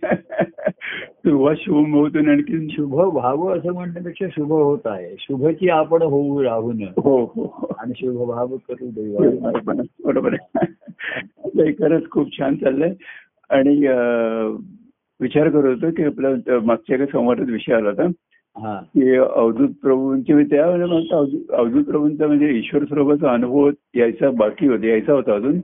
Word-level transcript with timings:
सुरुवात 1.01 1.54
शुभम 1.59 1.93
भवतू 1.93 2.19
आणि 2.19 2.29
आणखी 2.30 2.69
शुभ 2.71 2.95
व्हावं 2.95 3.59
असं 3.59 3.72
म्हणण्यापेक्षा 3.72 4.27
शुभ 4.32 4.53
होत 4.53 4.79
आहे. 4.85 5.17
शुभची 5.19 5.69
आपण 5.69 6.03
होऊ 6.03 6.43
राहून 6.43 6.82
हो 6.82 7.24
हो 7.24 7.44
हो. 7.44 7.74
आणि 7.78 7.92
शुभ 7.96 8.28
भाव 8.28 8.46
करू 8.46 8.90
देवा 8.90 9.82
बरोबर 10.04 10.34
आहे. 10.34 11.72
खरंच 11.72 12.10
खूप 12.10 12.38
छान 12.38 12.56
चाललंय. 12.56 12.94
आणि 13.50 13.86
विचार 15.20 15.48
करत 15.48 15.64
होतो 15.64 15.90
की 15.96 16.04
आपला 16.04 16.28
मागच्या 16.64 16.96
काही 16.96 17.12
संवादात 17.12 17.46
विषय 17.48 17.74
आला 17.74 17.90
होता. 17.90 18.06
की 18.57 19.16
अवधूत 19.16 19.68
प्रभूंचे 19.82 20.32
म्हणजे 20.32 20.56
त्यावेळेला 20.56 20.86
मला 20.86 21.16
अवधूत 21.56 21.84
प्रभूंचा 21.84 22.27
म्हणजे 22.27 22.51
ईश्वर 22.59 22.84
स्वरूपाचा 22.84 23.32
अनुभव 23.32 23.70
यायचा 23.95 24.30
बाकी 24.30 24.66
होता 24.66 24.87
यायचा 24.87 25.12
होता 25.12 25.34
अजून. 25.34 25.60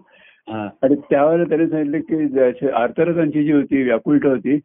आणि 0.82 0.95
त्यावेळेला 1.10 1.45
त्याने 1.45 1.66
सांगितलं 1.66 1.98
की 2.01 2.68
आर्तरतांची 2.68 3.45
जी 3.45 3.52
होती 3.52 3.82
व्याकुलता 3.82 4.28
होती 4.28 4.56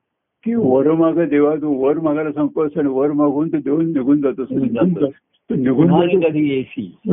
की 0.43 0.55
वर 0.55 0.91
माग 0.91 1.19
देवा 1.29 1.55
तू 1.55 1.73
वर 1.83 1.99
मागायला 1.99 2.31
सांगतोस 2.31 2.77
आणि 2.77 2.89
वर 2.89 3.11
मागून 3.11 3.47
तू 3.47 3.57
देऊन 3.57 3.85
निघून 3.85 4.21
जातोस 4.21 4.47
निघून. 5.49 5.87
कधी 5.87 6.01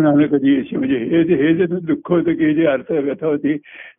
आम्ही 0.07 0.27
कधी 0.29 0.55
येशी? 0.55 0.77
म्हणजे 0.77 0.99
हे 0.99 1.23
जे 1.25 1.35
हे 1.35 1.55
जे 1.55 1.67
दुःख 1.67 2.11
होतं 2.11 2.33
की 2.33 2.55
जे 2.55 2.67
अर्थ 2.67 2.91
व्यथा 2.93 3.27
होती 3.27 3.53
ती. 3.57 3.59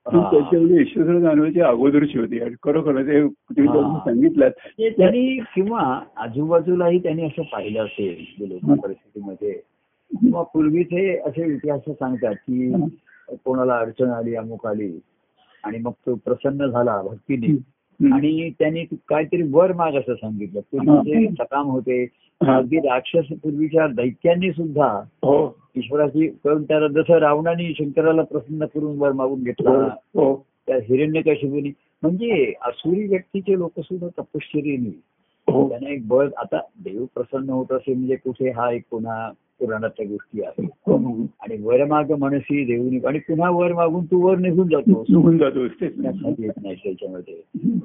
त्याच्यामध्ये 0.10 0.82
ईश्वर 0.82 1.20
जाणवायची 1.20 1.60
अगोदरची 1.62 2.20
होती. 2.20 2.40
आणि 2.40 2.56
खरोखर 2.64 3.02
ते 3.02 3.22
तुम्ही 3.28 3.68
सांगितलं 4.06 4.50
त्यांनी 4.98 5.38
किंवा 5.56 5.82
आजूबाजूलाही 6.18 7.00
त्यांनी 7.00 7.26
असं 7.26 7.42
पाहिलं 7.42 7.84
असेल 7.84 8.56
परिस्थितीमध्ये. 8.66 9.52
किंवा 10.12 10.42
पूर्वी 10.44 10.84
ते 10.84 11.18
असे 11.18 11.54
इतिहास 11.54 11.82
सांगतात 11.90 12.34
की 12.34 12.72
कोणाला 13.46 13.78
अडचण 13.78 14.10
आली 14.10 14.36
अमुक 14.36 14.66
आली 14.68 14.92
आणि 15.64 15.78
मग 15.78 15.92
तो 15.92 16.16
प्रसन्न 16.16 16.66
झाला 16.68 17.02
भक्तीने. 17.02 17.56
आणि 18.04 18.50
त्यांनी 18.60 18.84
काहीतरी 18.84 19.42
वर 19.52 19.74
माग 19.74 19.94
असं 19.94 20.14
सांगितलं. 20.14 20.60
पूर्वीचे 20.60 21.28
सकाम 21.28 21.68
होते. 21.68 22.08
हा. 22.44 22.58
अगदी 22.58 22.78
राक्षस 22.78 23.26
पूर्वीच्या 23.44 23.88
दैत्यांनी 23.88 24.52
सुद्धा 24.52 25.04
हो. 25.24 25.58
ईश्वराची 25.76 26.28
करून 26.28 26.64
त्याला 26.64 26.88
जसं 26.88 27.14
रावणाने 27.14 27.74
शंकराला 27.74 28.22
प्रसन्न 28.24 28.66
करून 28.66 28.98
वर 28.98 29.12
मागून 29.12 29.44
घेतला 29.44 29.72
हो. 30.16 30.46
त्या 30.68 30.76
हिरण्यकशिपूनी. 30.76 31.72
म्हणजे 32.02 32.54
असुरी 32.62 33.08
व्यक्तीचे 33.08 33.58
लोक 33.58 33.72
सुद्धा 33.80 34.08
तपश्चर्येने. 34.08 35.02
हो. 35.52 35.70
त्यांना 35.70 35.90
एक 35.90 36.08
बळ 36.08 36.30
आता 36.38 36.58
देव 36.58 37.06
प्रसन्न 37.06 37.50
होत 37.50 37.72
असे 37.72 37.94
म्हणजे 37.94 38.16
कुठे 38.16 38.50
हा 38.50 38.72
एक 38.72 38.82
पुन्हा 38.92 39.32
पुराणातल्या 39.60 40.08
गोष्टी 40.08 40.44
आहे 40.44 40.66
हो. 40.66 40.96
आणि 41.42 41.58
वर 41.62 41.86
माग 41.86 42.12
मनसी 42.12 42.66
देऊनी 42.66 43.00
आणि 43.08 43.20
पुन्हा 43.20 43.50
वर 43.50 43.74
मागून 43.74 44.06
तू 44.06 44.20
वर 44.28 44.38
निघून 44.38 44.68
जातो. 44.68 45.04
निघून 45.10 45.38
जातो 45.38 45.64
येत 45.64 46.52
नाही 46.64 46.76
त्याच्यामध्ये. 46.76 47.42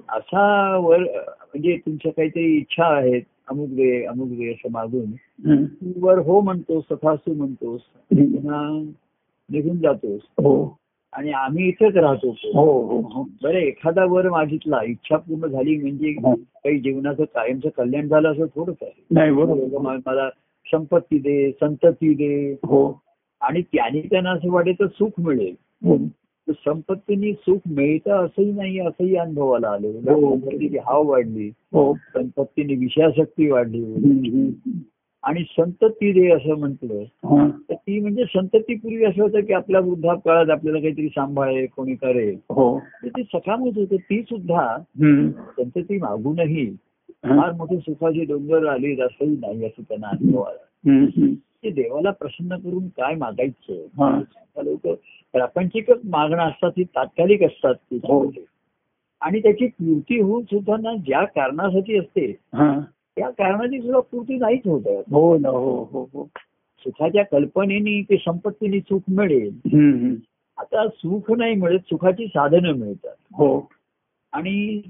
असा 0.08 0.76
वर 0.76 0.98
म्हणजे 0.98 1.76
तुमच्या 1.76 2.12
काहीतरी 2.12 2.56
इच्छा 2.56 2.84
आहेत 2.96 3.22
अमुक 3.48 3.68
दे 3.68 4.04
अमुक 4.04 4.28
दे 4.28 4.50
असं 4.52 4.70
मागून. 4.72 5.04
वर 5.96 6.18
हो 6.18 6.40
म्हणतोस 6.40 6.84
तथास्तू 6.92 7.34
म्हणतोस 7.34 7.80
पुन्हा 8.12 8.82
निघून 9.50 9.76
जातोस. 9.76 10.20
हो. 10.38 10.76
आणि 11.12 11.30
आम्ही 11.30 11.68
इथेच 11.68 11.96
राहतो 11.96 12.30
हो 12.30 12.98
हो. 12.98 13.22
बरं 13.42 13.58
एखादा 13.58 14.04
वर 14.04 14.28
मागितला 14.28 14.80
इच्छा 14.84 15.16
पूर्ण 15.16 15.46
झाली 15.46 15.76
म्हणजे. 15.78 16.12
काही 16.38 16.78
जीवनाचं 16.78 17.24
कायमचं 17.24 17.68
कल्याण 17.76 18.08
झालं 18.08 18.32
असं 18.32 18.46
थोडंच 18.46 18.76
आहे. 18.82 19.04
नाही 19.10 19.30
बरोबर. 19.30 19.98
मला 20.06 20.28
संपत्ती 20.70 21.18
दे 21.18 21.50
संतती 21.50 22.14
दे. 22.14 22.52
हो. 22.52 23.02
आणि 23.40 23.62
त्याने 23.62 24.00
त्यांना 24.00 24.30
असं 24.30 24.50
वाटेल 24.50 24.86
सुख 24.86 25.10
मिळेल. 25.18 25.54
हो. 25.60 25.96
तर 26.48 26.52
संपत्तीने 26.52 27.32
सुख 27.32 27.58
मिळतं 27.66 28.10
असंही 28.10 28.52
नाही 28.52 28.80
असंही 28.80 29.16
अनुभवाला 29.16 29.68
आले. 29.68 29.88
हो. 29.88 30.34
संपत्तीची 30.34 30.78
हाव 30.78 31.08
वाढली. 31.08 31.50
हो. 31.72 31.94
संपत्तीने 31.94 32.74
विषयाशक्ती 32.74 33.50
वाढली. 33.50 33.94
आणि 35.22 35.42
संतती 35.58 36.12
दे 36.12 36.28
असं 36.28 36.58
म्हटलं. 36.58 37.02
तर 37.70 37.74
ती 37.74 38.00
म्हणजे 38.00 38.24
संतती 38.24 38.74
पूर्वी 38.74 39.04
असं 39.04 39.22
होतं 39.22 39.40
की 39.40 39.52
आपल्या 39.52 39.80
वृद्धापकाळात 39.80 40.50
आपल्याला 40.50 40.80
काहीतरी 40.80 41.08
सांभाळे 41.08 41.66
कोणी 41.66 41.94
करेल. 41.94 42.38
तर 42.78 43.08
ती 43.08 43.22
सकामच 43.22 43.76
होतं. 43.76 43.96
ती 43.96 44.22
सुद्धा. 44.22 44.76
संतती 45.58 45.98
मागूनही. 45.98 46.76
फार 47.10 47.52
मोठी 47.52 47.76
सुखाची 47.76 48.24
डोंगर 48.24 48.66
आली 48.66 49.00
असंही 49.00 49.36
नाही 49.36 49.64
असं 49.64 49.82
त्यांना 49.82 50.08
अनुभव 50.08 50.42
आला. 50.42 50.66
ते 51.64 51.70
देवाला 51.70 52.10
प्रसन्न 52.10 52.56
करून 52.56 52.88
काय 52.88 53.14
मागायचं 53.14 54.02
हा. 54.02 54.20
लोक 54.62 54.86
प्रापंचिक 55.32 55.90
मागणं 56.04 56.42
असतात 56.42 56.70
ती 56.70 56.84
तात्कालिक 56.84 57.42
असतात 57.42 57.74
त्याच्यामध्ये. 57.74 58.44
आणि 59.20 59.40
त्याची 59.40 59.66
पूर्ती 59.66 60.20
होऊन 60.20 60.42
सुद्धा 60.42 60.76
ना 60.76 60.94
ज्या 60.96 61.24
कारणासाठी 61.24 61.98
असते 61.98 62.36
हा. 62.54 62.80
त्या 63.16 63.30
कारणाची 63.30 63.80
सुद्धा 63.80 64.00
पूर्ती 64.00 64.36
नाहीच 64.36 64.66
होत. 64.66 64.86
हो 65.12 65.38
ना 65.38 65.48
हो 65.48 65.88
हो 65.92 66.08
हो 66.14 66.24
सुखाच्या 66.78 67.24
कल्पनेनी 67.24 68.02
ते 68.02 68.16
संपत्तीने 68.16 68.80
सुख 68.80 69.00
मिळेल. 69.08 70.18
आता 70.58 70.88
सुख 70.88 71.30
नाही 71.32 71.54
मिळत 71.54 71.80
सुखाची 71.80 72.26
साधनं 72.26 72.72
मिळतात 72.72 73.14
हो 73.34 73.68
आणि 74.32 74.82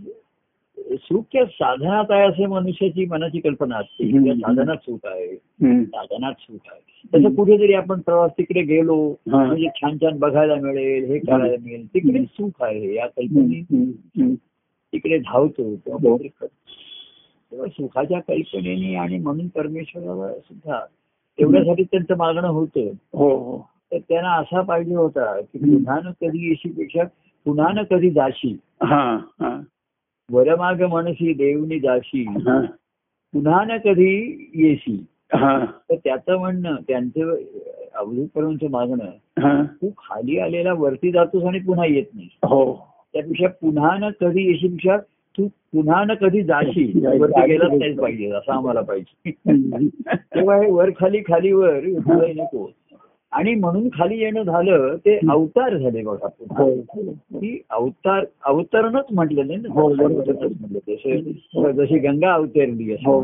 सुख 0.88 1.22
साधनात 1.34 2.04
आहे 2.10 2.22
असे 2.22 2.46
मनुष्याची 2.46 3.06
मनाची 3.06 3.40
कल्पना 3.40 3.76
असते. 3.76 4.04
साधनात 4.34 4.76
सुख 4.76 4.98
आहे. 5.04 5.36
साधनात 5.84 6.32
सुख 6.40 6.58
आहे. 6.66 7.02
तसं 7.14 7.34
कुठेतरी 7.34 7.72
आपण 7.74 8.00
प्रवास 8.00 8.30
तिकडे 8.38 8.62
गेलो. 8.62 9.14
म्हणजे 9.26 9.66
छान 9.76 9.96
छान 9.96 10.18
बघायला 10.18 10.54
मिळेल 10.54 11.04
हे 11.04 11.18
करायला 11.18 11.56
मिळेल. 11.64 11.86
तिकडे 11.86 12.24
सुख 12.24 12.50
आहे. 12.60 12.94
या 12.94 13.06
कल्पने. 13.06 13.60
तिकडे 14.92 15.18
धावतो. 15.18 15.72
हो. 15.72 16.18
तेव्हा 17.52 17.66
सुखाच्या 17.66 18.20
कल्पनेने 18.20 18.94
आणि 18.94 19.18
म्हणून 19.18 19.48
परमेश्वराला 19.48 20.34
सुद्धा 20.34 20.80
तेवढ्यासाठी 21.38 21.82
त्यांचं 21.82 22.16
मागणं 22.16 22.48
होतं. 22.48 22.80
हो 23.12 23.36
हो. 23.36 23.70
तर 23.92 23.98
त्यांना 24.08 24.32
असा 24.32 24.60
पाहिजे 24.60 24.94
होता 24.94 25.40
की 25.40 25.58
पुन्हा 25.58 26.00
कधी 26.00 26.48
येशी 26.48 26.68
पेक्षा 26.68 27.04
पुन्हा 27.44 27.72
न 27.72 27.82
कधी 27.82 28.10
जाशी. 28.10 28.58
वरमाग 30.30 30.82
मनसी 30.82 31.32
देवनी 31.32 31.78
जाशी 31.78 32.24
पुन्हा 33.34 33.64
न 33.64 33.76
कधी 33.84 34.14
येशी 34.54 35.06
हा. 35.34 35.64
तर 35.64 35.94
त्याचं 35.94 36.38
म्हणणं 36.38 36.76
त्यांचं 36.88 37.34
अवधूतपर्यंत 37.94 38.64
मागणं 38.70 39.04
हा. 39.38 39.62
तू 39.62 39.90
खाली 39.98 40.38
आलेला 40.38 40.72
वरती 40.72 41.10
जातोस 41.12 41.44
आणि 41.44 41.58
पुन्हा 41.58 41.86
येत 41.86 42.04
नाही. 42.14 42.28
हो. 42.44 42.74
त्यापेक्षा 43.12 43.48
पुन्हा 43.48 43.96
न 43.98 44.10
कधी 44.20 44.46
येशीपेक्षा 44.46 44.96
तू 45.38 45.46
पुन्हा 45.46 46.04
न 46.04 46.14
कधी 46.14 46.42
जाशी 46.42 46.84
वरती 47.20 47.46
गेलाच 47.46 47.70
नाही 47.70 47.92
पाहिजे 47.94 48.30
असं 48.30 48.52
आम्हाला 48.52 48.80
पाहिजे. 48.80 49.30
तेव्हा 50.14 50.56
हे 50.56 50.70
वर 50.70 50.90
खाली 51.00 51.20
खाली 51.20 51.52
वर 51.52 51.80
नको. 52.36 52.70
आणि 53.32 53.54
म्हणून 53.54 53.88
खाली 53.88 54.18
येणं 54.18 54.42
झालं 54.42 54.96
ते 54.96 55.18
अवतार 55.30 55.76
झाले 55.76 56.02
बघा 56.02 56.28
हो 56.58 56.68
हो 56.70 57.12
की 57.40 57.58
अवतार 57.70 58.24
अवतरणच 58.44 59.04
म्हटलेलं 59.10 59.68
हो, 59.68 59.88
ना. 59.88 60.06
म्हटलं 60.08 60.78
जसे 60.88 61.20
जशी 61.72 61.98
गंगा 61.98 62.32
अवतरली 62.32 62.94
हो. 63.06 63.20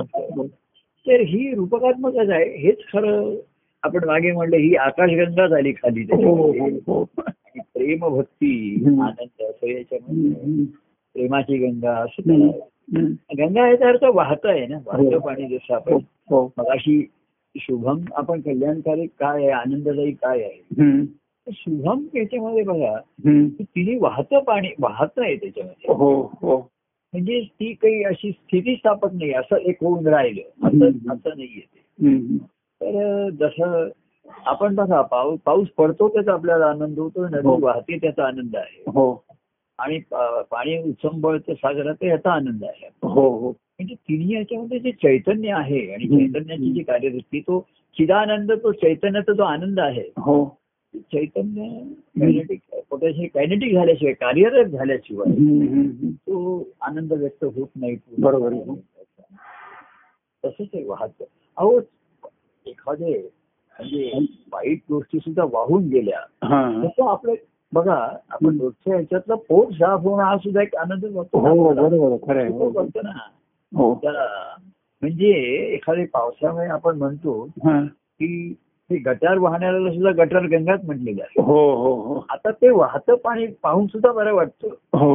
तर 1.06 1.20
ही 1.20 1.54
रूपकात्मकच 1.54 2.30
आहे 2.30 2.56
हेच 2.58 2.78
खरं 2.92 3.34
आपण 3.82 4.04
मागे 4.04 4.32
म्हणलं 4.32 4.56
ही 4.56 4.74
आकाशगंगा 4.76 5.46
झाली 5.46 5.72
खाली 5.72 6.02
हो. 6.12 6.52
हो 6.86 7.04
प्रेम 7.04 8.08
भक्ती. 8.08 8.84
आनंद 9.02 9.42
असं 9.42 9.66
याच्यामध्ये. 9.66 10.64
प्रेमाची 11.14 11.56
गंगा 11.58 11.92
असं. 11.96 12.48
गंगा 13.38 13.68
याचा 13.68 13.88
अर्थ 13.88 14.04
वाहत 14.04 14.46
आहे 14.46 14.66
ना 14.66 14.76
वाहतं 14.86 15.14
हो. 15.14 15.18
पाणी 15.18 15.46
जसं 15.46 15.66
हो 15.68 15.74
आपण 15.74 15.98
हो 16.30 16.44
मगाशी 16.58 16.98
शुभम 17.60 18.00
आपण 18.14 18.40
कल्याणकारी 18.40 19.06
काय 19.06 19.36
आहे? 19.42 19.50
आनंददायी 19.50 20.12
काय 20.12 20.42
आहे? 20.42 21.04
शुभम 21.52 22.04
याच्यामध्ये 22.14 22.62
बघा 22.62 22.98
तिने 23.60 23.98
वाहतं 24.00 24.38
पाणी 24.40 24.68
वाहत 24.80 25.18
आहे 25.18 25.36
त्याच्यामध्ये. 25.36 25.92
हो 25.94 26.22
हो. 26.22 26.70
म्हणजे 27.12 27.40
ती 27.40 27.72
काही 27.72 28.04
अशी 28.04 28.30
स्थिती 28.30 28.76
स्थापक 28.76 29.12
नाही 29.12 29.32
असं 29.32 29.56
एक 29.56 29.76
होऊन 29.80 30.06
राहिलं. 30.06 30.66
असं. 30.66 30.86
असं 30.86 31.30
नाहीये 31.30 31.60
ते. 31.60 32.06
हम्म. 32.06 32.36
तर 32.82 33.28
जसं 33.40 33.88
आपण 34.46 34.74
बघा 34.74 35.02
पाऊस 35.02 35.40
पाऊस 35.40 35.68
पडतो 35.68 36.08
त्याचा 36.08 36.32
आपल्याला 36.32 36.66
आनंद 36.66 36.98
होतो 36.98 37.28
नदी 37.28 37.46
हो. 37.46 37.58
वाहते 37.60 37.96
त्याचा 37.96 38.24
आनंद 38.24 38.56
आहे. 38.56 38.82
हो. 38.86 39.25
आणि 39.78 39.98
पाणी 40.50 40.82
उत्संबळतं 40.82 41.54
सागरात 41.54 42.04
याचा 42.04 42.32
आनंद 42.32 42.64
आहे. 42.64 42.88
हो 43.02 43.30
हो. 43.38 43.48
म्हणजे 43.50 43.94
तिन्ही 43.94 44.34
याच्यामध्ये 44.34 44.78
जे 44.78 44.92
चैतन्य 44.92 45.52
आहे 45.52 45.92
आणि. 45.92 46.04
चैतन्याची 46.04 46.72
जी 46.72 46.82
कार्यवृत्ती 46.82 47.40
तो 47.40 47.66
चिदानंद 47.98 48.52
तो 48.52 48.72
चैतन्याचा 48.72 49.32
जो 49.32 49.42
आनंद 49.42 49.80
आहे. 49.80 50.04
हो. 50.16 50.58
चैतन्य 50.96 51.68
कायनेटिक 52.20 52.60
पोटॅशियम 52.90 53.26
कायनेटिक 53.34 53.74
झाल्याशिवाय 53.74 54.14
कार्यरत 54.14 54.66
झाल्याशिवाय. 54.66 55.32
तो 56.12 56.68
आनंद 56.80 57.12
व्यक्त 57.12 57.44
होत 57.44 57.68
नाही. 57.76 57.96
बरोबर. 58.18 58.74
तसंच 60.44 60.68
आहे 60.74 60.84
वाहत. 60.84 61.22
अहो 61.56 61.80
एखादे 62.66 63.30
म्हणजे 63.78 64.12
वाईट 64.52 64.78
गोष्टी 64.90 65.18
सुद्धा 65.18 65.44
वाहून 65.44 65.88
गेल्या. 65.88 66.20
तसं 66.84 67.08
आपलं 67.08 67.34
बघा 67.76 68.08
आपण 68.30 68.60
रोजच्या 68.60 68.94
ह्याच्यातलं 68.94 69.34
पोट 69.34 69.72
साफ 69.72 70.00
होणं 70.00 70.24
हा 70.24 70.38
सुद्धा 70.38 70.62
एक 70.62 70.76
आनंदच 70.76 71.14
वाटतो 71.14 71.42
ना 71.42 71.48
हो 71.48 71.54
हो. 73.76 74.00
म्हणजे 75.02 75.28
एखाद्या 75.74 76.04
पावसामुळे 76.12 76.66
आपण 76.66 76.98
म्हणतो. 76.98 77.48
की 77.90 78.56
ते 78.90 78.96
गटार 78.96 79.38
वाहण्याला 79.38 79.90
सुद्धा 79.90 80.24
गटार 80.24 80.42
गंगाच 80.42 80.80
म्हटलेलं 80.84 81.22
आहे. 81.22 81.42
हो 81.42 81.74
हो 81.74 82.02
हो. 82.02 82.26
आता 82.30 82.50
ते 82.50 82.70
वाहतं 82.70 83.14
पाणी 83.14 83.46
पाहून 83.46 83.86
सुद्धा 83.86 84.12
बरं 84.12 84.34
वाटतं. 84.34 84.68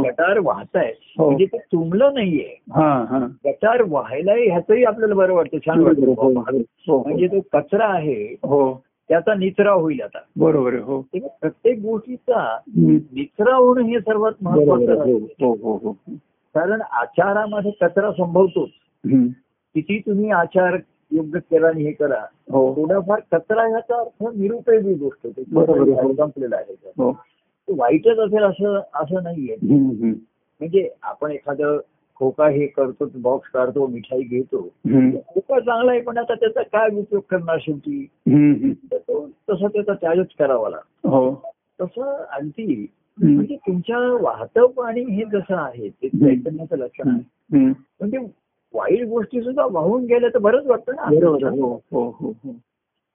गटार 0.04 0.40
वाहत 0.40 0.76
आहे. 0.76 0.94
म्हणजे 1.26 1.46
ते 1.46 1.58
तुंबलं 1.58 2.14
नाहीये. 2.14 2.58
हा 2.72 3.06
हा. 3.10 3.28
गटार 3.46 3.82
व्हायलाही 3.82 4.50
ह्याचंही 4.50 4.84
आपल्याला 4.84 5.16
बरं 5.16 5.34
वाटतं 5.34 5.58
छान 5.58 5.80
वाटतं. 5.80 6.34
म्हणजे 6.90 7.28
तो 7.28 7.40
कचरा 7.54 7.86
आहे. 7.86 8.36
हो. 8.44 8.84
त्याचा 9.12 9.34
निचरा 9.34 9.72
होईल 9.72 10.02
आता 10.02 10.20
बरोबर 10.38 10.74
हो 10.74 11.02
प्रत्येक 11.16 11.80
गोष्टीचा. 11.80 12.58
निचरा 12.78 13.56
होणं 13.56 13.82
हे 13.82 14.00
सर्वात 14.00 14.32
महत्वाचं. 14.42 14.94
हो 15.42 15.54
हो 15.54 15.78
हो 15.84 15.92
कारण 16.56 16.82
आचारामध्ये 16.82 17.72
कचरा 17.72 18.12
संभवतोच. 18.12 18.70
किती 19.76 20.00
तुम्ही 20.00 20.30
आचार 20.32 20.78
योग्य 21.12 21.40
केला 21.40 21.68
आणि 21.68 21.84
हे 21.84 21.92
करा 21.92 22.26
थोडाफार 22.50 23.20
कचरा 23.32 23.68
ह्याचा 23.68 24.00
अर्थ 24.00 24.38
निरुपयोगी 24.38 24.94
गोष्ट. 24.94 25.28
संपलेलं 25.28 26.56
आहे 26.56 27.12
वाईटच 27.68 28.18
असेल 28.20 28.44
असं 28.44 28.80
असं 28.94 29.24
नाहीये. 29.24 29.56
म्हणजे 29.62 30.90
आपण 31.04 31.32
एखादं 31.32 31.78
खोका 32.22 32.48
हे 32.48 32.68
करतो 32.68 33.06
बॉक्स 33.16 33.50
काढतो 33.50 33.88
मिठाई 33.88 34.22
घेतो. 34.22 34.62
खोका 35.28 35.60
चांगला 35.60 35.92
आहे 35.92 36.02
पण 36.02 36.18
आता 36.18 36.34
त्याचा 36.34 36.62
काय 36.62 36.90
उपयोग 36.96 37.22
करणार 37.30 37.58
शेवटी? 37.62 38.08
तसा 39.50 39.68
त्याचा 39.68 39.94
त्यागच 39.94 40.28
करावा 40.40 40.70
लागतो. 40.70 41.10
हो. 41.10 41.44
तसं 41.82 42.24
आणखी. 42.30 42.88
म्हणजे 43.24 43.56
तुमच्या 43.56 43.98
वाहतं 44.22 44.66
पाणी 44.66 45.02
हे 45.02 45.24
जसं 45.24 45.56
आहे 45.56 45.90
ते 45.90 46.10
चैतन्याचं 46.10 46.78
लक्षण 46.78 47.10
आहे. 47.10 47.66
म्हणजे 47.66 48.18
वाईट 48.74 49.08
गोष्टी 49.08 49.42
सुद्धा 49.42 49.66
वाहून 49.72 50.06
गेल्या 50.06 50.30
तर 50.30 50.40
बरंच 50.40 50.66
वाटतं 50.66 50.96
ना. 50.96 51.02
हो 51.52 51.82
हो 51.92 52.10
हो 52.10 52.32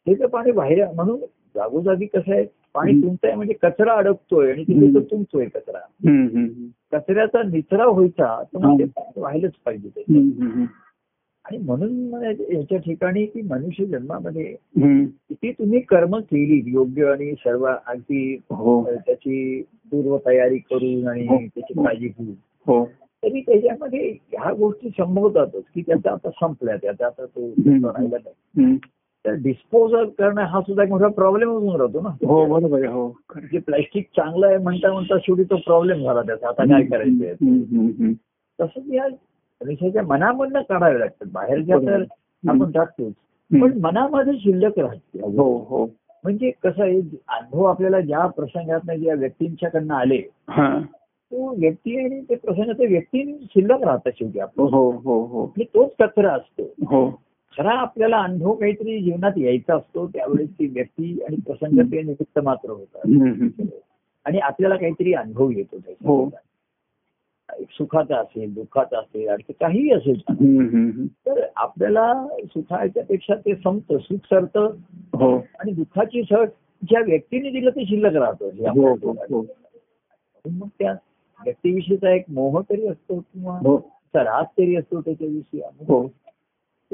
तर 0.07 0.27
पाणी 0.27 0.53
बाहेर 0.53 0.91
म्हणून 0.93 1.17
जागोजागी 1.55 2.07
कसं 2.07 2.33
आहे 2.33 2.45
पाणी 2.77 2.93
हम्म. 2.93 3.03
तुमचं 3.03 3.27
आहे 3.27 3.37
म्हणजे 3.37 3.55
कचरा 3.63 3.93
अडकतोय 3.93 4.51
आणि 4.53 4.63
तिथे. 4.63 4.95
तो 4.95 5.01
तुमतोय 5.01 5.45
कचरा. 5.45 5.79
कचऱ्याचा 6.93 7.43
निचरा 7.43 7.87
व्हायचा 7.87 8.43
तर 8.45 8.59
मग. 8.59 8.79
ते 8.79 8.85
पाणी 8.85 9.21
व्हायलाच 9.21 9.53
पाहिजे 9.65 9.89
ते 9.89 10.01
हम्म, 10.09 10.43
हम्म. 10.43 10.65
आणि 11.45 11.59
म्हणून 11.59 12.23
याच्या 12.53 12.79
ठिकाणी 12.79 13.25
की 13.27 13.43
मनुष्य 13.43 13.85
जन्मामध्ये. 13.85 14.45
किती 14.79 15.53
तुम्ही 15.53 15.81
कर्म 15.81 16.17
केली 16.21 16.63
योग्य 16.67 17.07
आणि 17.07 17.33
सर्व 17.39 17.67
अगदी 17.67 18.35
हो 18.51 18.83
त्याची 19.07 19.61
पूर्वतयारी 19.91 20.59
करून 20.71 21.09
आणि 21.09 21.27
हो. 21.27 21.37
त्याची 21.37 21.75
काळजी 21.75 22.09
घेऊन 22.09 22.35
हो 22.67 22.85
तरी 23.23 23.41
त्याच्यामध्ये 23.41 24.11
ह्या 24.33 24.53
गोष्टी 24.53 24.89
संभवतातच 24.89 25.63
की 25.75 25.83
त्याचा 25.83 26.13
आता 26.13 26.31
संपल्या 26.31 26.77
त्याचा 26.77 27.07
आता 27.07 27.25
तो. 27.27 27.49
राहिला 27.89 28.17
नाही 28.25 28.77
डिस्पोजल 29.35 30.05
करणं 30.05 30.43
हा 30.43 30.61
सुद्धा 30.61 30.83
एक 30.83 30.89
मोठा 30.89 31.09
प्रॉब्लेम 31.09 31.49
होऊन 31.49 31.81
राहतो 31.81 32.01
ना. 32.01 32.09
हो 32.09 32.47
बरोबर 32.47 32.79
आहे. 32.79 32.93
हो 32.93 33.17
जे 33.37 33.59
प्लॅस्टिक 33.59 34.09
चांगलं 34.17 34.47
आहे 34.47 34.59
म्हणता 34.59 34.93
म्हणता 34.93 35.19
शेवटी 35.19 35.43
तो 35.45 35.57
प्रॉब्लेम 35.57 36.03
झाला 36.03 36.23
त्याचा. 36.23 36.49
आता 36.49 36.65
काय 36.65 36.83
हम्म. 37.21 38.13
तसंच 38.61 38.83
या 38.93 39.09
मनुष्याच्या 39.65 40.03
मनामधनं 40.03 40.61
काढावे 40.61 41.01
लागतात. 41.01 41.29
बाहेरच्या 41.33 41.77
तर 41.77 42.03
आपण 42.49 42.71
टाकतोच. 42.71 43.13
पण 43.63 43.79
मनामध्ये 43.81 44.33
शिल्लक 44.39 44.79
राहते. 44.79 45.19
हो 45.19 45.59
हो. 45.59 45.87
म्हणजे 46.25 46.51
कसं 46.51 46.83
आहे 46.83 47.01
अनुभव 47.29 47.65
आपल्याला 47.65 48.01
ज्या 48.01 48.27
प्रसंगात 48.27 48.81
ज्या 48.99 49.15
व्यक्तींच्याकडनं 49.15 49.95
आले 49.95 50.21
तो 51.33 51.55
व्यक्ती 51.61 52.05
आणि 52.05 52.21
ते 52.21 52.35
प्रसंग 52.35 52.73
ते 52.73 52.87
व्यक्ती 52.87 53.47
शिल्लक 53.51 53.83
राहतात 53.83 54.13
शेवटी 54.19 54.39
आपलं. 54.39 54.63
हो 54.63 54.91
हो 54.91 55.25
हो. 55.25 55.45
आणि 55.45 55.65
तोच 55.65 55.91
कचरा 55.99 56.33
असतो. 56.33 56.63
हो. 56.63 57.26
खरा 57.57 57.73
आपल्याला 57.73 58.19
अनुभव 58.19 58.53
काहीतरी 58.53 58.99
जीवनात 59.03 59.39
यायचा 59.39 59.75
असतो 59.77 60.07
त्यावेळेस 60.07 60.49
ती 60.49 60.67
व्यक्ती 60.67 61.19
आणि 61.27 61.37
प्रसंग 61.37 61.81
ते 61.83 62.03
निमित्त 62.03 62.39
मात्र 62.39 62.71
होतात. 62.71 63.81
आणि 64.27 64.39
आपल्याला 64.39 64.77
काहीतरी 64.77 65.13
अनुभव 65.15 65.51
येतो 65.51 65.77
हो. 65.77 66.29
त्याच्यात 66.31 67.61
एक 67.61 67.71
सुखाचा 67.71 68.17
असेल 68.17 68.53
दुःखाचा 68.55 68.99
असेल 68.99 69.29
आणखी 69.29 69.53
काहीही 69.53 69.91
असेल. 69.93 70.21
तर 71.27 71.41
आपल्याला 71.57 72.13
सुखाच्या 72.45 73.05
पेक्षा 73.05 73.35
ते 73.35 73.55
संपतं 73.55 73.99
सुख 73.99 74.27
सरतं 74.31 74.75
हो 75.15 75.37
आणि 75.61 75.73
दुःखाची 75.73 76.23
सळ 76.23 76.45
ज्या 76.83 77.01
व्यक्तीने 77.01 77.51
दिलं 77.51 77.71
ते 77.71 77.85
शिल्लक 77.87 78.17
राहतं 78.17 78.51
हे 78.51 78.69
हो 78.69 78.95
हो. 78.95 79.13
हो 79.31 79.45
मग 80.45 80.69
त्या 80.79 80.93
व्यक्तीविषयीचा 81.41 82.11
एक 82.11 82.25
मोह 82.29 82.61
तरी 82.61 82.87
असतो 82.87 83.19
किंवा 83.19 83.59
हो 83.59 83.77
त्याचा 83.79 84.31
राग 84.31 84.45
तरी 84.59 84.77
असतो 84.77 85.01
त्याच्याविषयी 85.01 85.61
हो 85.89 86.07
ते 86.07 86.26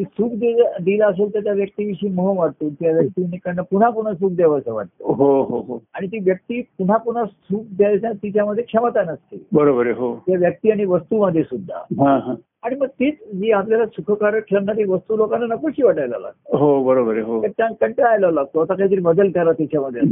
सुख 0.00 0.30
दिलं 0.32 1.04
असेल 1.06 1.34
तर 1.34 1.40
त्या 1.40 1.52
व्यक्तीविषयी 1.52 2.10
मोह 2.10 2.38
वाटतो. 2.38 2.68
त्या 2.70 2.92
व्यक्तीकडनं 2.92 3.62
पुन्हा 3.62 3.90
पुन्हा 3.90 4.14
सुख 4.14 4.32
द्यावं 4.32 4.58
असं 4.58 4.74
वाटतं. 4.74 5.04
हो 5.04 5.42
हो 5.42 5.60
हो. 5.60 5.82
आणि 5.94 6.06
ती 6.06 6.18
व्यक्ती 6.18 6.62
पुन्हा 6.62 6.96
पुन्हा 6.96 7.24
सुख 7.24 7.62
द्यायचा 7.76 8.12
तिच्यामध्ये 8.12 8.64
क्षमता 8.64 9.02
नसते. 9.02 9.36
बरोबर 9.52 9.86
आहे 9.86 9.94
हो. 9.94 10.16
त्या 10.26 10.38
व्यक्ती 10.38 10.70
आणि 10.70 10.84
वस्तूमध्ये 10.84 11.42
सुद्धा. 11.42 11.76
हा 11.76 12.18
हा. 12.18 12.34
आणि 12.62 12.76
मग 12.76 12.86
तीच 12.86 13.14
जी 13.32 13.50
आपल्याला 13.50 13.86
सुखकारक 13.86 14.42
ठरणारी 14.50 14.84
वस्तू 14.84 15.16
लोकांना 15.16 15.54
नकोशी 15.54 15.82
वाटायला 15.82 16.18
लागते. 16.18 16.56
हो 16.56 16.84
बरोबर 16.84 17.12
आहे 17.12 17.22
हो. 17.22 17.40
कंटाळायला 17.80 18.30
लागतो. 18.30 18.60
आता 18.60 18.74
काहीतरी 18.74 19.00
बदल 19.00 19.30
करा 19.30 19.52
त्याच्यामध्ये 19.52 20.02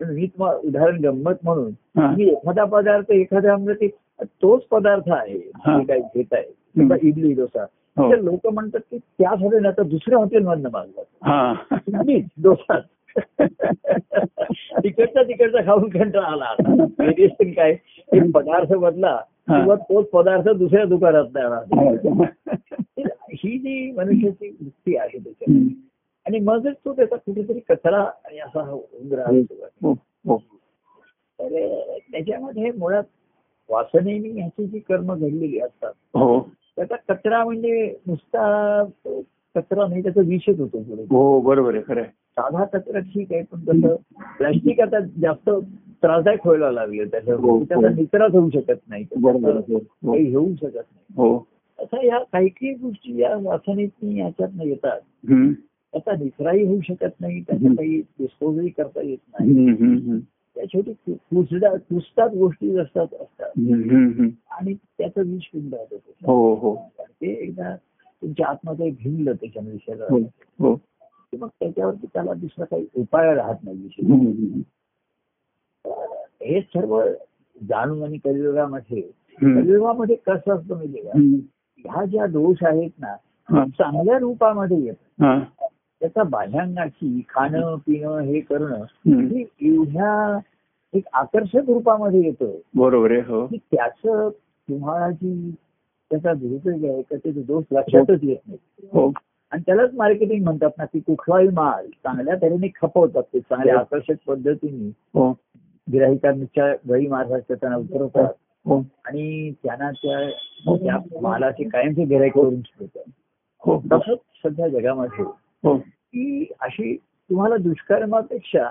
मी 0.00 0.26
तुम्हाला 0.26 0.58
उदाहरण 0.64 1.00
गंमत 1.00 1.34
म्हणून 1.44 1.70
हा. 2.00 2.14
मी 2.16 2.24
एखादा 2.28 2.64
पदार्थ 2.64 3.10
एखाद्या 3.10 3.56
म्हणजे 3.56 3.88
तोच 4.22 4.64
पदार्थ 4.64 5.12
आहे 5.12 5.50
हा. 5.56 5.78
जे 5.78 5.84
काही 5.84 6.00
घेत 6.00 6.32
आहे. 6.32 7.08
इडली 7.08 7.32
डोसा. 7.32 7.62
हो. 7.62 7.66
लोक 7.96 8.46
म्हणतात 8.46 8.80
की 8.90 8.98
त्यासाठी 8.98 9.58
ना 9.60 9.68
आता 9.68 9.82
दुसऱ्या 9.82 10.18
हॉटेलमधनं 10.18 10.68
मागतात 10.72 11.04
हा. 11.22 11.52
तुम्हीच 11.72 12.24
डोसा 12.42 12.78
तिकडचा 14.82 15.22
तिकडचा 15.22 15.60
खाऊन 15.66 15.88
कंटाळा 15.88 16.26
आला 16.26 16.44
आता. 16.44 16.84
काय 17.42 17.70
एक 18.12 18.30
पदार्थ 18.34 18.72
बदला 18.72 19.10
हा. 19.48 19.58
किंवा 19.58 19.74
तोच 19.74 20.08
पदार्थ 20.10 20.48
दुसऱ्या 20.48 20.84
दुकानात 20.84 21.24
नाही 21.34 21.88
ही 23.34 23.58
जी 23.58 23.90
मनुष्याची 23.92 24.48
वृत्ती 24.48 24.96
आहे 24.96 25.18
त्याच्यात. 25.18 25.50
हम्म. 25.50 25.68
आणि 26.26 26.38
मगच 26.38 26.74
तो 26.84 26.92
त्याचा 26.92 27.16
कुठेतरी 27.16 27.60
कचरा 27.68 28.00
आणि 28.00 28.38
असा 28.38 28.60
राहतो 28.60 29.64
हो 29.82 29.92
हो 30.28 30.36
तर 31.38 31.98
त्याच्यामध्ये 32.12 32.70
मुळात 32.72 33.04
वासनेनी 33.70 34.28
ह्याची 34.30 34.66
जी 34.66 34.78
कर्म 34.78 35.14
घडलेली 35.14 35.60
असतात 35.60 35.92
हो. 36.14 36.38
त्याचा 36.76 36.96
कचरा 37.08 37.44
म्हणजे 37.44 37.94
नुसता 38.06 38.84
कचरा 39.54 39.86
नाही 39.86 40.02
त्याचा 40.02 40.20
विषच 40.20 40.60
होतो 40.60 40.82
पुढे 40.82 41.02
हो 41.10 41.40
बरोबर 41.40 41.74
आहे 41.74 41.82
खरं 41.86 42.02
साधा 42.36 42.64
कचरा 42.64 42.98
ठीक 42.98 43.32
आहे 43.32 43.42
पण 43.42 43.60
तसं 43.60 43.94
प्लॅस्टिक 44.38 44.80
आता 44.80 44.98
जास्त 45.20 45.50
त्रासदायक 46.02 46.46
व्हायला 46.46 46.70
लागले 46.70 47.04
त्याचं 47.04 47.34
हो, 47.34 47.58
त्याचा 47.64 47.88
हो. 47.88 47.94
निचराच 47.94 48.32
होऊ 48.32 48.50
शकत 48.50 48.80
नाही. 48.88 49.04
त्याचं 49.04 49.60
हो. 49.72 49.78
काही 49.78 50.34
होऊ 50.34 50.54
शकत 50.54 50.74
नाही 50.74 51.04
हो 51.16 51.36
असं 51.78 52.04
या 52.04 52.18
काही 52.32 52.48
काही 52.48 52.72
गोष्टी 52.74 53.20
या 53.20 53.36
वासनेतनी 53.42 54.18
याच्यातनं 54.18 54.64
येतात. 54.64 55.00
त्याचा 55.30 56.12
निचराही 56.12 56.66
होऊ 56.66 56.80
शकत 56.80 57.20
नाही 57.20 57.40
त्याचा. 57.40 57.74
काही 57.74 58.00
डिस्पोजही 58.18 58.68
करता 58.68 59.02
येत 59.02 59.18
नाही. 59.32 60.20
त्या 60.54 60.64
शेवटी 60.72 60.92
कुसडा 61.14 61.76
कुसतात 61.76 62.28
गोष्टी 62.30 62.78
असतात 62.78 63.14
असतात. 63.20 63.48
आणि 64.50 64.74
त्याचं 64.74 65.20
विष 65.20 65.48
ते. 65.54 65.86
हो 66.26 66.54
हो 66.54 66.90
ते 67.00 67.26
एकदा 67.26 67.76
तुमच्या 68.22 68.46
आत्मध्ये 68.46 68.90
भिनलं 68.90 69.32
त्याच्यामध्ये 69.32 69.78
हो 69.92 70.18
शरीरात 70.18 70.30
हो 70.58 70.80
मग 71.40 71.48
त्याच्यावरती 71.48 72.06
त्याला 72.06 72.32
दुसरा 72.32 72.64
काही 72.64 72.86
उपाय 72.94 73.34
राहत 73.34 73.54
नाही. 73.62 73.88
हे 76.42 76.60
सर्व 76.60 77.02
जाणून 77.56 78.02
आणि 78.02 78.18
कलियुगामध्ये. 78.18 79.00
कलियुगामध्ये 79.42 80.16
कसं 80.16 80.56
असतं 80.56 80.74
हम्म. 80.74 81.34
ह्या 81.78 82.04
ज्या 82.04 82.26
दोष 82.26 82.56
आहेत 82.62 82.90
ना. 82.98 83.16
चांगल्या 83.66 84.18
रूपामध्ये 84.18 84.84
येतात 84.84 85.22
हा. 85.22 85.44
त्याचा 86.04 86.22
बाह्यांगाची 86.22 87.20
खाणं 87.28 87.76
पिणं 87.76 88.18
हे 88.18 88.40
करणं. 88.40 88.82
हे 89.06 89.44
एवढ्या 89.60 90.38
एक 90.94 91.04
आकर्षक 91.12 91.60
रूपामध्ये 91.66 92.20
येतं 92.24 92.56
बरोबर 92.74 93.10
आहे 93.10 93.20
हो. 93.20 93.46
की 93.46 93.56
त्याचं 93.56 94.28
तुम्हाला 94.68 95.10
जी 95.10 95.50
त्याचा 96.10 96.32
दुरुपयोग 96.32 96.84
आहे 96.84 97.02
का 97.02 97.16
त्याचे 97.16 97.42
दोष 97.42 97.64
लक्षातच 97.72 98.18
येत 98.22 98.36
नाही. 98.46 98.58
हो. 98.92 99.12
आणि 99.50 99.62
त्यालाच 99.66 99.90
मार्केटिंग 99.94 100.44
म्हणतात 100.44 100.70
ना 100.78 100.84
की 100.84 101.00
कुठलाही 101.00 101.48
माल 101.48 101.86
चांगल्या 101.86 102.36
तऱ्हेने 102.36 102.68
खपवतात 102.82 103.22
ते 103.22 103.40
चांगल्या 103.40 103.74
हो. 103.74 103.80
आकर्षक 103.80 104.14
पद्धतीने. 104.26 104.88
हो. 104.88 105.30
गिराहिकांच्या 105.92 106.74
गळी 106.88 107.06
मारतात 107.06 107.40
त्यांना 107.50 107.76
उतरवतात. 107.76 108.32
हो. 108.66 108.78
आणि 109.04 109.52
त्यांना 109.52 109.90
त्या 109.90 110.98
मालाचे 111.20 111.64
कायमचे 111.64 112.04
गिराईक 112.04 112.34
करून 112.34 112.60
ठेवतात. 112.60 113.10
तसंच 113.92 114.18
सध्या 114.44 114.68
जगामध्ये 114.68 115.24
हो. 115.64 115.78
की 116.14 116.52
अशी 116.60 116.96
तुम्हाला 117.30 117.56
दुष्कर्मापेक्षा 117.56 118.68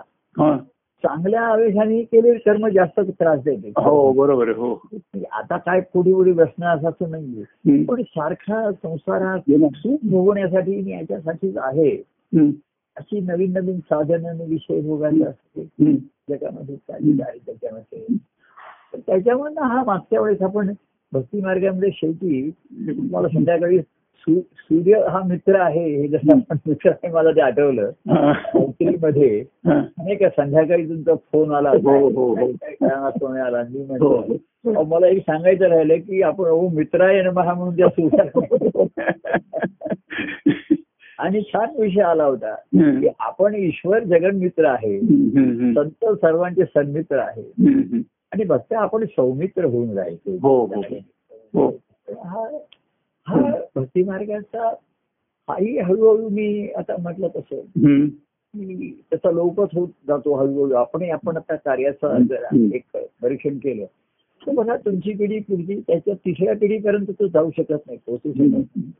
चांगल्या 1.03 1.41
आवेशाने 1.41 2.03
केलेले 2.03 2.37
कर्म 2.37 2.67
जास्त 2.67 2.99
त्रास 2.99 3.39
देते. 3.39 3.69
हो 3.69 4.11
बरोबर 4.13 4.49
हो. 4.49 4.87
आता 5.31 5.57
काय 5.57 5.81
पुढे 5.81 6.13
पुढे 6.13 6.31
बसणं 6.31 6.67
असं 6.67 6.89
असं 6.89 7.11
नाहीये. 7.11 7.83
पण 7.83 8.01
सारखा 8.01 8.71
संसारात 8.71 9.39
भोगण्यासाठी 10.03 10.81
मी 10.81 10.91
याच्यासाठीच 10.91 11.57
आहे. 11.57 12.03
अशी 12.97 13.19
नवीन 13.19 13.53
नवीन 13.53 13.79
साधन 13.79 14.25
आणि 14.25 14.45
विषय 14.49 14.81
भोगायचे 14.81 15.23
असते. 15.23 15.63
जगामध्ये 16.29 16.75
चाललेलं 16.75 17.23
आहे 17.23 17.39
त्याच्यामध्ये. 17.39 18.17
त्याच्यामधनं 18.97 19.61
हा 19.61 19.83
मागच्या 19.83 20.21
वेळेस 20.21 20.41
आपण 20.41 20.73
भक्ती 21.11 21.41
मार्गामध्ये 21.41 21.89
शेवटी 21.93 22.51
मला 23.11 23.27
संध्याकाळी 23.27 23.79
सूर्य 24.27 25.05
हा 25.09 25.23
मित्र 25.23 25.55
आहे 25.55 26.01
हे 26.01 26.07
जसं 26.07 26.31
आपण 26.31 26.57
मित्र 26.67 26.89
आहे 26.89 27.11
मला 27.11 27.31
ते 27.31 27.41
आठवलं 27.41 27.91
हा. 28.09 28.33
मध्ये 29.01 29.39
हा. 29.39 29.73
नाही 29.73 30.15
का 30.15 30.29
संध्याकाळी 30.29 30.89
तुमचा 30.89 31.13
फोन 31.31 31.53
आला 31.53 31.69
हो, 31.69 32.09
हो, 32.09 32.35
हो. 32.35 32.51
फोन 33.19 33.37
आला 33.37 33.63
मी 33.69 33.79
हो, 33.79 33.85
म्हणतो 33.85 34.33
हो. 34.75 34.83
मला 34.83 35.07
एक 35.07 35.21
सांगायचं 35.21 35.65
राहिलं 35.65 35.97
की 35.97 36.21
आपण 36.21 36.45
अहो 36.45 36.69
मित्र 36.69 37.01
आहे 37.01 37.21
ना 37.21 37.31
महा 37.31 37.53
म्हणून 37.53 37.77
त्या 37.77 37.89
सूर्या 37.89 38.23
आणि 41.19 41.41
छान 41.41 41.69
विषय 41.79 42.01
आला 42.01 42.23
होता 42.23 42.55
की 43.01 43.07
आपण 43.19 43.55
ईश्वर 43.55 44.03
जगन 44.03 44.35
मित्र 44.35 44.65
आहे 44.65 44.99
संत 45.73 46.05
सर्वांचे 46.05 46.65
सन्मित्र 46.65 47.17
आहे. 47.17 47.43
आणि 48.31 48.43
फक्त 48.49 48.73
आपण 48.73 49.05
सौमित्र 49.05 49.65
होऊन 49.65 49.97
राहायचे 49.97 50.37
हो, 50.43 50.65
हो, 53.27 53.39
भक्ती 53.75 54.03
मार्गाचा 54.03 54.67
हाही 55.49 55.77
हळूहळू 55.79 56.29
मी 56.29 56.67
आता 56.77 56.95
म्हटलं 57.01 57.27
तसं 57.35 57.61
त्याचा 58.53 59.31
लोपच 59.31 59.69
होत 59.73 59.87
जातो 60.07 60.35
हळूहळू. 60.35 60.73
आपणही 60.75 61.09
आपण 61.09 61.37
आता 61.37 61.55
कार्याचं 61.55 62.23
जर 62.29 62.43
एक 62.75 62.97
परीक्षण 63.21 63.57
केलं 63.57 63.85
तर 64.41 64.51
बघा 64.55 64.75
तुमची 64.75 65.13
पिढी 65.13 65.39
पुढची 65.39 65.79
त्याच्या 65.87 66.13
तिसऱ्या 66.25 66.55
पिढीपर्यंत 66.55 67.11
तो 67.19 67.27
जाऊ 67.27 67.49
शकत 67.57 67.73
नाही 67.87 67.97
पोहोचू 68.05 68.31
शकत 68.31 68.41
नाही. 68.47 68.91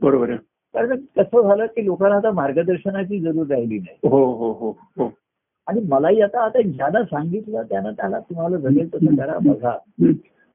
बरोबर 0.00 0.34
कारण 0.74 1.00
कसं 1.16 1.42
झालं 1.42 1.66
की 1.66 1.84
लोकांना 1.84 2.16
आता 2.16 2.30
मार्गदर्शनाची 2.32 3.18
जरूर 3.20 3.46
राहिली 3.46 3.78
नाही. 3.78 3.96
हो 4.08 4.24
हो 4.34 4.52
हो 4.52 4.70
हो. 4.98 5.10
आणि 5.66 5.80
मलाही 5.88 6.20
आता 6.20 6.44
आता 6.44 6.60
ज्यानं 6.60 7.04
सांगितलं 7.04 7.62
त्यानं 7.62 7.92
त्याला 7.92 8.18
तुम्हाला 8.20 8.56
जमेल 8.58 8.94
तसं 8.94 9.14
करा 9.16 9.38
बघा. 9.42 9.76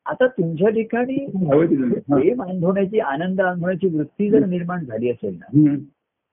आता 0.05 0.27
तुमच्या 0.27 0.69
ठिकाणी 0.69 1.15
तिथून. 1.17 1.91
हा. 1.91 2.15
प्रेम 2.15 2.41
अनुभवण्याची 2.43 2.99
आनंद 2.99 3.41
अनुभवण्याची 3.41 3.87
वृत्ती 3.87 4.29
जर 4.29 4.45
निर्माण 4.45 4.83
झाली 4.85 5.09
असेल 5.09 5.37
ना. 5.37 5.75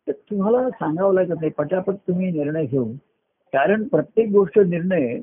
तर 0.07 0.13
तुम्हाला 0.31 0.69
सांगावं 0.71 1.15
लागत 1.15 1.41
नाही 1.41 1.51
पटापट 1.51 1.95
तुम्ही 2.09 2.31
निर्णय 2.31 2.65
घेऊन 2.67 2.93
कारण 3.53 3.83
प्रत्येक 3.85 4.31
गोष्ट 4.31 4.59
निर्णय 4.59 5.21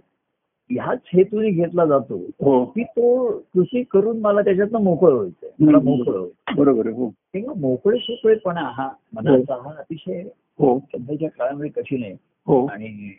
ह्याच 0.70 1.00
हेतूने 1.14 1.50
घेतला 1.50 1.86
जातो 1.86 2.16
हो. 2.42 2.64
की 2.66 2.84
तो 2.84 3.30
कृषी 3.54 3.84
करून 3.84 4.20
मला 4.20 4.42
त्याच्यातनं 4.42 4.84
मोकळं 4.84 5.14
व्हायचंय 5.14 5.66
मला 5.66 5.78
मोकळं 5.84 6.18
व्हायचं 6.18 6.62
बरोबर 6.62 6.88
हो. 6.88 7.10
तेव्हा 7.10 7.54
मोकळे 7.54 7.98
सोकळेपणा 7.98 8.62
हा 8.74 8.90
मनाचा 9.14 9.56
हा. 9.56 9.72
अतिशय 9.78 10.22
हो. 10.60 10.78
सध्याच्या 10.80 11.30
काळामध्ये 11.30 11.70
कठीण 11.70 12.04
आहे 12.04 12.14
हो. 12.48 12.66
आणि 12.66 13.12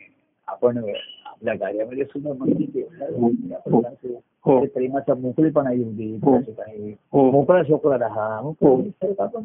आपण 0.51 0.77
आपल्या 1.25 1.53
कार्यामध्ये 1.53 2.03
सुद्धा 2.03 2.29
आपण 2.29 2.51
हो. 2.51 3.81
सांगतो, 3.81 4.21
हो 4.45 4.65
प्रेमाचा 4.65 5.13
मोकळेपणा 5.13 5.71
येऊ 5.71 5.91
दे 5.91 6.15
हो. 6.23 6.37
हो. 7.13 7.31
मोकळा 7.31 7.63
सोकळा 7.63 7.99
राहा. 7.99 8.37
हो. 8.43 8.81
आपण 9.19 9.41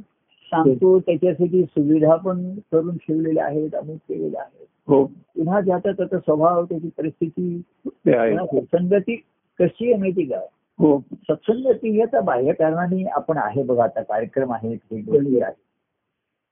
सांगतो 0.46 1.00
त्याच्यासाठी 1.00 1.62
सुविधा 1.62 2.16
पण 2.16 2.54
करून 2.72 2.96
ठेवलेल्या 2.96 3.46
आहेत 3.46 3.74
अमुक 3.74 3.96
केलेल्या 3.96 4.40
आहेत. 4.40 4.66
हो. 4.88 5.04
पुन्हा 5.04 5.60
ज्याचा 5.60 5.92
त्याचा 5.92 6.18
स्वभाव 6.18 6.64
त्याची 6.64 6.88
परिस्थिती 6.98 7.62
ते 7.86 8.16
आहे. 8.16 8.30
पुन्हा 8.30 8.46
सत्संगती 8.46 9.16
कशी 9.58 9.92
आहे 9.92 10.00
माहिती 10.00 10.22
का? 10.22 10.40
हो. 10.78 10.98
सत्संगती 10.98 11.98
याचा 11.98 12.20
बाह्य 12.20 12.52
कारणाने 12.52 13.04
आपण 13.04 13.36
आहे 13.36 13.62
बघा 13.62 13.84
आता 13.84 14.02
कार्यक्रम 14.02 14.52
आहेत 14.52 14.78
हे 14.90 15.00
गोष्टी 15.00 15.40
आहेत. 15.40 15.54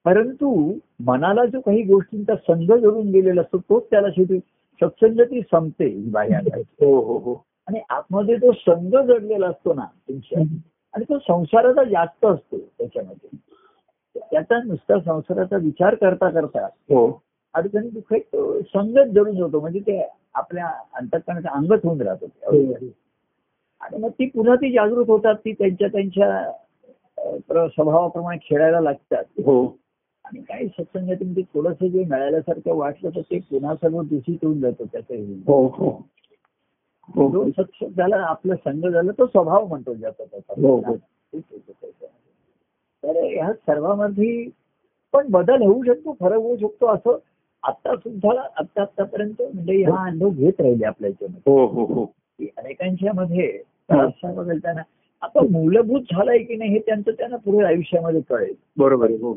परंतु 0.04 0.78
मनाला 1.00 1.44
जो 1.44 1.60
काही 1.60 1.82
गोष्टींचा 1.82 2.34
संघ 2.36 2.72
जोडून 2.72 3.10
गेलेला 3.10 3.40
असतो 3.40 3.58
तोच 3.58 3.82
त्याला 3.90 4.08
शेवटी 4.10 4.38
सत्संगती 4.80 5.40
संपते 5.40 5.84
ही 5.84 6.10
बाह्य. 6.10 6.38
हो 6.80 7.00
हो 7.00 7.18
हो. 7.18 7.44
आणि 7.68 7.80
आतमध्ये 7.90 8.36
जो 8.36 8.52
संघ 8.52 8.96
जडलेला 8.96 9.46
असतो 9.46 9.74
ना 9.74 9.84
तुमच्या 10.08 10.40
आणि 10.94 11.04
तो 11.04 11.18
संसाराचा 11.18 11.84
जास्त 11.84 12.26
असतो 12.26 12.58
त्याच्यामध्ये. 12.58 13.38
त्याचा 14.32 14.58
नुसता 14.64 14.98
संसाराचा 15.00 15.56
विचार 15.56 15.94
करता 15.94 16.28
करता 16.30 16.64
हो. 16.66 17.20
अडचणी 17.54 17.88
दुःख 17.88 18.14
संगत 18.62 19.10
जडून 19.10 19.42
होतो 19.42 19.60
म्हणजे 19.60 19.80
ते 19.80 20.08
आपल्या 20.34 20.66
अंतकरणाचं 20.94 21.48
अंगत 21.48 21.84
होऊन 21.84 22.00
राहतो 22.00 22.26
ते. 22.26 22.92
आणि 23.80 23.98
मग 23.98 24.08
ती 24.08 24.26
पुन्हा 24.26 24.54
ती 24.54 24.72
जागृत 24.72 25.08
होतात 25.08 25.34
ती 25.34 25.52
त्यांच्या 25.52 25.88
त्यांच्या 25.88 27.68
स्वभावाप्रमाणे 27.68 28.38
खेळायला 28.42 28.80
लागतात. 28.80 29.24
हो. 29.44 29.76
आणि 30.24 30.40
काही 30.40 30.66
सत्संगातीमध्ये 30.68 31.42
थोडंसं 31.54 31.86
जे 31.86 32.04
मिळाल्यासारखं 32.04 32.74
वाटलं 32.74 33.10
तर 33.10 33.20
ते 33.20 33.38
पुन्हा 33.38 33.74
सर्व 33.74 34.02
दूषित 34.02 34.44
होऊन 34.44 34.60
जातं 34.60 34.84
त्याचं 34.92 35.14
हे. 35.14 35.34
हो 35.46 35.66
हो. 35.66 35.90
हो 37.08 37.28
जो 37.30 37.50
सत्संग 37.50 37.88
झाला 37.96 38.16
आपला 38.16 38.54
संघ 38.54 38.86
झाला 38.86 39.12
तो 39.12 39.26
स्वभाव 39.26 39.66
म्हणतो 39.66 39.94
ज्याचा 39.94 40.24
त्याचा. 40.24 42.06
तर 43.02 43.22
ह्या 43.24 43.52
सर्वांमध्ये 43.52 44.48
पण 45.12 45.26
बदल 45.30 45.62
होऊ 45.62 45.82
शकतो 45.84 46.12
फरक 46.20 46.38
होऊ 46.38 46.56
शकतो 46.56 46.86
असं 46.86 47.18
आता 47.62 47.94
सुद्धा 47.96 48.40
आता 48.56 48.82
आतापर्यंत 48.82 49.42
म्हणजे 49.54 49.82
हा 49.82 50.06
अनुभव 50.06 50.30
घेत 50.30 50.60
राहिले 50.60 50.84
आपल्या 50.84 51.10
याच्यामध्ये. 51.10 51.52
हो 51.52 51.66
हो 51.66 51.84
हो. 51.94 52.04
अनेकांच्या 52.58 53.12
मध्ये 53.12 53.62
बदलताना 53.90 54.82
आता 55.22 55.40
मूलभूत 55.50 56.00
झालाय 56.00 56.38
की 56.38 56.56
नाही 56.56 56.70
हे 56.70 56.78
त्यांचं 56.78 57.10
त्यांना 57.10 57.36
पुढे 57.36 57.64
आयुष्यामध्ये 57.64 58.20
कळेल. 58.20 58.54
बरोबर 58.76 59.06
आहे 59.06 59.16
हो. 59.16 59.34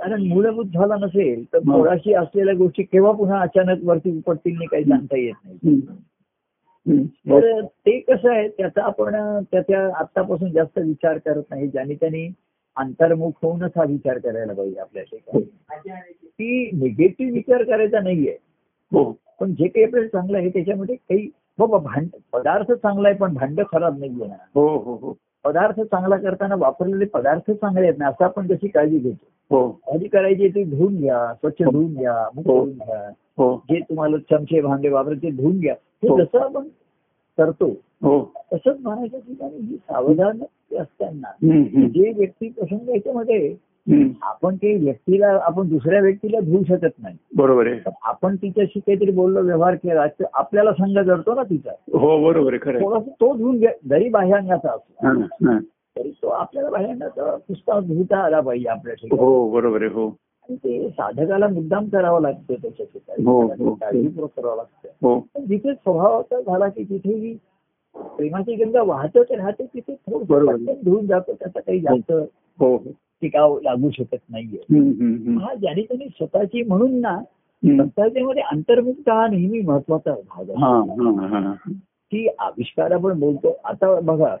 कारण 0.00 0.22
मूलभूत 0.26 0.66
झाला 0.66 0.96
नसेल 0.96 1.44
तर 1.52 1.58
हो. 1.58 1.78
थोडाशी 1.78 2.14
असलेल्या 2.14 2.54
गोष्टी 2.54 2.82
केव्हा 2.82 3.12
पुन्हा 3.12 3.40
अचानक 3.40 3.84
वरती 3.84 4.16
उपटतील 4.18 4.54
नाही 4.54 4.66
काही 4.66 4.84
सांगता 4.84 5.16
येत 5.18 5.34
नाही. 5.44 5.80
हो. 7.30 7.40
तर 7.40 7.64
ते 7.64 7.98
कसं 8.00 8.30
आहे 8.30 8.48
त्याचा 8.48 8.82
आपण 8.82 9.14
त्याच्या 9.42 9.84
आतापासून 9.96 10.50
जास्त 10.50 10.78
विचार 10.78 11.18
करत 11.18 11.42
नाही 11.50 11.68
ज्याने 11.68 11.94
त्यांनी 11.94 12.28
अंतर्मुख 12.76 13.32
होऊनच 13.42 13.70
हा 13.76 13.84
विचार 13.84 14.18
करायला 14.18 14.52
पाहिजे 14.52 14.80
आपल्या 14.80 15.02
ठिकाणी 15.02 15.40
की 16.24 16.70
निगेटिव्ह 16.76 17.32
विचार 17.32 17.62
करायचा 17.62 18.00
नाहीये. 18.00 18.36
हो. 18.92 19.12
पण 19.40 19.52
जे 19.52 19.68
काही 19.68 19.84
आपल्याला 19.84 20.08
चांगलं 20.08 20.38
आहे 20.38 20.48
त्याच्यामध्ये 20.48 20.94
काही 20.94 21.28
बाबा 21.58 21.78
भांड 21.78 22.08
पदार्थ 22.32 22.72
चांगला 22.72 23.08
आहे 23.08 23.16
पण 23.16 23.34
भांड 23.34 23.60
खराब 23.72 23.98
नाहीये 23.98 24.26
ना 24.26 24.34
हो 24.54 24.68
हो 24.78 24.94
हो. 24.94 25.14
पदार्थ 25.44 25.80
चांगला 25.80 26.16
करताना 26.16 26.54
वापरलेले 26.54 27.04
पदार्थ 27.04 27.50
चांगले 27.50 27.86
आहेत 27.86 27.98
ना 27.98 28.08
असं 28.08 28.24
आपण 28.24 28.46
कशी 28.46 28.68
काळजी 28.68 28.98
घेतो 28.98 29.56
हो 29.56 29.80
आधी 29.92 30.08
करायची 30.08 30.48
ते 30.48 30.64
धुवून 30.64 30.96
घ्या 30.96 31.32
स्वच्छ 31.34 31.62
हो. 31.62 31.70
धुवून 31.70 31.94
घ्या 31.94 32.12
हो. 32.12 32.42
धुवून 32.42 32.70
घ्या 32.70 33.54
जे 33.70 33.80
तुम्हाला 33.80 34.16
चमचे 34.30 34.60
भांडे 34.60 34.88
वापरायचे 34.88 35.22
ते 35.22 35.30
धुवून 35.30 35.58
घ्या 35.58 35.74
हे. 36.02 36.08
जसं 36.22 36.38
आपण 36.38 36.68
करतो 37.38 37.68
हो 38.02 38.20
तसंच 38.52 38.76
म्हणायच्या 38.80 39.20
ठिकाणी 39.20 39.66
ही 39.66 39.76
सावधान 39.76 40.42
असताना. 40.80 41.30
जे 41.86 42.12
व्यक्ती 42.12 42.48
प्रसंग 42.48 42.88
याच्यामध्ये. 42.88 43.54
आपण 44.22 44.56
काही 44.56 44.74
व्यक्तीला 44.76 45.28
आपण 45.42 45.68
दुसऱ्या 45.68 46.00
व्यक्तीला 46.00 46.40
धुवू 46.40 46.62
शकत 46.68 46.98
नाही. 46.98 47.16
बरोबर 47.36 47.66
आहे. 47.66 47.90
आपण 48.02 48.36
तिच्याशी 48.36 48.80
काहीतरी 48.80 49.10
बोललो 49.10 49.40
व्यवहार 49.40 49.74
केला 49.74 50.06
तर 50.06 50.24
आपल्याला 50.32 50.72
संघ 50.72 50.98
जडतो 50.98 51.34
ना 51.34 51.42
तिचा. 51.42 51.70
हो 51.92 52.24
बरोबर 52.24 52.54
आहे. 52.54 52.80
थोडासा 52.80 53.10
तो 53.10 53.36
धुवून 53.36 53.58
घ्या 53.58 53.70
जरी 53.88 54.08
बाह्यांगाचा 54.08 54.70
असतो 54.70 55.06
हा, 55.06 55.12
हा. 55.46 55.58
तरी 55.96 56.10
तो 56.22 56.28
आपल्याला 56.28 56.70
बाह्यांगाचा 56.70 57.36
पुस्तक 57.48 57.78
धुता 57.86 58.18
आला 58.18 58.40
पाहिजे 58.40 58.68
आपल्या 58.68 58.94
ठिकाणी 58.94 59.20
हो 59.22 59.48
बरोबर 59.50 59.82
आहे 59.82 59.90
हो. 59.90 60.06
आणि 60.08 60.56
ते 60.56 60.88
साधकाला 60.88 61.48
मुद्दाम 61.48 61.88
करावं 61.88 62.22
लागतं 62.22 62.54
त्याच्या 62.62 62.86
हो, 63.26 63.40
हो. 63.40 63.48
ठिकाणी 63.48 63.74
काळजीपूर्वक 63.80 64.30
करावं 64.36 64.56
लागतं. 64.56 64.88
हो. 65.02 65.18
जिथे 65.48 65.74
स्वभावाचा 65.74 66.40
झाला 66.40 66.68
की 66.68 66.84
तिथे 66.84 67.14
ही 67.14 67.36
प्रेमाची 67.94 68.54
गंगा 68.54 68.82
वाहतच 68.82 69.30
राहते 69.30 69.64
तिथे 69.64 69.96
बरोबर. 70.08 70.52
थोडं 70.52 70.72
धुवून 70.84 71.06
जातो 71.06 71.32
त्याचा 71.32 71.60
काही 71.60 71.80
जास्त 71.80 72.12
हो 72.12 72.76
हो. 72.76 72.90
टिकाव 73.22 73.58
लागू 73.62 73.90
शकत 73.90 74.18
नाहीये. 74.30 74.58
हा 75.34 75.54
ज्याने 75.54 75.82
त्यांनी 75.82 76.04
स्वतःची 76.04 76.62
म्हणून 76.62 77.00
ना 77.00 77.12
हम्म. 77.62 77.82
स्वतःच्यामध्ये 77.82 78.42
अंतर्मुक्त 78.42 79.08
हा 79.08 79.26
नेहमी 79.26 79.60
महत्त्वाचा 79.60 80.12
भाग 80.12 80.50
आहे. 80.50 80.58
हा 80.58 81.28
हा 81.28 81.40
हा. 81.40 81.54
की 82.12 82.28
आविष्कार 82.38 82.90
आपण 82.90 83.20
बोलतो 83.20 83.56
आता 83.64 84.00
बघा 84.00 84.36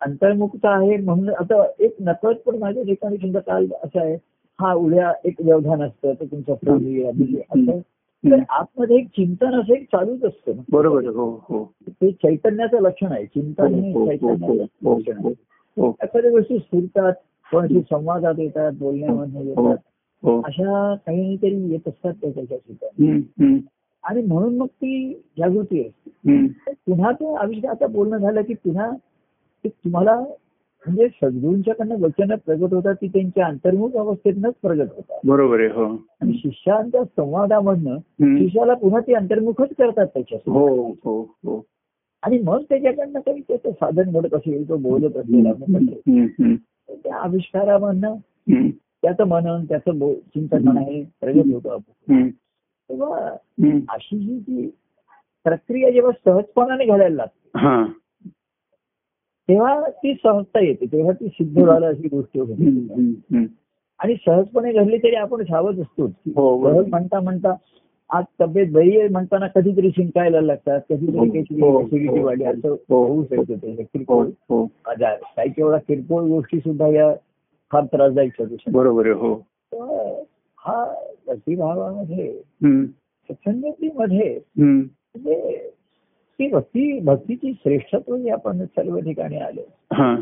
अंतर्मुक्त 0.00 0.64
आहे 0.64 0.96
म्हणून 0.96 1.28
आता 1.28 1.66
एक 1.78 1.96
नकळत 2.00 2.34
पण 2.34 2.58
माझ्या 2.58 2.82
ठिकाणी 2.82 3.16
समजा 3.16 3.40
काल 3.40 3.66
असं 3.84 4.00
आहे. 4.00 4.16
हा 4.60 4.74
उद्या 4.74 5.12
एक 5.24 5.34
व्यवधान 5.40 5.82
असतं 5.82 6.12
तर 6.20 6.24
तुमचं 6.24 6.52
असं 6.52 7.80
तर 8.24 8.38
आतमध्ये 8.50 8.96
एक 8.96 9.06
चिंतन 9.06 9.60
असं 9.60 9.74
एक 9.74 9.84
चालूच 9.84 10.24
असतं. 10.24 10.52
बरोबर 10.72 11.06
हो 11.06 11.30
हो. 11.42 11.72
ते 11.88 12.10
चैतन्याचं 12.12 12.80
लक्षण 12.80 13.12
आहे. 13.12 13.26
चिंतन 13.26 13.74
हे 13.74 13.92
हो, 13.92 13.98
हो, 13.98 14.04
हो, 14.04 14.10
चैतन्याचं 14.10 14.54
लक्षण 14.54 15.26
आहे. 15.26 15.32
एखाद्या 16.02 16.30
गोष्टी 16.30 16.58
स्फुरतात 16.58 17.12
कोणाशी 17.52 17.80
संवादात 17.80 18.34
येतात 18.38 18.72
बोलण्यामध्ये 18.72 19.52
हो. 19.54 19.68
येतात. 19.68 19.82
हो. 20.22 20.40
अशा 20.40 20.94
काही 20.94 21.36
तरी 21.36 21.70
येत 21.70 21.88
असतात 21.88 22.12
त्या 22.12 22.30
त्याच्या 22.30 22.56
ठिकाणी 22.58 23.10
हम्म, 23.10 23.58
आणि 24.04 24.22
म्हणून 24.22 24.56
मग 24.56 24.66
ती 24.66 25.12
जागृती 25.38 25.80
असते 25.80 26.70
पुन्हा 26.86 27.10
ते 27.12 27.34
आयुष्य 27.36 27.68
आता 27.68 27.86
बोलणं 27.86 28.16
झालं 28.18 28.42
की 28.42 28.54
पुन्हा 28.54 28.90
तुम्हाला 29.64 30.16
म्हणजे 30.86 31.08
सद्गुरूंच्याकडनं 31.08 31.94
वचन 32.00 32.34
प्रगट 32.34 32.72
होतात 32.74 32.94
ती 32.94 33.08
त्यांच्या 33.08 33.46
अंतर्मुख 33.46 33.96
अवस्थेतनच 33.96 34.54
प्रगट 34.62 34.86
होतात. 34.96 35.18
बरोबर 35.24 35.60
आहे 35.60 35.68
हो. 35.68 35.84
आणि 36.20 36.32
शिष्यांच्या 36.32 37.04
संवादामधनं. 37.04 37.98
शिष्याला 38.38 38.74
पुन्हा 38.74 39.00
ती 39.00 39.14
अंतर्मुखच 39.14 39.68
करतात 39.78 40.06
हो 40.46 40.92
हो 41.04 41.20
हो. 41.44 41.60
आणि 42.22 42.38
मग 42.38 42.62
त्याच्याकडनं 42.62 43.20
काही 43.20 43.40
त्याचं 43.40 43.70
साधन 43.70 44.10
घडत 44.10 44.34
असेल 44.34 44.68
तो 44.68 44.76
बोलत 44.76 45.16
असेल 45.16 45.46
आपण 45.46 45.86
त्या 46.94 47.16
आविष्कारामधनं 47.16 48.14
त्याचं 49.02 49.24
मनन 49.24 49.64
त्याचं 49.64 50.12
चिंतन 50.14 50.64
म्हणा 50.64 50.80
हे 50.80 51.02
प्रगट 51.20 51.52
होतं 51.54 51.76
हम्म, 52.08 52.28
तेव्हा. 52.28 53.28
अशी 53.88 54.18
जी 54.18 54.38
जी 54.38 54.68
प्रक्रिया 55.46 55.90
जेव्हा 55.90 56.12
सहजपणाने 56.24 56.84
घडायला 56.84 57.14
लागते 57.16 57.58
तेव्हा 59.48 59.80
ती 59.90 60.14
सहजता 60.14 60.60
येते 60.60 60.86
तेव्हा 60.86 61.12
ती 61.12 61.28
सिद्ध 61.28 61.64
झालं 61.66 61.86
अशी 61.86 62.08
गोष्ट 62.08 62.38
होते. 62.38 63.44
आणि 64.00 64.14
सहजपणे 64.26 64.72
घडली 64.72 64.98
तरी 64.98 65.14
आपण 65.14 65.42
सावध 65.44 65.80
असतो 65.80 66.06
हो. 66.06 66.72
सहज 66.74 66.88
म्हणता 66.88 67.20
म्हणता 67.20 67.54
आज 68.12 68.24
तब्येत 68.40 68.66
बरी 68.72 68.98
आहे 68.98 69.08
म्हणताना 69.08 69.46
कधीतरी 69.46 69.90
शिंकायला 69.90 70.40
लागतात 70.40 70.80
कधीतरी 70.90 71.16
हो, 71.18 71.24
काहीतरी 71.24 72.06
हो, 72.06 72.16
हो, 72.16 72.24
वाढली 72.26 72.44
असं. 72.44 72.74
होऊ 72.88 73.24
शकतं 73.24 73.74
किरकोळ. 73.74 74.26
आजार 74.86 75.16
काही 75.36 75.50
केवढा 75.50 75.78
किरकोळ 75.78 76.22
गोष्टी 76.22 76.58
सुद्धा 76.58 76.88
या 76.88 77.12
फार 77.72 77.84
त्रासदायक 77.84 78.32
ठरू 78.38 78.48
शकतात 78.48 78.72
बरोबर 78.72 79.06
हो. 79.06 79.34
हा 80.58 80.84
भक्तिभावामध्ये 81.26 82.32
सत्संगतीमध्ये. 83.28 84.40
म्हणजे 84.58 85.68
ती 86.38 86.48
भक्ती 86.48 87.00
भक्तीची 87.00 87.52
श्रेष्ठत्व 87.52 88.16
जे 88.16 88.30
आपण 88.30 88.64
सर्व 88.64 88.98
ठिकाणी 88.98 89.36
आलो. 89.36 89.60
हा. 89.92 90.14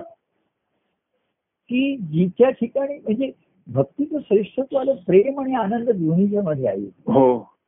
की 1.70 1.96
जिच्या 1.96 2.50
ठिकाणी 2.50 2.94
म्हणजे 2.94 3.30
भक्तीचं 3.66 4.18
श्रेष्ठत्व 4.18 4.76
आलं 4.76 4.94
प्रेम 5.06 5.40
आणि 5.40 5.54
आनंद 5.54 5.90
दोन्हीच्या 5.90 6.42
मध्ये 6.42 6.66
आहे. 6.66 6.86
हो. 6.86 7.59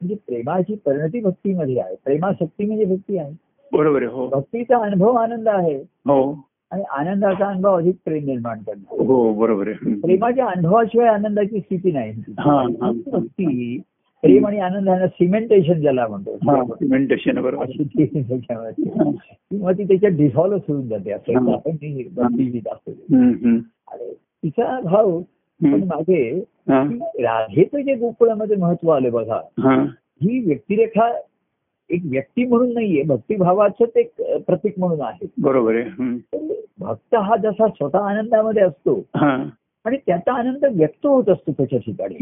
म्हणजे 0.00 0.14
प्रेमाची 0.14 0.74
परिणती 0.74 1.20
भक्तीमध्ये 1.20 1.80
आहे. 1.80 1.96
प्रेमाशक्ती 2.04 2.66
म्हणजे 2.66 2.84
भक्ती 2.84 3.18
आहे. 3.18 3.32
बरोबर 3.72 4.02
आहे 4.02 4.12
हो. 4.12 4.26
भक्तीचा 4.26 4.78
अनुभव 4.78 5.12
आनंद 5.12 5.48
आहे. 5.48 5.76
हो. 5.76 6.44
आणि 6.70 6.82
आनंदाचा 6.82 7.46
अनुभव 7.46 7.78
अधिक 7.78 7.96
प्रेम 8.04 8.24
निर्माण 8.24 8.58
करतो. 8.66 9.04
हो 9.04 9.34
बरोबर 9.34 9.68
आहे. 9.68 10.00
प्रेमाच्या 10.00 10.46
अनुभवाशिवाय 10.46 11.08
आनंदाची 11.08 11.60
स्थिती 11.60 11.92
नाही. 11.92 12.12
भक्ती 13.10 13.80
प्रेम 14.22 14.46
आणि 14.46 14.58
आनंदानं 14.58 15.06
सिमेंटेशन 15.06 15.80
ज्याला 15.80 16.06
म्हणतो. 16.06 16.36
सिमेंटेशन 16.74 17.40
बरोबर. 17.40 17.64
हा. 17.64 19.10
किंवा 19.50 19.72
ती 19.72 19.84
त्याच्यात 19.84 20.12
डिसॉल्व्ह 20.12 20.60
होऊन 20.68 20.88
जाते. 20.88 21.12
असं. 21.12 21.52
आपण 21.52 21.70
तिचा 24.42 24.80
भाव 24.80 25.20
पण. 25.62 25.82
मागे 25.84 26.38
हा, 26.68 26.82
राधेचं 27.18 27.80
जे 27.80 27.94
गोकुळामध्ये 27.94 28.56
महत्त्व 28.56 28.88
आलं 28.88 29.10
बघा 29.12 29.40
हा. 29.58 29.86
व्यक्तिरेखा 30.22 31.18
एक 31.90 32.02
व्यक्ती 32.04 32.46
म्हणून 32.46 32.74
नाहीये 32.74 33.02
भक्तिभावाचंच 33.02 33.96
एक 33.96 34.12
प्रतीक 34.20 34.78
म्हणून 34.78 35.00
आहे. 35.00 35.26
बरोबर 35.38 35.76
आहे. 35.76 36.14
भक्त 36.78 37.14
हा 37.14 37.36
जसा 37.36 37.68
स्वतः 37.68 37.98
आनंदामध्ये 37.98 38.62
असतो. 38.62 39.06
आणि 39.84 39.96
त्याचा 40.06 40.32
आनंद 40.32 40.64
व्यक्त 40.72 41.06
होत 41.06 41.28
असतो 41.28 41.52
त्याच्या 41.52 41.78
ठिकाणी. 41.78 42.14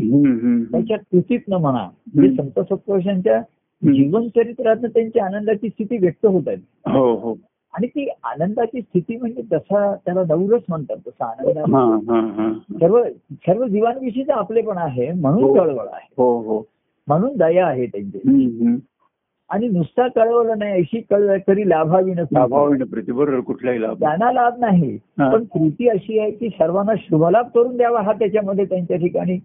त्याच्या 0.64 0.98
कृतीतनं 0.98 1.56
म्हणा 1.56 1.88
म्हणजे 2.14 2.36
संत 2.36 2.60
सत्पुरुषांच्या 2.64 3.42
जीवनचरित्रातनं 3.82 4.88
त्यांची 4.88 5.18
आनंदाची 5.18 5.68
स्थिती 5.68 5.96
व्यक्त 5.96 6.26
होत 6.26 6.42
आहे. 6.46 6.56
हो 6.90 7.14
हो. 7.14 7.34
आणि 7.76 7.86
ती 7.86 8.08
आनंदाची 8.24 8.80
स्थिती 8.80 9.16
म्हणजे 9.16 9.42
जसा 9.42 9.94
त्याला 9.94 10.22
नवरस 10.28 10.62
म्हणतात 10.68 10.96
तसा 11.06 11.24
आनंद 11.24 12.80
सर्व 12.82 13.04
सर्व 13.32 13.66
जीवांविषयीच 13.66 14.30
आपले 14.30 14.62
पण 14.62 14.78
आहे 14.78 15.12
म्हणून 15.12 15.42
हो. 15.42 15.54
कळवळ 15.54 15.86
आहे. 15.92 16.14
हो 16.16 16.40
हो. 16.40 16.68
म्हणून 17.08 17.36
दया 17.36 17.66
आहे 17.66 17.86
त्यांची. 17.86 18.76
आणि 19.50 19.68
नुसता 19.68 20.08
कळवलं 20.08 20.58
नाही 20.58 20.72
अशी 20.72 21.00
कळव 21.00 21.34
तरी 21.48 21.68
लाभावी 21.68 22.14
नसते. 22.14 22.46
बरोबर 23.12 23.40
कुठलाही 23.40 23.82
लाभ. 23.82 24.00
त्यांना 24.00 24.32
लाभ 24.32 24.54
नाही. 24.58 24.96
पण 25.18 25.44
कृती 25.44 25.88
अशी 25.88 26.18
आहे 26.18 26.30
की 26.30 26.48
सर्वांना 26.48 26.92
शुभलाभ 26.98 27.46
करून 27.54 27.76
द्यावा 27.76 28.00
हा 28.00 28.12
त्याच्यामध्ये 28.12 28.64
त्यांच्या 28.64 28.96
ठिकाणी. 28.96 29.36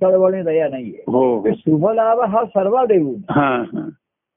कळवणे 0.00 0.42
दया 0.42 0.68
नाहीये. 0.68 1.52
शुभलाभ 1.54 2.20
हा 2.20 2.44
सर्व 2.44 2.84
देऊन. 2.84 3.14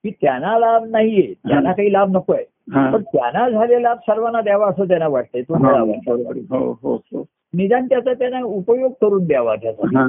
की 0.03 0.10
त्यांना 0.10 0.60
लाभ 0.60 0.84
नाहीये. 0.89 1.34
त्यांना 1.47 1.71
काही 1.71 1.93
लाभ 1.93 2.10
नकोय. 2.10 2.43
पण 2.67 3.02
त्यांना 3.04 3.49
झालेला 3.49 3.95
सर्वांना 3.95 4.41
द्यावा 4.41 4.67
असं 4.67 4.88
त्यांना 4.88 5.08
वाटतंय 5.08 5.41
तो 5.41 5.54
हा, 5.54 5.60
मिळावा. 5.60 6.32
हो 6.49 6.71
हो 6.84 7.23
निदान 7.54 7.86
त्याचा 7.86 8.13
त्यांना 8.13 8.41
उपयोग 8.43 8.91
करून 9.02 9.26
द्यावा 9.26 9.56
त्याचा. 9.56 10.08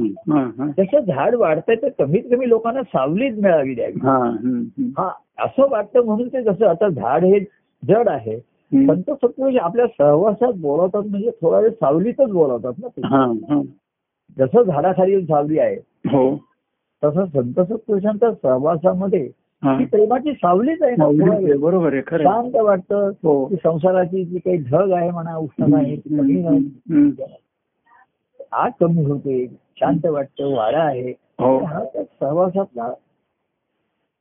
जसं 0.79 1.01
झाड 1.01 1.35
वाढतंय 1.35 1.77
तर 1.77 1.89
कमीत 1.99 2.23
कमी 2.31 2.49
लोकांना 2.49 2.83
सावलीच 2.83 3.39
मिळावी 3.39 3.75
द्यावी. 3.75 4.01
हा. 4.03 4.19
हा 4.99 5.09
असं 5.45 5.69
वाटतं 5.71 6.05
म्हणून 6.05 6.29
ते 6.29 6.43
जसं 6.43 6.67
आता 6.67 6.89
झाड 6.89 7.25
हे 7.25 7.41
जड 7.83 8.09
आहे. 8.09 8.39
संत 8.73 9.11
सत्पुरुष 9.11 9.57
आपल्या 9.57 9.87
सहवासात 9.87 10.53
बोलवतात 10.53 11.03
म्हणजे 11.03 11.31
थोडा 11.43 11.59
वेळ 11.59 11.71
सावलीतच 11.71 12.31
बोलवतात 12.31 12.73
ना 12.79 13.61
जसं 14.39 14.63
झाडाखाली 14.63 15.21
सावली 15.23 15.59
आहे 15.59 15.75
हो. 16.09 16.37
तसं 17.03 17.25
संत 17.25 17.61
सत्पुरुषांच्या 17.61 18.31
सहवासामध्ये 18.33 19.29
ती 19.65 19.85
प्रेमाची 19.85 20.33
सावलीच 20.33 20.83
आहे 20.83 20.95
ना. 20.99 21.57
बरोबर 21.57 21.93
आहे. 21.93 22.03
शांत 22.23 22.57
वाटतं 22.57 23.11
हो 23.23 23.49
संसाराची 23.55 24.25
जी 24.25 24.39
काही 24.39 24.57
ढग 24.57 24.93
आहे 24.93 25.11
म्हणा 25.11 25.37
उष्णता 25.37 25.77
आहे 25.79 25.97
ती 25.97 26.17
कमी. 26.19 27.13
आग 28.53 28.71
कमी 28.81 29.05
होते 29.05 29.47
शांत 29.77 30.07
वाटतं 30.07 30.55
वारा 30.55 30.83
आहे 30.83 31.11
हो 31.41 31.59
सहवासातला 31.97 32.93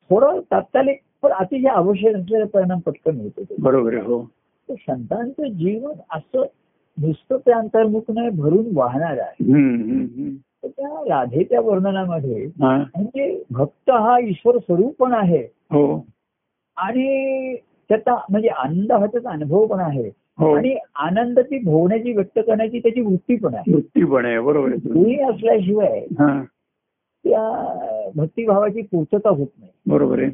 थोडा 0.10 0.40
तात्कालिक 0.52 1.00
पण 1.22 1.32
अतिशय 1.32 1.68
आवश्यक 1.68 2.16
असलेला 2.16 2.46
परिणाम 2.46 2.80
पटकन 2.80 3.20
होतो 3.20 3.44
ते. 3.44 3.56
बरोबर 3.60 3.94
आहे 3.94 4.04
हो 4.04 4.24
संतांचं 4.70 5.48
जीवन 5.48 5.92
असं 6.12 6.44
नुसतं 6.98 7.38
त्या 7.38 7.58
अंतर्मुख 7.58 8.12
नाही 8.12 8.30
भरून 8.30 8.66
वाहणार 8.74 9.18
आहे. 9.18 9.44
तर 10.64 10.68
त्या 10.68 11.04
राधेच्या 11.10 11.62
वर्णनामध्ये 11.62 12.48
म्हणजे 12.60 13.44
भक्त 13.52 13.90
हा 13.90 14.18
ईश्वर 14.20 14.58
स्वरूप 14.58 14.96
पण 15.00 15.14
आहे. 15.14 15.44
हो. 15.72 16.06
आणि 16.78 17.56
त्याचा 17.90 18.16
म्हणजे 18.30 18.48
आनंद 18.48 18.92
हा 18.92 19.06
त्याचा 19.06 19.30
अनुभव 19.30 19.66
पण 19.66 19.80
आहे. 19.80 20.10
हो. 20.38 20.56
आणि 20.56 20.76
आनंद 20.96 21.40
ती 21.40 21.60
भोवण्याची 21.60 22.12
व्यक्त 22.12 22.40
करण्याची 22.40 22.80
त्याची 22.80 23.02
वृत्ती 23.02 23.36
पण 23.36 23.54
आहे. 23.54 23.74
वृत्ती 23.74 24.06
पण 24.06 24.26
आहे 24.26 24.40
बरोबर 24.40 24.70
दोन्ही 24.70 25.20
असल्याशिवाय 25.20 26.00
हा. 26.00 26.44
त्या 27.26 27.42
भक्तिभावाची 28.16 28.82
पूर्तता 28.82 29.30
होत 29.30 29.48
नाही. 29.60 29.72
बरोबर 29.86 30.20
आहे. 30.20 30.30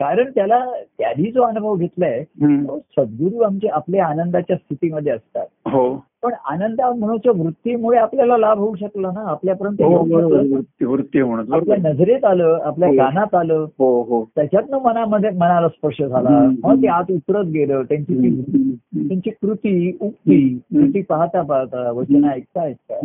कारण 0.00 0.30
त्याला 0.30 0.64
त्यांनी 0.98 1.30
जो 1.30 1.42
अनुभव 1.42 1.74
घेतलाय. 1.74 2.24
तो 2.42 2.78
सद्गुरू 2.78 3.40
आमचे 3.40 3.68
आपल्या 3.68 4.06
आनंदाच्या 4.06 4.56
स्थितीमध्ये 4.56 5.12
असतात 5.12 5.46
हो 5.66 6.04
पण 6.22 6.32
आनंद 6.44 6.80
म्हणूच्या 6.80 7.32
वृत्तीमुळे 7.32 7.98
आपल्याला 7.98 8.36
लाभ 8.38 8.58
होऊ 8.58 8.74
शकला 8.74 9.10
ना 9.14 9.20
आपल्यापर्यंत 9.20 9.82
हो. 9.82 10.90
वृत्ती 10.90 11.20
आपल्या 11.20 11.92
नजरेत 11.92 12.24
आलं 12.24 12.58
आपल्या 12.62 12.88
हो. 12.88 12.94
कानात 12.94 13.34
आलं 13.34 13.66
हो 13.78 14.02
हो 14.02 14.24
त्याच्यातनं 14.24 14.78
मनामध्ये 14.78 15.30
मनाला 15.30 15.68
स्पर्श 15.68 16.02
झाला. 16.02 16.50
मग 16.64 16.82
ते 16.82 16.86
आत 16.86 17.04
उतरत 17.10 17.44
गेलं 17.44 17.82
त्यांची 17.82 18.14
ती. 18.14 18.76
त्यांची 19.08 19.30
कृती 19.30 19.96
उक्ती. 20.00 20.58
कृती 20.58 21.02
पाहता 21.02 21.42
पाहता 21.42 21.90
वचन 21.90 22.24
ऐकता 22.24 22.62
ऐकता. 22.62 23.00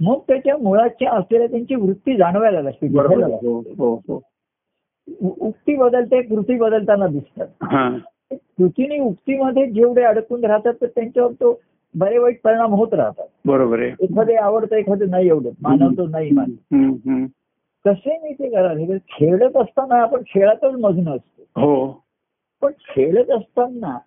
मग 0.00 0.18
त्याच्या 0.28 0.56
मुळाच्या 0.56 1.10
असलेल्या 1.12 1.46
त्यांची 1.46 1.74
वृत्ती 1.74 2.16
जाणवायला 2.16 2.62
लागते 2.62 2.88
उक्ती 5.22 5.76
बदलते 5.76 6.22
कृती 6.22 6.56
बदलताना 6.56 7.06
दिसतात. 7.06 7.46
हा. 7.62 7.98
कृतीने 8.32 8.98
उक्तीमध्ये 8.98 9.66
जेवढे 9.66 10.02
अडकून 10.02 10.44
राहतात 10.44 10.74
तर 10.80 10.86
त्यांच्यावर 10.86 11.32
तो 11.32 11.60
बरे 11.94 12.18
वाईट 12.18 12.40
परिणाम 12.44 12.72
होत 12.72 12.94
राहतात. 12.94 13.26
बरोबर 13.44 13.80
आहे. 13.80 13.92
एखादे 14.00 14.34
आवडतं 14.34 14.76
एखादं 14.76 15.10
नाही 15.10 15.30
आवडत. 15.30 15.52
मानवतो 15.62 16.06
नाही 16.06 16.30
मान. 16.30 16.50
कसे 17.84 18.18
नाही 18.18 18.34
ते 18.34 18.50
करायला 18.50 18.96
खेळत 18.96 19.56
असताना 19.56 19.94
आपण 19.94 20.22
खेळातच 20.26 20.74
मग्न 20.80 21.08
असतो. 21.08 21.60
हो. 21.60 22.04
पण 22.62 22.72
खेळत 22.88 23.30
असताना. 23.30 23.98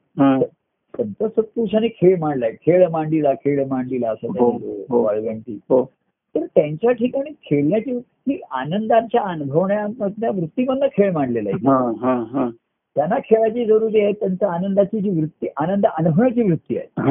संत 0.97 1.23
सत्पुरुषाने 1.23 1.87
खेळ 1.87 2.19
मांडलाय. 2.19 2.51
खेळ 2.51 2.87
मांडीला 2.87 3.33
खेळ 3.33 3.65
मांडीला 3.65 4.11
असं 4.11 4.27
हो, 4.27 4.51
हो. 4.89 5.03
वाळवंटी. 5.03 5.59
हो. 5.69 5.91
तर 6.39 6.45
त्यांच्या 6.45 6.91
ठिकाणी 6.91 7.29
खेळण्याची 7.43 7.91
वृत्ती 7.91 8.39
आनंदाच्या 8.51 9.21
अनुभवण्यामधल्या 9.21 10.29
वृत्तीमधनं 10.29 10.87
खेळ 10.87 11.11
मांडलेला 11.11 11.49
आहे 11.49 12.49
त्यांना 12.95 13.15
खेळाची 13.19 13.65
जरुरी 13.65 13.99
आहे 13.99 14.11
त्यांच्या 14.11 14.51
आनंदाची 14.51 14.99
जी 15.01 15.09
वृत्ती 15.09 15.47
आनंद 15.57 15.85
अनुभवण्याची 15.85 16.43
वृत्ती 16.43 16.77
आहे 16.77 17.01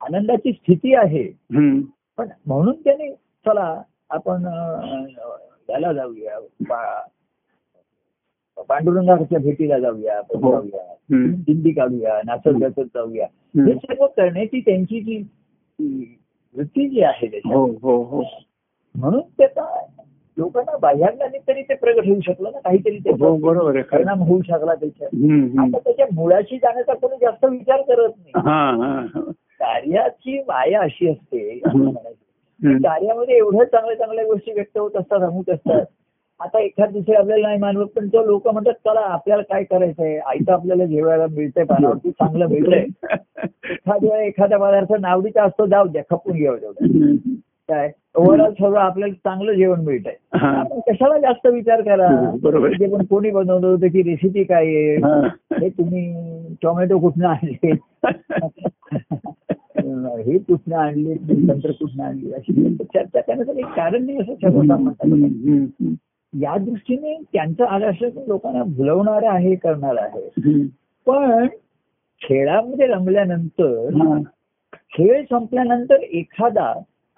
आनंदाची 0.00 0.52
स्थिती 0.52 0.94
आहे. 0.94 1.22
पण 2.18 2.28
म्हणून 2.46 2.74
त्याने 2.84 3.12
चला 3.46 3.82
आपण 4.10 4.44
याला 5.70 5.92
जाऊया 5.92 6.38
पांडुरंगाच्या 8.68 9.38
भेटीला 9.38 9.78
जाऊया 9.78 10.16
आपण 10.18 10.42
हो. 10.44 10.52
जाऊया. 10.52 10.94
दिंडी 11.46 11.70
काढूया 11.70 12.20
नाचत 12.24 12.56
गाचत 12.60 12.88
जाऊया 12.94 13.26
हे. 13.56 13.74
सर्व 13.74 14.06
करण्याची 14.06 14.60
त्यांची 14.60 15.00
जी 15.00 15.22
वृत्ती 16.56 16.88
जी 16.88 17.00
आहे 17.00 17.40
हो 17.44 18.22
म्हणून 18.94 19.20
त्याचा 19.20 19.86
लोकांना 20.36 20.76
बाह्यांनी 20.76 21.38
तरी 21.48 21.62
ते 21.62 21.74
प्रगट 21.74 22.06
होऊ 22.06 22.20
शकलं 22.20 22.50
ना 22.52 22.58
काहीतरी 22.58 22.96
हो 22.96 23.02
त्याचा 23.04 23.46
बरोबर 23.46 23.80
परिणाम 23.82 24.22
होऊ 24.22 24.42
शकला 24.42 24.72
हम्म. 24.72 25.60
आता 25.60 25.78
त्याच्या 25.78 26.06
मुळाशी 26.12 26.56
जाण्याचा 26.56 26.94
कोणी 26.94 27.16
जास्त 27.20 27.44
विचार 27.44 27.80
करत 27.80 28.08
नाही. 28.08 28.32
हा 28.36 28.70
हा 28.70 29.06
हा. 29.14 29.20
कार्याची 29.58 30.38
माया 30.38 30.80
अशी 30.80 31.08
असते. 31.08 31.58
कार्यामध्ये 31.58 33.36
एवढ्या 33.36 33.64
चांगल्या 33.64 33.96
चांगल्या 33.96 34.24
गोष्टी 34.24 34.52
व्यक्त 34.52 34.78
होत 34.78 34.90
असतात 34.96 35.20
अमुक 35.20 35.50
असतात. 35.50 35.84
आता 36.40 36.60
एखाद 36.60 36.92
दुसरे 36.92 37.14
आपल्याला 37.14 37.46
नाही 37.48 37.58
मानवत 37.60 37.86
पण 37.86 38.08
तो 38.08 38.24
लोक 38.24 38.48
म्हणतात 38.48 38.72
चला 38.72 39.00
आपल्याला 39.00 39.42
काय 39.42 39.64
करायचंय? 39.64 40.18
आईचं 40.18 40.52
आपल्याला 40.52 40.84
जेवायला 40.84 41.26
मिळतंय 41.30 41.64
पानावरती 41.64 42.10
चांगलं 42.10 42.46
मिळतंय. 42.46 42.86
एखाद्या 43.70 44.10
वेळा 44.10 44.22
एखादा 44.22 44.56
पदार्थ 44.56 44.92
नावडीचा 45.00 45.44
असतो 45.44 45.66
जाऊ 45.66 45.86
द्या 45.86 46.02
खपून 46.10 46.36
घ्यावं 46.36 46.58
काय 47.70 47.90
ओव्हरऑल 48.14 48.52
सगळं 48.52 48.78
आपल्याला 48.78 49.14
चांगलं 49.14 49.52
जेवण 49.52 49.80
मिळतंय 49.80 50.14
हा. 50.34 50.48
आपण 50.50 50.80
कशाला 50.88 51.18
जास्त 51.18 51.46
विचार 51.46 51.80
करा 51.80 52.08
बरोबर. 52.42 52.72
ते 52.72 52.88
पण 52.92 53.04
कोणी 53.04 53.30
बनवलं 53.30 53.76
त्याची 53.76 54.02
रेसिपी 54.02 54.44
काय 54.44 54.66
आहे 54.66 54.96
हा. 54.96 55.68
तुम्ही 55.68 56.54
टोमॅटो 56.62 56.98
कुठनं 56.98 57.28
आणले 57.28 57.72
हे 60.22 60.38
कुठनं 60.38 60.76
आणले 60.76 61.14
तंत्र 61.48 61.70
कुठनं 61.70 62.04
आणले 62.04 62.32
अशी 62.34 62.52
चर्चा 62.74 63.20
करण्याचं 63.20 63.52
काही 63.52 63.62
कारण 63.76 64.04
नाही 64.06 64.18
असं 64.18 64.34
सर्वसामान्य 64.34 65.26
हम्म. 65.26 65.94
या 66.32 66.56
दृष्टीने 66.56 67.14
त्यांचं 67.32 67.64
आदर्श 67.64 68.02
लोकांना 68.28 68.62
भुलवणार 68.66 69.22
आहे 69.28 69.54
करणार 69.54 69.96
आहे. 69.96 70.28
पण 71.06 71.46
खेळामध्ये 72.20 72.86
रमल्यानंतर 72.86 73.94
हा. 73.94 74.18
खेळ 74.92 75.22
संपल्यानंतर 75.22 76.00
एखादा. 76.02 76.72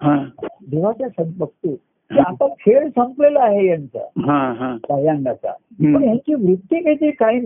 देवाच्या 0.05 1.23
बघतो 1.37 1.73
आता 2.11 2.47
खेळ 2.47 2.89
संपलेला 2.89 3.39
आहे 3.39 3.65
यांचा. 3.67 3.99
हा, 3.99 4.53
हा. 4.53 4.77
बाह्यांगाचा. 4.89 5.51
पण 5.79 6.03
यांची 6.03 6.33
वृत्ती 6.33 6.79
काहीतरी 6.81 7.11
काय 7.11 7.39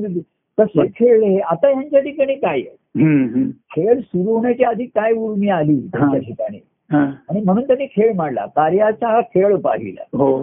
कसे 0.58 0.88
खेळले 0.88 1.40
आता 1.40 1.70
यांच्या 1.70 2.00
ठिकाणी 2.00 2.36
काय 2.36 2.60
आहे. 2.60 3.44
खेळ 3.50 4.00
सुरू 4.00 4.34
होण्याच्या 4.36 4.70
आधी 4.70 4.86
काय 4.86 5.12
उर्मी 5.12 5.50
आली 5.50 5.80
त्यांच्या 5.80 6.20
ठिकाणी? 6.20 6.58
हा. 6.92 7.12
आणि 7.30 7.42
म्हणून 7.42 7.64
त्यांनी 7.64 7.86
खेळ 7.86 8.14
मांडला. 8.14 8.46
कार्याचा 8.46 9.08
हा 9.08 9.22
खेळ 9.22 9.56
पाहिला. 9.56 10.18
हो. 10.18 10.42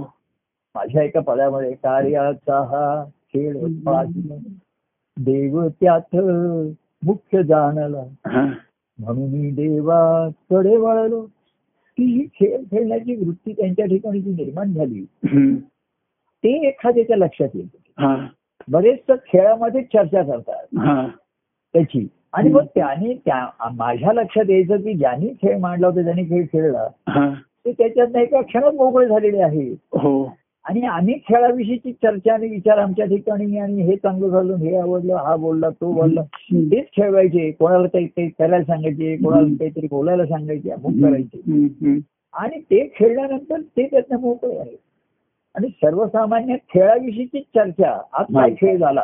माझ्या 0.74 1.02
एका 1.02 1.20
पदामध्ये 1.20 1.72
कार्याचा 1.72 2.58
हा 2.58 3.04
खेळ 3.04 3.56
पाहिला. 3.86 4.34
देव 5.16 5.68
त्यात 5.68 6.16
मुख्य 7.06 7.42
जाणला. 7.42 8.02
हा. 8.26 8.52
म्हणून 8.98 9.30
मी 9.30 9.50
देवाकडे 9.50 10.76
वळलो. 10.76 11.26
की 11.98 12.04
ही 12.04 12.26
खेळ 12.34 12.56
खेळण्याची 12.70 13.14
वृत्ती 13.16 13.52
त्यांच्या 13.52 13.86
ठिकाणी 13.86 14.20
जी 14.20 14.30
निर्माण 14.30 14.72
झाली. 14.72 15.04
ते 16.44 16.56
एखाद्याच्या 16.68 17.16
लक्षात 17.16 17.48
येते 17.54 17.78
हा. 17.98 18.16
बरेच 18.68 19.10
खेळामध्ये 19.26 19.82
चर्चा 19.82 20.22
करतात 20.22 20.78
हा. 20.78 21.06
त्याची 21.74 22.06
आणि 22.32 22.50
मग 22.50 22.64
त्याने 22.74 23.14
त्या 23.14 23.70
माझ्या 23.74 24.12
लक्षात 24.12 24.50
यायचं 24.50 24.76
की 24.76 24.94
ज्यांनी 24.94 25.28
खेळ 25.42 25.58
मांडला 25.58 25.86
होता 25.86 26.02
ज्यांनी 26.02 26.24
खेळ 26.24 26.44
खेळला. 26.52 26.86
ते 27.66 27.72
त्याच्यात 27.72 28.16
एका 28.16 28.40
क्षणात 28.42 28.72
मोकळे 28.72 29.06
झालेले 29.06 29.42
आहे 29.42 29.68
हो 29.92 30.24
आणि 30.64 30.80
आम्ही 30.82 31.14
खेळाविषयीची 31.14 31.92
चर्चा 31.92 32.34
आणि 32.34 32.48
विचार 32.48 32.78
आमच्या 32.78 33.06
ठिकाणी 33.06 33.58
आणि 33.58 33.82
हे 33.82 33.96
चांगलं 33.96 34.28
झालं 34.28 34.54
हे 34.54 34.76
आवडलं 34.76 35.14
हा 35.16 35.36
बोलला 35.36 35.68
तो 35.70 35.92
बोलला 35.92 36.20
तेच 36.52 36.84
खेळवायचे 36.96 37.50
कोणाला 37.50 37.86
काही 37.86 38.06
करायला 38.06 38.62
सांगायचे 38.62 39.16
कोणाला 39.16 39.46
काहीतरी 39.58 39.86
बोलायला 39.90 40.26
सांगायचे 40.26 40.70
अमुक 40.70 40.92
करायचे. 41.02 41.40
आणि 42.34 42.60
ते 42.60 42.92
खेळल्यानंतर 42.96 43.60
ते 43.60 43.86
त्यातनं 43.86 44.20
मोकळे 44.20 44.58
आहे 44.58 44.76
आणि 45.54 45.68
सर्वसामान्य 45.68 46.56
खेळाविषयीची 46.56 47.40
चर्चा 47.40 48.00
आज 48.12 48.24
काय 48.34 48.50
खेळ 48.60 48.78
झाला. 48.78 49.02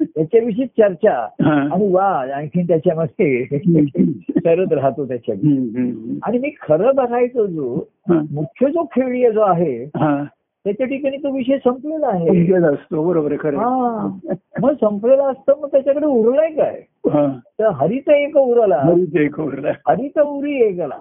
त्याच्याविषयी 0.00 0.66
चर्चा. 0.66 1.28
आणि 1.72 1.92
वा 1.92 2.06
आणखी 2.34 2.62
त्याच्यामध्ये 2.62 3.44
करत 4.44 4.72
राहतो 4.72 5.08
त्याच्या. 5.08 5.34
आणि 6.22 6.38
मी 6.38 6.50
खरं 6.62 6.94
बघायचो 6.94 7.46
जो. 7.46 7.88
मुख्य 8.30 8.66
जो 8.66 8.84
खेळी 8.84 9.32
जो 9.32 9.40
आहे. 9.40 9.84
त्याच्या 10.64 10.86
ठिकाणी 10.86 11.16
तो 11.16 11.30
विषय 11.30 11.56
संपलेला 11.58 12.08
आहे 12.08 12.52
असतो 12.66 13.02
बरोबर 13.04 13.34
खरं 13.40 13.58
हा 13.58 14.36
मग 14.62 14.74
संपलेला 14.80 15.26
असतं 15.28 15.60
मग 15.60 15.68
त्याच्याकडे 15.68 16.06
उरलाय 16.06 16.50
काय 16.50 16.80
हा. 17.12 17.26
तर 17.58 17.68
हरीचा 17.70 18.16
एक 18.16 18.36
उरला 18.36 18.76
हरीच 18.82 19.16
एक 19.16 19.38
उरला. 19.40 19.70
हरीचा 19.88 20.22
उरी 20.22 20.54
एकला 20.60 20.98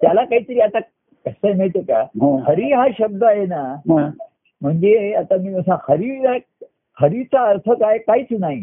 त्याला 0.00 0.24
काहीतरी 0.24 0.60
आता 0.60 0.78
कसं 0.80 1.46
आहे 1.48 1.54
माहितीये 1.54 1.84
का. 1.84 2.00
हरी 2.48 2.72
हा 2.72 2.86
शब्द 2.98 3.24
आहे 3.24 3.46
ना. 3.46 3.62
म्हणजे 4.62 5.12
आता 5.14 5.36
मी 5.36 5.54
असा 5.54 5.76
हरी 5.88 6.10
हरीचा 6.98 7.44
अर्थ 7.48 7.70
काय 7.70 7.98
काहीच 7.98 8.26
नाही. 8.40 8.62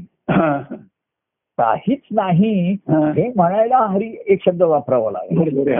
काहीच 1.57 2.01
नाही 2.11 2.73
हा. 2.89 2.99
म्हणायला 3.35 3.77
हरी 3.85 4.15
एक 4.27 4.45
शब्द 4.45 4.61
वापरावा 4.61 5.11
लागेल. 5.11 5.73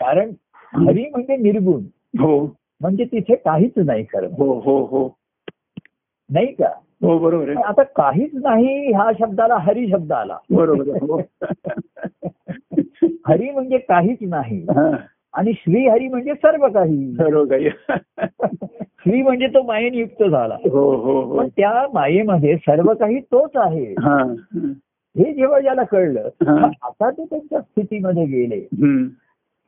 कारण 0.00 0.30
हरी 0.72 1.08
म्हणजे 1.10 1.36
निर्गुण 1.36 1.82
हो. 2.20 2.56
म्हणजे 2.80 3.04
तिथे 3.04 3.34
काहीच 3.34 3.72
नाही 3.76 4.04
खरं. 4.04 4.26
हो 4.26 4.60
हो 4.60 4.84
हो. 4.84 5.18
नाही 6.30 6.46
का? 6.46 6.68
हो 7.02 7.18
बरोबर 7.18 7.56
आता 7.56 7.82
काहीच 7.82 8.30
नाही 8.34 8.92
ह्या 8.92 9.10
शब्दाला 9.18 9.56
हरी 9.56 9.90
शब्द 9.90 10.12
आला. 10.12 10.36
बरोबर. 10.50 10.88
हो. 10.88 11.20
हरी 13.26 13.50
म्हणजे 13.50 13.78
काहीच 13.78 14.18
नाही. 14.22 14.66
आणि 15.32 15.52
श्रीहरी 15.52 16.08
म्हणजे 16.08 16.34
सर्व 16.34 16.68
काही. 16.68 17.12
सर्व 17.12 17.44
काही. 17.44 17.68
श्री 18.98 19.22
म्हणजे 19.22 19.46
तो 19.46 19.62
मायेने 19.62 19.96
युक्त 19.96 20.22
झाला. 20.22 20.54
हो 20.54 20.96
हो 20.96 21.20
हो. 21.20 21.38
पण 21.38 21.48
त्या 21.48 21.86
मायेमध्ये 21.94 22.56
सर्व 22.56 22.94
काही 22.94 23.20
तोच 23.20 23.50
आहे. 23.54 23.92
हा. 23.92 24.34
जेव्हा 25.16 25.60
ज्याला 25.60 25.82
कळलं 25.82 26.28
आता 26.82 27.10
ते 27.10 27.24
त्यांच्या 27.24 27.60
स्थितीमध्ये 27.60 28.24
गेले. 28.24 28.68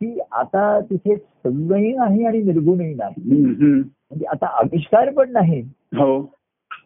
की 0.03 0.19
आता 0.33 0.81
तिथे 0.81 1.17
सगळंही 1.17 1.93
नाही 1.93 2.25
आणि 2.25 2.39
निर्गुणही 2.39 2.95
नाही. 2.95 3.35
म्हणजे 3.75 4.27
आता 4.27 4.47
आविष्कार 4.47 5.11
पण 5.13 5.33
नाही. 5.33 5.61
हो. 5.95 6.33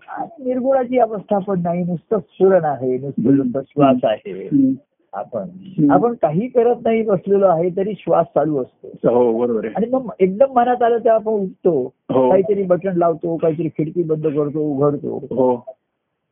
आणि 0.09 0.45
निर्गुणाची 0.45 0.99
अवस्था 0.99 1.39
पण 1.39 1.63
नाही. 1.63 1.85
नुसतं 1.85 2.19
स्फुरण 2.19 2.65
आहे 2.65 2.99
नुसतं 2.99 3.61
श्वास 3.69 3.97
आहे. 4.05 4.75
आपण 5.13 5.45
आपण 5.91 6.15
काही 6.15 6.49
करत 6.49 6.77
नाही 6.85 7.03
बसलेलो 7.03 7.47
आहे 7.47 7.69
तरी 7.77 7.93
श्वास 7.99 8.27
चालू 8.27 8.63
असतो. 8.63 9.15
हो 9.15 9.39
बरोबर 9.39 9.65
आहे. 9.65 9.75
आणि 9.77 9.87
मग 9.87 10.09
एकदम 10.21 10.53
मनात 10.53 10.83
आलं 10.83 10.99
तर 10.99 11.11
आपण 11.11 11.33
उठतो. 11.33 11.93
हो. 12.13 12.31
काहीतरी 12.31 12.63
बटन 12.63 12.97
लावतो 12.97 13.37
काहीतरी 13.37 13.69
खिडकी 13.69 14.03
बंद 14.03 14.27
करतो 14.27 14.61
उघडतो. 14.61 15.65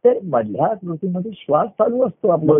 तर 0.04 0.18
मधल्या 0.24 0.74
कृतीमध्ये 0.74 1.30
श्वास 1.34 1.68
चालू 1.68 2.06
असतो 2.06 2.28
आपला. 2.28 2.52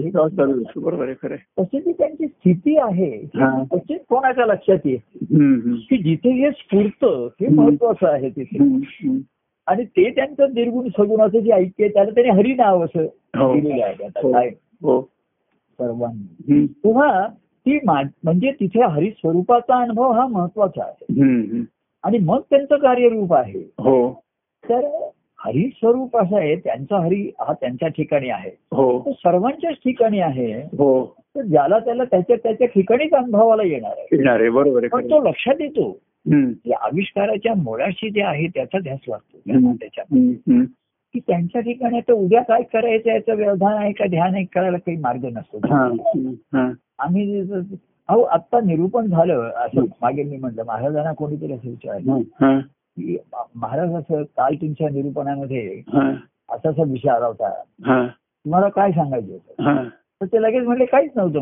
तशी 1.60 1.80
जी 1.80 1.92
त्यांची 1.92 2.26
स्थिती 2.26 2.76
आहे. 2.76 3.26
त्याची 3.64 3.94
कोणाच्या 3.94 4.46
लक्षात 4.46 4.86
हम्म. 4.86 5.74
की 5.74 6.02
जिथे 6.02 6.30
हे 6.30 6.50
स्फूर्त 6.50 7.04
हे 7.42 7.48
महत्वाचं 7.48 8.06
आहे 8.06 8.30
तिथे. 8.30 8.58
आणि 9.66 9.84
ते 9.84 10.10
त्यांचं 10.10 10.44
निर्गुण 10.54 10.88
सगुणाचं 10.88 11.38
जे 11.38 11.52
ऐक्य 11.52 11.88
त्याला 11.88 12.10
त्यांनी 12.10 12.38
हरी 12.38 12.54
नाव 12.54 12.84
असं 12.84 13.02
हो. 13.36 13.54
दिलेलं 13.54 13.84
आहे 13.84 14.04
हो. 14.04 14.32
काय 14.32 14.48
हो 14.82 15.02
सर्वांनी 15.78 16.66
तेव्हा 16.66 17.26
ती 17.66 17.78
म्हणजे 18.24 18.50
तिथे 18.50 18.84
हरी 18.84 19.10
स्वरूपाचा 19.10 19.82
अनुभव 19.82 20.10
हा 20.10 20.26
महत्त्वाचा 20.26 20.84
आहे. 20.84 21.04
आणि 22.02 22.18
मग 22.18 22.40
त्यांचं 22.50 22.76
कार्यरूप 22.76 23.34
आहे 23.34 23.58
हो 23.58 24.22
तर 24.68 25.08
हरी 25.44 25.68
स्वरूप 25.68 26.16
असं 26.16 26.36
आहे 26.36 26.56
त्यांचा 26.56 27.04
हरी 27.04 27.30
हा 27.40 27.52
त्यांच्या 27.52 27.88
ठिकाणी 27.88 28.28
आहे. 28.28 28.50
हो. 28.72 29.00
तो 29.00 29.12
सर्वांच्याच 29.12 29.74
ठिकाणी 29.74 30.20
आहे. 30.20 30.52
हो. 30.52 31.16
तर 31.36 31.42
ज्याला 31.42 31.78
त्याला 31.78 32.04
त्याच्या 32.04 32.36
त्याच्या 32.36 32.66
ठिकाणीच 32.66 33.12
अनुभवाला 33.12 33.62
येणार 33.62 33.90
आहे. 33.90 34.06
येणार 34.12 34.40
आहे 34.40 34.48
बरोबर 34.48 34.78
आहे 34.78 34.88
पण 34.88 35.04
तो 35.10 35.28
लक्षात 35.28 35.54
येतो. 35.60 35.98
की 36.64 36.72
आविष्काराच्या 36.72 37.54
मुळाशी 37.54 38.10
जे 38.10 38.22
आहे 38.22 38.46
त्याचा 38.46 38.78
ध्यास 38.78 38.98
वाटतो 39.08 39.38
हम्म. 40.48 40.64
की 41.14 41.20
त्यांच्या 41.20 41.60
ठिकाणी 41.60 41.96
आता 41.96 42.12
उद्या 42.12 42.42
काय 42.42 42.62
करायचं 42.62 43.10
याचं 43.10 43.34
व्यवधान 43.34 43.76
आहे 43.78 43.92
का 43.92 44.06
ध्यान 44.06 44.34
आहे 44.34 44.44
करायला 44.44 44.76
काही 44.76 44.96
मार्ग 44.96 45.24
नसतो. 45.24 45.58
आम्ही 46.98 47.40
अहो 48.08 48.22
आत्ता 48.22 48.60
निरूपण 48.60 49.06
झालं 49.06 49.50
असं 49.56 49.84
मागे 50.02 50.22
मी 50.22 50.36
म्हटलं 50.36 50.62
महाराजांना 50.66 51.12
कोणीतरी 51.12 51.52
असं 51.52 51.68
विचारलं 51.68 52.12
की 52.96 53.16
महाराज 53.56 53.94
असं 53.94 54.22
काल 54.22 54.54
तुमच्या 54.54 54.88
निरूपणामध्ये 54.88 55.82
असा 56.50 56.68
असा 56.68 56.82
विषय 56.82 57.08
आला 57.08 57.26
होता. 57.26 57.48
हा, 57.86 58.06
तुम्हाला 58.06 58.68
काय 58.68 58.90
सांगायचं 58.92 59.32
होतं? 59.32 59.62
हा. 59.62 59.82
तर 60.20 60.26
ते 60.26 60.42
लगेच 60.42 60.64
म्हणले 60.64 60.84
काहीच 60.84 61.10
नव्हतं 61.16 61.40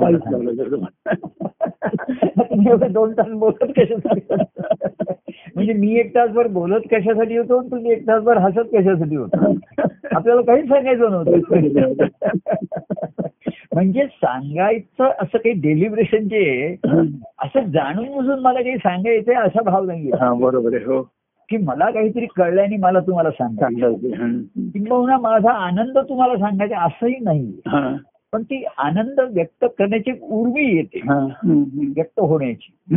एवढे 2.69 2.89
दोन 2.89 3.13
तास 3.13 3.29
बोलत 3.29 3.65
कशासाठी? 3.77 4.35
म्हणजे 5.55 5.73
मी 5.73 5.95
एक 5.99 6.15
तासभर 6.15 6.47
बोलत 6.47 6.81
कशासाठी 6.91 7.37
होतो 7.37 7.59
आणि 7.59 7.71
तुम्ही 7.71 7.93
एक 7.93 8.09
तासभर 8.09 8.37
हसत 8.37 8.69
कशासाठी 8.73 9.17
होतो? 9.17 9.55
आपल्याला 10.17 10.41
काहीच 10.41 10.69
सांगायचं 10.69 11.11
नव्हतं. 11.11 12.07
म्हणजे 13.75 14.07
सांगायचं 14.07 15.05
असं 15.05 15.39
काही 15.39 15.53
डेलिब्रेशन 15.53 16.29
जे 16.29 16.77
असं 17.39 17.71
जाणून 17.71 18.13
बुजून 18.13 18.39
मला 18.39 18.63
काही 18.63 18.77
सांगायचंय 18.77 19.35
असा 19.35 19.63
भाव 19.63 19.85
नाहीये. 19.85 20.13
हा 20.21 20.33
बरोबर 20.35 20.75
आहे 20.75 20.85
हो. 20.85 21.03
की 21.51 21.57
मला 21.57 21.91
काहीतरी 21.91 22.27
कळलं 22.37 22.63
आणि 22.63 22.77
मला 22.77 23.01
तुम्हाला 23.01 23.31
सांगायचं. 23.31 23.93
किंबहुना 24.71 25.19
माझा 25.19 25.51
आनंद 25.51 25.99
तुम्हाला 25.99 26.37
सांगायचा 26.37 26.85
असंही 26.85 27.15
नाही 27.21 27.61
पण 28.33 28.43
ती 28.43 28.65
आनंद 28.79 29.21
व्यक्त 29.21 29.65
करण्याची 29.79 30.13
उर्मी 30.23 30.77
येते. 30.77 31.01
व्यक्त 31.95 32.21
होण्याची. 32.21 32.95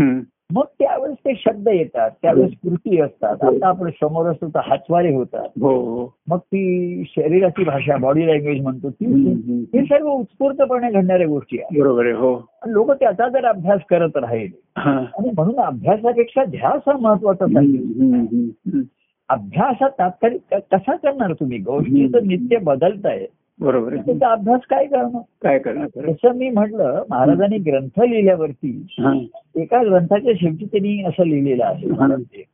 मग 0.53 0.63
त्यावेळेस 0.79 1.17
ते 1.17 1.33
शब्द 1.35 1.67
येतात 1.67 2.11
त्यावेळेस 2.21 2.51
कृती 2.63 3.01
असतात. 3.01 3.43
आता 3.43 3.67
आपण 3.67 3.89
समोर 3.89 4.31
असतो 4.31 4.47
तर 4.47 4.59
हातवारे 4.63 5.13
होतात. 5.15 5.47
हो. 5.61 5.69
हो 5.69 6.17
मग 6.27 6.37
ती 6.37 7.03
शरीराची 7.07 7.63
भाषा 7.63 7.97
बॉडी 7.97 8.27
लँग्वेज 8.27 8.61
म्हणतो 8.61 8.89
ती. 8.89 9.05
हं, 9.05 9.31
हं. 9.31 9.59
हे 9.73 9.85
सर्व 9.85 10.07
उत्स्फूर्तपणे 10.07 10.91
घडणाऱ्या 10.91 11.27
गोष्टी 11.27 11.59
आहेत. 11.59 11.81
बरोबर 11.81 12.03
आहे 12.05 12.13
हो. 12.13 12.47
लोक 12.67 12.91
त्याचा 12.91 13.29
जर 13.29 13.45
अभ्यास 13.45 13.79
करत 13.89 14.11
राहिले 14.15 14.61
हा. 14.77 14.91
आणि 14.91 15.31
म्हणून 15.37 15.59
अभ्यासापेक्षा 15.59 16.43
ध्यास 16.43 16.81
हा 16.87 16.97
महत्त्वाचा 16.97 17.45
हं, 17.45 17.55
हं, 17.55 18.19
हं, 18.19 18.45
हं. 18.73 18.81
अभ्यास 19.29 19.75
हा 19.81 19.87
तात्कालिक 19.87 20.41
कसा 20.51 20.95
करणार 20.95 21.33
तुम्ही? 21.33 21.57
गोष्टी 21.57 22.13
तर 22.13 22.19
नित्य 22.19 22.57
बदलताय. 22.57 23.25
बरोबर 23.59 23.95
त्याचा 23.95 24.31
अभ्यास 24.31 24.61
काय 24.69 24.85
करणार? 24.85 25.21
काय 25.41 25.59
करणार? 25.59 25.87
जसं 26.07 26.35
मी 26.35 26.49
म्हटलं 26.49 27.03
महाराजांनी 27.09 27.57
ग्रंथ 27.57 27.99
लिहिल्यावरती 27.99 28.87
हा. 28.99 29.13
एका 29.55 29.83
ग्रंथाच्या 29.83 30.33
शेवटी 30.41 30.65
त्यांनी 30.65 31.03
असं 31.03 31.25
लिहिलेलं 31.25 31.65
आहे. 31.65 31.87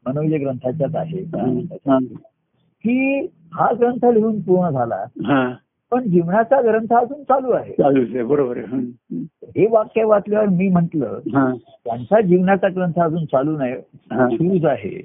मनोज 0.05 0.33
ग्रंथाच्यात 0.33 0.95
आहे. 0.95 1.23
की 2.83 3.27
हा 3.53 3.67
ग्रंथ 3.79 4.05
लिहून 4.05 4.39
पूर्ण 4.39 4.69
झाला 4.69 5.05
हा. 5.25 5.53
पण 5.91 6.03
जीवनाचा 6.09 6.61
ग्रंथ 6.61 6.93
अजून 6.93 7.23
चालू 7.23 7.51
आहे. 7.51 7.73
आहे 7.83 8.23
बरोबर 8.23 8.57
आहे. 8.57 8.65
हं, 8.65 9.69
वाक्य 9.69 10.03
वाचल्यावर 10.03 10.47
मी 10.47 10.67
म्हंटल 10.69 11.03
त्यांचा 11.33 12.21
जीवनाचा 12.21 12.67
ग्रंथ 12.67 12.99
अजून 12.99 13.25
चालू 13.25 13.57
नाही. 13.57 13.73
सुरूच 14.37 14.65
आहे. 14.65 15.01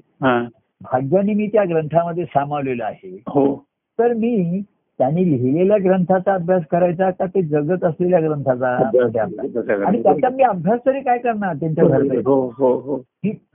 भाग्याने 0.80 1.35
मी 1.35 1.46
त्या 1.46 1.64
ग्रंथामध्ये 1.64 2.24
सामावलेलं 2.24 2.85
आहे. 2.85 3.22
हो. 3.28 3.64
तर 3.98 4.12
मी 4.12 4.62
त्यांनी 4.98 5.30
लिहिलेल्या 5.30 5.76
ग्रंथाचा 5.85 6.35
अभ्यास 6.35 6.62
करायचा 6.70 7.11
का 7.11 7.26
ते 7.26 7.42
जगत 7.42 7.85
असलेल्या 7.85 8.20
ग्रंथाचा? 8.20 8.68
आणि 9.87 10.02
त्याचा 10.02 10.28
मी 10.28 10.42
अभ्यास 10.42 10.80
तरी 10.87 11.00
काय 11.00 11.18
करणार 11.18 11.54
त्यांच्या 11.54 11.85
हो 12.26 12.50
हो 12.59 12.72
हो 12.80 13.00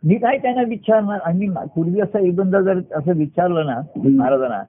मी 0.03 0.15
काय 0.15 0.37
त्यांना 0.37 0.61
विचारणार 0.61 1.19
आणि 1.23 1.47
मी 1.47 1.55
पूर्वी 1.75 2.01
असं 2.01 2.19
एक 2.19 2.35
दोनदा 2.35 2.61
जर 2.61 2.79
असं 2.95 3.17
विचारलं 3.17 3.65
ना. 3.65 3.79
महाराजांना. 3.97 4.61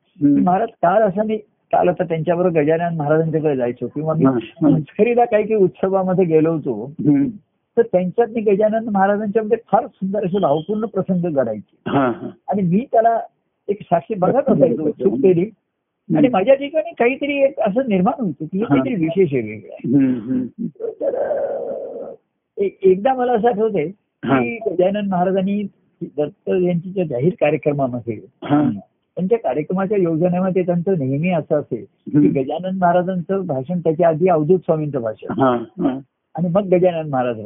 महाराज 0.42 0.68
काल 0.83 1.02
असं 1.02 1.26
मी 1.26 1.37
काल 1.72 1.88
आता 1.88 2.04
त्यांच्याबरोबर 2.04 2.61
गजानन 2.61 2.96
महाराजांच्याकडे 2.96 3.56
जायचो 3.56 3.87
किंवा 3.87 4.14
मी. 4.14 4.24
मस्करीला 4.62 5.24
काही 5.24 5.42
काही 5.42 5.62
उत्सवामध्ये 5.64 6.24
गेलो 6.24 6.52
होतो. 6.52 6.92
तर 7.76 7.83
त्यांच्यात 7.83 8.28
मी 8.28 8.40
गजानन 8.40 8.88
महाराजांच्या 8.88 9.42
मध्ये 9.42 9.59
फार 9.72 9.87
सुंदर 9.87 10.24
असे 10.24 10.38
भावपूर्ण 10.38 10.87
प्रसंग 10.87 11.33
घडायचे 11.33 11.90
हा 11.90 12.06
आणि 12.48 12.62
मी 12.62 12.85
त्याला 12.92 13.18
एक 13.68 13.83
साक्षी 13.83 14.14
बघत 14.14 14.48
असायचो 14.48 14.90
चूक 14.90 15.14
केली 15.14 15.50
आणि 16.16 16.29
माझ्या 16.29 16.55
ठिकाणी 16.55 16.92
काहीतरी 16.99 17.42
एक 17.42 17.61
असं 17.61 17.88
निर्माण 17.88 18.20
होतं 18.20 18.44
की. 18.44 18.59
काहीतरी 18.59 18.94
विशेष 18.94 19.35
आहे 19.35 19.42
वेगळं. 19.42 20.44
तर 22.59 22.66
एकदा 22.83 23.14
मला 23.14 23.33
असं 23.33 23.49
आठवतंय 23.49 23.87
हा. 24.25 24.38
की 24.38 24.59
गजानन 24.70 25.09
महाराजांनी 25.09 25.62
दत्त 26.18 26.49
यांच्या 26.49 27.05
जाहीर 27.05 27.33
कार्यक्रमामध्ये. 27.40 28.20
त्यांच्या 29.16 29.38
कार्यक्रमाच्या 29.38 29.99
योजनेमध्ये 29.99 30.62
त्यांचं 30.62 30.99
नेहमी 30.99 31.31
असं 31.31 31.61
असेल 31.61 31.85
की. 32.09 32.29
गजानन 32.42 32.79
महाराजांचं 32.79 33.46
भाषण 33.46 33.81
त्याच्या 33.81 34.09
आधी 34.09 34.29
अवधूत 34.29 34.59
स्वामींचं 34.59 35.01
भाषण 35.03 35.40
आणि 36.35 36.49
मग 36.49 36.68
गजानन 36.75 37.09
महाराज. 37.09 37.38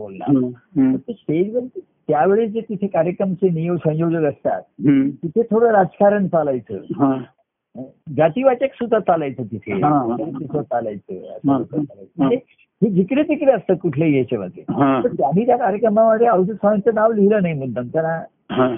तर 0.96 1.12
स्टेजवर 1.12 1.61
त्यावेळेस 2.09 2.50
जे 2.50 2.61
तिथे 2.61 2.87
कार्यक्रमचे 2.87 3.48
नियोग 3.48 3.77
संयोजक 3.77 4.24
असतात. 4.24 4.62
तिथे 5.22 5.42
थोडं 5.42 5.70
राजकारण 5.70 6.27
चालायचं 6.27 6.77
जातीवाचक 8.16 8.74
सुद्धा 8.74 8.98
चालायचं 8.98 9.42
तिथे. 9.42 9.72
हा. 9.72 10.16
तिथं 10.18 10.62
चालायचं. 10.62 11.14
हा. 11.14 11.58
म्हणजे 12.18 12.37
हे 12.82 12.90
जिकडे 12.90 13.22
तिकडे 13.22 13.52
असतं 13.52 13.74
कुठल्याही 13.74 14.18
याच्यामध्ये. 14.18 14.62
त्यांनी 15.16 15.46
त्या 15.46 15.56
कार्यक्रमामध्ये 15.56 16.26
अवधूत 16.26 16.54
स्वामींचं 16.54 16.94
नाव 16.94 17.12
लिहिलं 17.12 17.42
नाही 17.42 17.54
मुद्दाम. 17.54 17.88
त्यांना 17.88 18.22
हा. 18.50 18.74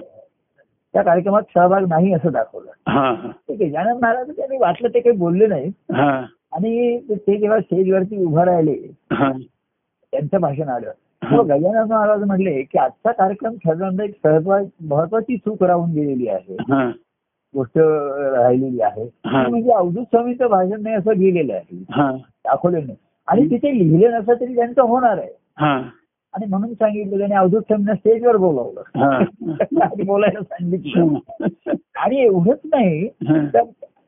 त्या 0.94 1.02
कार्यक्रमात 1.02 1.42
सहभाग 1.54 1.86
नाही 1.88 2.12
असं 2.12 2.32
दाखवलं. 2.32 2.70
हा. 2.88 3.10
हा 3.12 3.30
ते 3.48 3.54
गजानन 3.54 3.98
महाराज 4.02 4.30
त्यांनी 4.30 4.56
वाटलं 4.56 4.88
ते 4.88 5.00
काही 5.00 5.16
बोलले 5.16 5.46
नाही. 5.46 5.70
हा. 5.92 6.10
आणि 6.52 6.98
ते 7.10 7.38
जेव्हा 7.38 7.60
स्टेजवरती 7.60 8.24
उभं 8.24 8.44
राहिले 8.44 8.74
त्यांचं 9.12 10.40
भाषण 10.40 10.68
आलं. 10.68 10.90
गजानन 11.22 11.88
महाराज 11.88 12.22
म्हणले 12.22 12.62
की 12.62 12.78
आजचा 12.78 13.12
कार्यक्रम 13.12 13.54
ठरवणं 13.54 14.02
एक 14.02 14.14
सहत्वा 14.22 14.58
महत्वाची 14.80 15.36
चूक 15.36 15.62
राहून 15.62 15.90
गेलेली 15.90 16.28
आहे. 16.28 16.54
हा. 16.54 16.90
गोष्ट 17.56 17.78
राहिलेली 18.38 18.80
आहे. 18.80 19.10
म्हणजे 19.24 19.70
अवधूत 19.70 20.04
स्वामीचं 20.04 20.46
भाषण 20.46 20.82
नाही 20.82 20.96
असं 20.96 21.12
लिहिलेलं 21.12 21.52
आहे. 21.52 21.84
हा. 21.90 22.12
दाखवलेलं 22.16 22.86
नाही. 22.86 22.98
आणि 23.28 23.50
तिथे 23.50 23.78
लिहिलं 23.78 24.20
नसलं 24.20 24.34
तरी 24.34 24.56
त्यांचं 24.56 24.82
होणार 24.82 25.18
आहे. 25.18 25.38
हा. 25.58 25.82
आणि 26.34 26.46
म्हणून 26.46 26.74
सांगितलं 26.74 27.18
त्याने 27.18 27.34
अवधूत 27.34 27.60
स्वामींना 27.60 27.94
स्टेजवर 27.94 28.36
बोलावलं. 28.36 28.82
हा. 28.98 29.18
आणि 29.82 30.02
बोलायला 30.02 30.42
सांगितलं. 30.42 31.14
आणि 31.96 32.20
एवढंच 32.20 32.58
नाही. 32.64 33.08
तर 33.28 33.60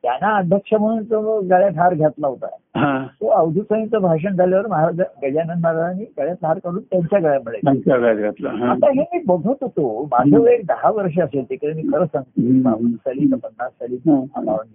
त्यांना 0.03 0.35
अध्यक्ष 0.35 0.73
म्हणून 0.73 1.03
तो 1.03 1.39
गळ्यात 1.41 1.77
हार 1.77 1.93
घातला 1.93 2.27
होता. 2.27 2.47
हा. 2.75 3.07
तो 3.21 3.27
अवधूत 3.27 3.63
स्वामींचं 3.63 4.01
भाषण 4.01 4.35
झाल्यावर 4.35 4.67
महाराज 4.67 4.99
गजानन 5.23 5.59
महाराजांनी 5.59 6.03
गळ्यात 6.17 6.45
हार 6.45 6.59
काढून 6.59 6.81
त्यांच्या 6.81 7.19
गळ्यामध्ये 7.19 7.59
घातलं 7.63 8.49
हा. 8.49 8.71
आता 8.71 8.91
हे 8.91 9.01
मी 9.13 9.19
बघत 9.27 9.63
होतो. 9.63 10.03
माझं 10.11 10.45
एक 10.47 10.65
दहा 10.65 10.91
वर्ष 10.91 11.19
असेल 11.19 11.49
तिकडे 11.49 11.73
मी 11.73 11.81
खरं 11.93 12.05
सांगतो. 12.05 12.87
साली 12.95 13.27
का 13.27 13.35
पन्नास 13.35 13.71
साली 13.71 13.97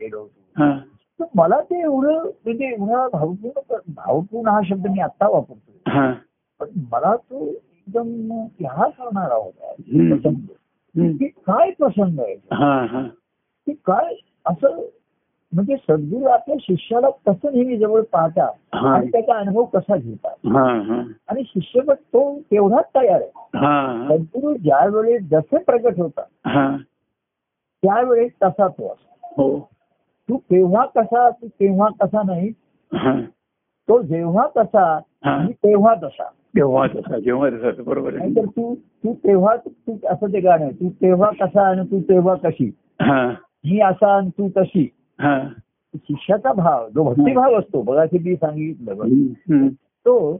गेलो 0.00 0.18
होतो. 0.18 0.64
तर 1.20 1.24
मला 1.34 1.60
ते 1.60 1.80
एवढं 1.80 2.24
म्हणजे 2.44 2.66
एवढा 2.66 3.08
भावपूर्ण 3.12 3.74
भावपूर्ण 3.96 4.48
हा 4.48 4.60
शब्द 4.64 4.86
मी 4.86 5.00
आता 5.00 5.28
वापरतो 5.28 5.90
पण 6.60 6.66
मला 6.92 7.16
तो 7.16 7.46
एकदम 7.46 8.32
ह्या 8.60 8.88
करणारा 8.88 9.34
होता. 9.34 9.72
की 10.94 11.28
काय 11.28 11.70
प्रसंग 11.70 12.18
आहे? 12.18 12.34
की 13.66 13.72
काय 13.72 14.14
असं 14.44 14.80
म्हणजे 15.54 15.76
सद्गुरू 15.76 16.24
आपल्या 16.24 16.56
शिष्याला 16.60 17.10
कसं 17.10 17.52
नेहमी 17.54 17.76
जवळ 17.76 18.00
पाहतात 18.02 18.52
हा. 18.74 18.94
आणि 18.94 19.06
त्याचा 19.06 19.34
अनुभव 19.34 19.64
कसा 19.64 19.96
घेतात? 19.96 20.46
हा 20.46 20.62
हा. 20.62 21.02
आणि 21.28 21.42
शिष्यपट 21.46 21.94
तो 21.94 22.38
तेवढाच 22.40 22.84
तयार 22.94 23.20
आहे. 23.20 23.30
हा. 23.58 24.08
सद्गुरू 24.08 24.54
ज्या 24.54 24.86
वेळेस 24.86 25.22
जसे 25.30 25.58
प्रगट 25.58 26.00
होतात 26.00 26.48
हा. 26.48 26.76
त्यावेळेस 27.82 28.32
तसा 28.42 28.68
तो 28.68 28.92
असतो. 28.92 29.42
हो. 29.42 29.68
तू 30.28 30.36
केव्हा 30.36 30.86
कसा 30.86 31.30
तू 31.30 31.46
तेव्हा 31.46 31.88
कसा 32.02 32.22
नाही 32.26 32.50
तो 33.88 34.02
जेव्हा 34.02 34.46
कसा 34.46 35.00
हा. 35.24 35.46
तेव्हा 35.50 35.94
तसा. 35.94 36.24
जेव्हा 36.56 36.86
तसा 36.86 37.18
जेव्हा 37.18 37.48
तसा 37.50 37.82
बरोबर 37.82 38.08
आहे. 38.08 38.18
नाहीतर 38.18 38.44
तू 38.44 38.74
तू 38.74 39.14
तेव्हा 39.14 39.56
तू 39.56 39.92
असं 40.08 40.32
ते 40.32 40.40
गाणं. 40.40 40.68
तू 40.68 40.88
तेव्हा 40.88 41.30
कसा 41.40 41.68
आणि 41.68 41.86
तू 41.90 42.00
तेव्हा 42.00 42.34
कशी. 42.34 42.70
हा. 43.02 43.28
मी 43.64 43.80
असा 43.80 44.16
आणि 44.16 44.28
तू 44.28 44.48
तशी. 44.56 44.88
हा 45.20 45.38
शिष्याचा 45.94 46.52
भाव 46.52 46.88
जो 46.88 47.02
भक्तिभाव 47.04 47.54
असतो 47.58 47.82
बघा 47.82 48.04
की 48.04 48.18
मी 48.18 48.34
सांगितलं. 48.36 49.68
तो. 50.06 50.36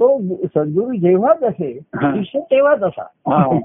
तो 0.00 0.18
सद्गुरू 0.46 0.94
जेव्हा 0.94 1.32
तसे 1.42 1.78
हा. 1.96 2.10
शिष्य 2.16 2.40
तेव्हा 2.40 2.74
तसा 2.74 3.02
हा. 3.02 3.58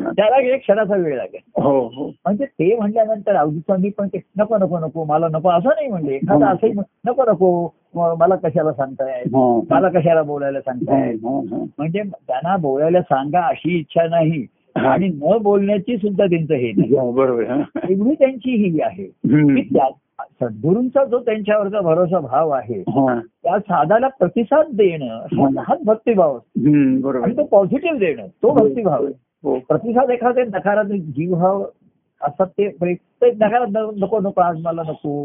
त्याला 0.00 0.40
एक 0.54 0.60
क्षणाचा 0.60 0.96
वेळ 0.96 1.16
लागेल 1.16 1.40
हो 1.62 1.72
हो 1.88 2.06
म्हणजे 2.06 2.44
ते 2.44 2.76
म्हणल्यानंतर 2.76 3.36
अवधूत 3.36 3.60
स्वामी 3.60 3.90
पण 3.90 4.08
ते 4.08 4.20
नको 4.38 4.56
नको 4.58 4.78
नको 4.78 5.04
मला 5.04 5.28
नको 5.28 5.48
असं 5.48 5.68
नाही 5.68 5.88
म्हणले 5.88 6.14
एखादा 6.14 6.46
हो. 6.46 6.54
असंही 6.54 6.72
नको 7.06 7.24
नको 7.24 8.14
मला 8.18 8.36
कशाला 8.36 8.72
सांगताय. 8.72 9.22
मला 9.70 9.88
कशाला 9.88 10.22
बोलायला 10.22 10.60
सांगताय. 10.60 11.12
म्हणजे 11.22 12.02
त्यांना 12.02 12.56
बोलायला 12.56 13.02
सांगा 13.02 13.40
अशी 13.40 13.78
इच्छा 13.78 14.06
नाही. 14.08 14.46
आणि 14.76 15.08
न 15.08 15.36
बोलण्याची 15.42 15.96
सुद्धा 15.96 16.26
त्यांचं 16.26 16.54
हे 16.54 16.72
नाही 16.72 16.96
हो, 16.96 17.10
बरोबर. 17.12 17.44
हा. 17.44 17.60
एवढी 17.90 18.14
त्यांची 18.14 18.56
ही 18.56 18.80
आहे 18.80 19.06
सद्गुरूंचा 20.40 21.04
जो 21.04 21.18
त्यांच्यावरचा 21.18 21.80
भरोसा 21.80 22.18
भाव 22.18 22.50
आहे 22.50 22.78
हा. 22.80 23.18
त्या 23.42 23.58
साधाला 23.58 24.08
प्रतिसाद 24.08 24.66
देणं 24.72 25.20
हा- 25.32 25.64
हाच 25.68 25.78
भक्तिभाव 25.84 26.36
असतो 26.36 27.22
आणि. 27.22 27.36
तो 27.36 27.44
पॉझिटिव्ह 27.44 27.98
देणं 27.98 28.26
तो 28.42 28.52
भक्तिभाव 28.52 29.04
आहे 29.04 29.12
हो 29.44 29.58
प्रतिसाद 29.58 30.10
एखादे 30.10 30.42
नकारात्मक 30.44 31.00
जीवभाव 31.16 31.64
असतात 32.20 32.46
ते 32.46 32.68
ते 32.92 33.30
नकारात्मक 33.30 33.94
नको 33.96 34.20
नको 34.20 34.40
आज 34.40 34.60
मला 34.62 34.82
नको. 34.82 35.22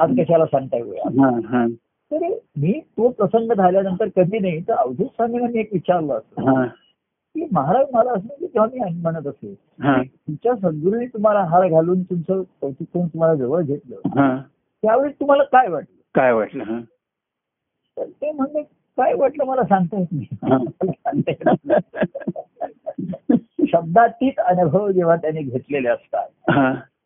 आज 0.00 0.16
कशाला 0.18 0.46
सांगता 0.46 0.76
येऊया 0.76 1.08
हा, 1.22 1.30
हा. 1.48 1.66
तर 2.10 2.26
मी 2.56 2.72
तो 2.72 3.08
प्रसंग 3.08 3.52
झाल्यानंतर 3.52 4.08
कधी 4.16 4.38
नाही 4.38 4.60
तर 4.60 4.72
अवधूत 4.72 5.06
स्वामींना 5.06 5.46
मी 5.46 5.60
एक 5.60 5.68
विचारलं 5.72 6.14
असतं 6.14 6.50
हा 6.50 6.64
की 7.34 7.46
महाराज 7.52 7.86
मला 7.92 8.10
असं 8.10 8.26
म्हणजे 8.26 8.46
जेव्हा 8.46 8.86
मी 8.88 9.00
म्हणत 9.00 9.26
असे 9.26 9.54
तुमच्या 10.04 10.54
सद्गुरूने 10.54 11.06
तुम्हाला 11.06 11.40
हार 11.40 11.68
घालून 11.68 12.02
तुमचं 12.02 12.42
कौतुक 12.60 12.86
करून 12.94 13.06
तुम्हाला 13.06 13.34
जवळ 13.34 13.62
घेतलं 13.62 14.20
हा. 14.20 14.36
त्यावेळेस 14.82 15.14
तुम्हाला 15.20 15.42
काय 15.42 15.68
वाटलं? 15.68 16.00
काय 16.14 16.32
वाटलं 16.32 16.80
तर 17.96 18.04
ते 18.04 18.32
म्हणले 18.32 18.62
काय 18.98 19.14
वाटलं 19.14 19.44
मला 19.44 19.62
सांगता 19.62 19.98
येत. 19.98 20.24
नाही. 20.42 21.46
शब्दातीत 23.68 24.40
अनुभव 24.40 24.90
जेव्हा 24.90 25.16
त्याने 25.16 25.42
घेतलेले 25.42 25.88
असतात. 25.88 26.50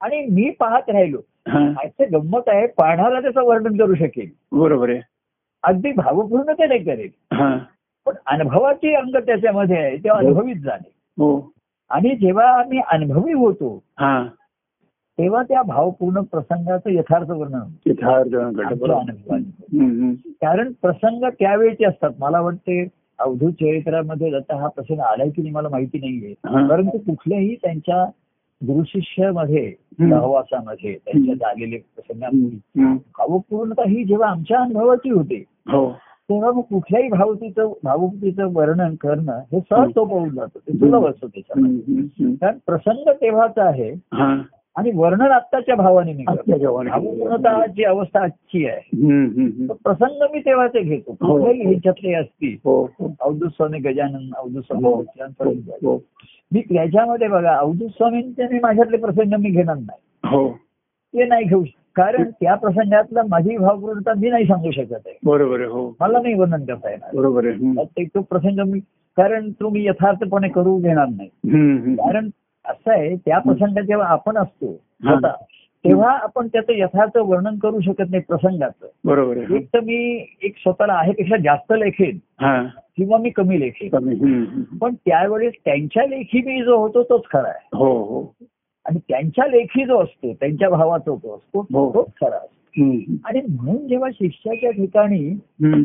आणि 0.01 0.27
मी 0.27 0.51
पाहत 0.51 0.91
राहिलो. 0.91 1.19
असं 1.49 2.13
गंमत 2.13 2.49
आहे 2.49 2.67
पाहणारा 2.67 3.21
त्याचं 3.21 3.43
वर्णन 3.43 3.77
करू 3.77 3.95
शकेल. 3.95 4.31
बरोबर 4.53 4.91
आहे. 4.91 5.01
अगदी 5.63 5.93
भावपूर्ण 5.93 6.53
ते 6.53 6.67
नाही 6.67 6.85
करेल. 6.85 7.09
हा. 7.33 7.59
पण 8.07 8.15
अनुभवाची 8.27 8.95
अंग 8.95 9.17
त्याच्यामध्ये 9.17 9.77
आहे 9.77 9.97
तेव्हा 9.97 10.19
अनुभवीत 10.19 10.57
झाले. 10.57 10.93
हो. 10.95 11.53
आणि 11.91 12.09
जेव्हा 12.09 12.59
आम्ही 12.59 12.81
अनुभवी 12.91 13.33
होतो 13.33 13.83
हा. 13.99 14.27
तेव्हा 15.19 15.43
त्या 15.43 15.63
भावपूर्ण 15.63 16.21
प्रसंगाचं 16.21 16.91
यथार्थ 16.91 17.31
वर्णन. 17.31 17.61
कारण 20.27 20.73
प्रसंग 20.83 21.25
त्यावेळेचे 21.39 21.85
असतात. 21.85 22.11
मला 22.19 22.41
वाटते 22.41 22.87
अवधूत 23.19 23.53
चरित्रामध्ये 23.53 24.37
आता 24.37 24.57
हा 24.57 24.69
प्रसंग 24.69 25.01
आलाय 25.01 25.31
की 25.31 25.43
नाही 25.43 25.55
मला 25.55 25.69
माहिती 25.69 25.99
नाहीये. 25.99 26.31
हा. 26.31 26.69
परंतु 26.69 26.99
कुठल्याही 26.99 27.55
त्यांच्या 27.55 28.05
गुरुशिष्यामध्ये. 28.67 29.75
सहवासामध्ये 30.11 30.99
त्यांच्या 31.05 31.35
झालेले 31.35 31.77
प्रसंगामध्ये. 31.77 32.59
भावपूर्णता 32.95 33.89
ही 33.89 34.05
जेव्हा 34.05 34.31
आमच्या 34.31 34.61
अनुभवाची 34.61 35.11
होते 35.11 35.45
हो. 35.69 35.97
तेव्हा 36.31 36.53
मग 36.53 36.61
कुठल्याही 36.61 37.09
भावतीचं 37.09 37.73
भावुकीचं 37.85 38.49
वर्णन 38.53 38.95
करणं 38.95 39.41
हे 39.53 39.61
सहज 39.71 39.89
सोपवून 39.89 40.29
जातं. 40.29 40.59
ते 40.59 40.73
सुलभ 40.73 41.07
असतं 41.07 41.27
त्याच्यामध्ये. 41.27 41.95
कारण 42.37 42.59
प्रसंग 42.67 43.09
तेव्हाचा 43.09 43.65
आहे 43.65 43.91
हा. 43.91 44.43
आणि 44.77 44.91
वर्णन 44.95 45.31
आत्ताच्या 45.31 45.77
भावाने 45.77 46.15
जी 47.69 47.85
अवस्था 47.85 48.23
आजची 48.23 48.67
आहे. 48.67 48.81
तो 49.69 49.73
प्रसंग 49.85 50.27
मी 50.33 50.41
तेव्हाचे 50.41 50.83
घेतो. 50.83 51.17
हो. 51.21 51.33
कुठल्याही 51.33 51.63
ह्याच्यातले 51.63 52.15
असतील. 52.15 52.57
हो 52.65 52.83
हो. 52.85 53.15
अवधूत 53.21 53.49
स्वामी 53.49 53.79
गजानन 53.79 54.31
अवधूत 54.37 54.63
स्वामी 54.63 54.85
हो. 54.85 55.03
हो. 55.93 56.03
मी 56.53 56.61
त्याच्यामध्ये 56.61 57.29
बघा 57.29 57.57
अवधूत 57.57 57.89
स्वामींचे 57.89 58.59
माझ्यातले 58.61 58.97
प्रसंग 58.97 59.37
मी 59.41 59.51
घेणार 59.51 59.77
नाही. 59.77 59.99
हो. 60.25 60.49
ते 61.15 61.25
नाही 61.25 61.45
घेऊ 61.45 61.65
शक- 61.65 61.86
कारण 61.97 62.31
त्या 62.31 62.55
प्रसंगातला 62.55 63.23
माझी 63.29 63.57
भावपूर्णता 63.57 64.13
मी 64.17 64.31
नाही 64.31 64.45
सांगू 64.47 64.71
शकत 64.71 64.93
आहे. 64.93 65.19
बरोबर 65.25 65.61
आहे 65.61 65.69
हो. 65.69 65.97
मला 66.01 66.19
नाही 66.23 66.35
वर्णन 66.35 66.65
करता 66.65 66.91
येणार. 66.91 67.11
बरोबर 67.15 67.47
आहे. 67.47 67.85
ते 67.85 68.21
प्रसंग 68.21 68.71
मी 68.71 68.81
कारण 69.17 69.51
तो 69.51 69.69
मी 69.69 69.87
यथार्थपणे 69.87 70.49
करू 70.49 70.77
घेणार 70.77 71.07
नाही. 71.09 71.29
कारण 71.95 72.29
असं 72.65 72.91
आहे 72.91 73.17
त्या 73.17 73.39
प्रसंगात 73.39 73.83
जेव्हा 73.83 74.07
आपण 74.07 74.37
असतो 74.37 74.83
हा. 75.05 75.13
स्वतः, 75.13 75.33
तेव्हा 75.85 76.11
आपण 76.11 76.49
त्याचं 76.49 76.73
यथार्थ 76.73 77.17
वर्णन 77.17 77.59
करू 77.59 77.81
शकत 77.81 78.05
नाही 78.11 78.23
प्रसंगाचं. 78.29 78.87
बरोबर 79.05 79.37
आहे 79.37 79.57
एक 79.57 79.67
तर 79.75 79.81
मी 79.81 80.27
एक 80.43 80.55
स्वतःला 80.59 80.93
आहे 80.93 81.13
पेक्षा 81.13 81.37
जास्त 81.37 81.73
लेखेन 81.79 82.19
हा. 82.41 82.65
किंवा 82.97 83.19
मी 83.19 83.31
कमी 83.31 83.61
लेखेन. 83.61 84.63
पण 84.81 84.95
त्यावेळेस 84.95 85.53
त्यांच्या 85.65 86.07
लेखी 86.07 86.43
मी 86.43 86.63
जो 86.63 86.77
होतो 86.77 87.03
तोच 87.03 87.23
खरा 87.33 87.49
आहे. 87.49 87.69
हो 87.77 88.03
हो. 88.05 88.35
आणि 88.89 88.99
त्यांच्या 88.99 89.47
लेखी 89.47 89.85
जो 89.85 89.99
असतो 89.99 90.33
त्यांच्या 90.33 90.69
भावाचा 90.69 91.15
जो 91.15 91.35
असतो 91.35 91.61
हो. 91.61 91.95
तोच 91.95 92.07
खरा 92.21 92.37
असतो. 92.37 92.47
आणि 93.25 93.41
म्हणून 93.51 93.89
जेव्हा 93.89 94.11
शिष्याच्या 94.11 94.71
ठिकाणी. 94.71 95.35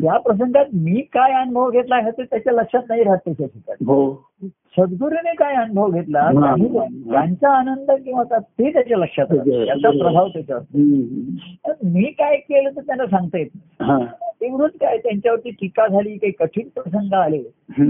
त्या 0.00 0.18
प्रसंगात 0.18 0.64
मी 0.72 1.00
काय 1.00 1.32
अनुभव 1.32 1.70
घेतला 1.70 1.96
हे 1.96 2.10
ते 2.10 2.22
त्याच्या 2.22 2.52
लक्षात 2.52 2.82
नाही 2.88 3.02
राहत 3.02 3.18
त्याच्या 3.24 3.46
ठिकाणी. 3.46 3.84
हो. 3.84 4.28
सद्गुरूने 4.44 5.34
काय 5.34 5.54
अनुभव 5.54 5.90
घेतला 5.90 6.20
हा. 6.20 6.54
त्यांचा 7.12 7.50
आनंद 7.50 7.90
किंवा 7.90 8.38
ते 8.38 8.72
त्याच्या 8.72 8.98
लक्षात 8.98 9.26
राहतं. 9.30 9.64
त्याचा 9.64 9.90
प्रभाव 9.90 10.28
त्याच्यावर. 10.28 10.62
मी 11.84 12.04
काय 12.04 12.36
केलं 12.36 12.70
तर 12.70 12.80
त्यांना 12.80 13.06
सांगता 13.06 13.38
येत 13.38 13.48
नाही. 13.54 14.06
तेवढंच 14.42 14.70
काय 14.80 14.96
त्यांच्यावरती 14.98 15.50
टीका 15.50 15.86
झाली 15.88 16.16
काही 16.16 16.32
कठीण 16.32 16.68
प्रसंग 16.68 17.12
आले. 17.12 17.42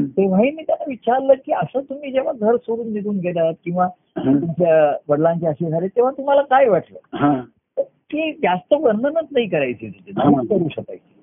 तेव्हाही 0.07 0.51
मी 0.51 0.63
त्यांना 0.63 0.85
विचारलं 0.89 1.35
की 1.35 1.53
असं 1.53 1.81
तुम्ही 1.81 2.13
जेव्हा 2.13 2.33
घर 2.33 2.57
सोडून 2.57 2.93
निघून 2.93 3.19
गेलात 3.19 3.55
किंवा. 3.65 3.89
तुमच्या 4.19 4.97
वडिलांचे 5.09 5.47
असे 5.47 5.71
झाले 5.71 5.89
तेव्हा 5.89 6.13
तुम्हाला 6.13 6.43
काय 6.43 6.69
वाटलं? 6.69 6.99
की 7.87 8.33
जास्त 8.33 8.73
वर्णनच 8.73 9.27
नाही 9.31 9.49
करायचे 9.49 9.87
करू 10.19 10.69
शकायचे. 10.69 11.23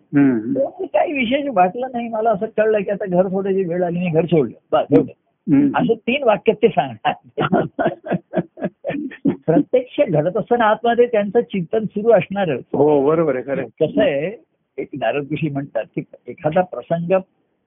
काही 0.85 1.13
विशेष 1.13 1.45
वाटलं 1.53 1.87
नाही 1.93 2.07
मला 2.07 2.29
असं 2.29 2.45
कळलं 2.45 2.79
की 2.79 2.89
आता 2.91 3.05
घर 3.05 3.27
सोडायची 3.27 3.63
वेळ 3.63 3.83
आली 3.83 3.99
मी 3.99 4.09
घर 4.09 4.25
सोडलं. 4.25 4.55
बस 4.71 4.97
एवढं. 4.97 5.11
हम्म. 5.53 5.77
असं 5.77 5.93
तीन 5.93 6.23
वाक्यात 6.23 6.55
ते 6.55 6.67
सांगणार 6.67 7.13
प्रत्यक्ष 9.45 10.01
घडत 10.09 10.37
असताना 10.37 10.65
आतमध्ये 10.65 11.05
त्यांचं 11.05 11.39
चिंतन 11.41 11.85
सुरू 11.85 12.11
असणारच. 12.11 12.63
हो 12.73 13.05
बरोबर 13.05 13.35
आहे. 13.37 13.87
कसं 13.87 14.01
आहे 14.01 14.48
एक 14.79 14.89
नारद 14.93 15.27
ऋषी 15.31 15.49
म्हणतात 15.49 15.83
की 15.95 16.01
एखादा 16.27 16.61
प्रसंग 16.61 17.19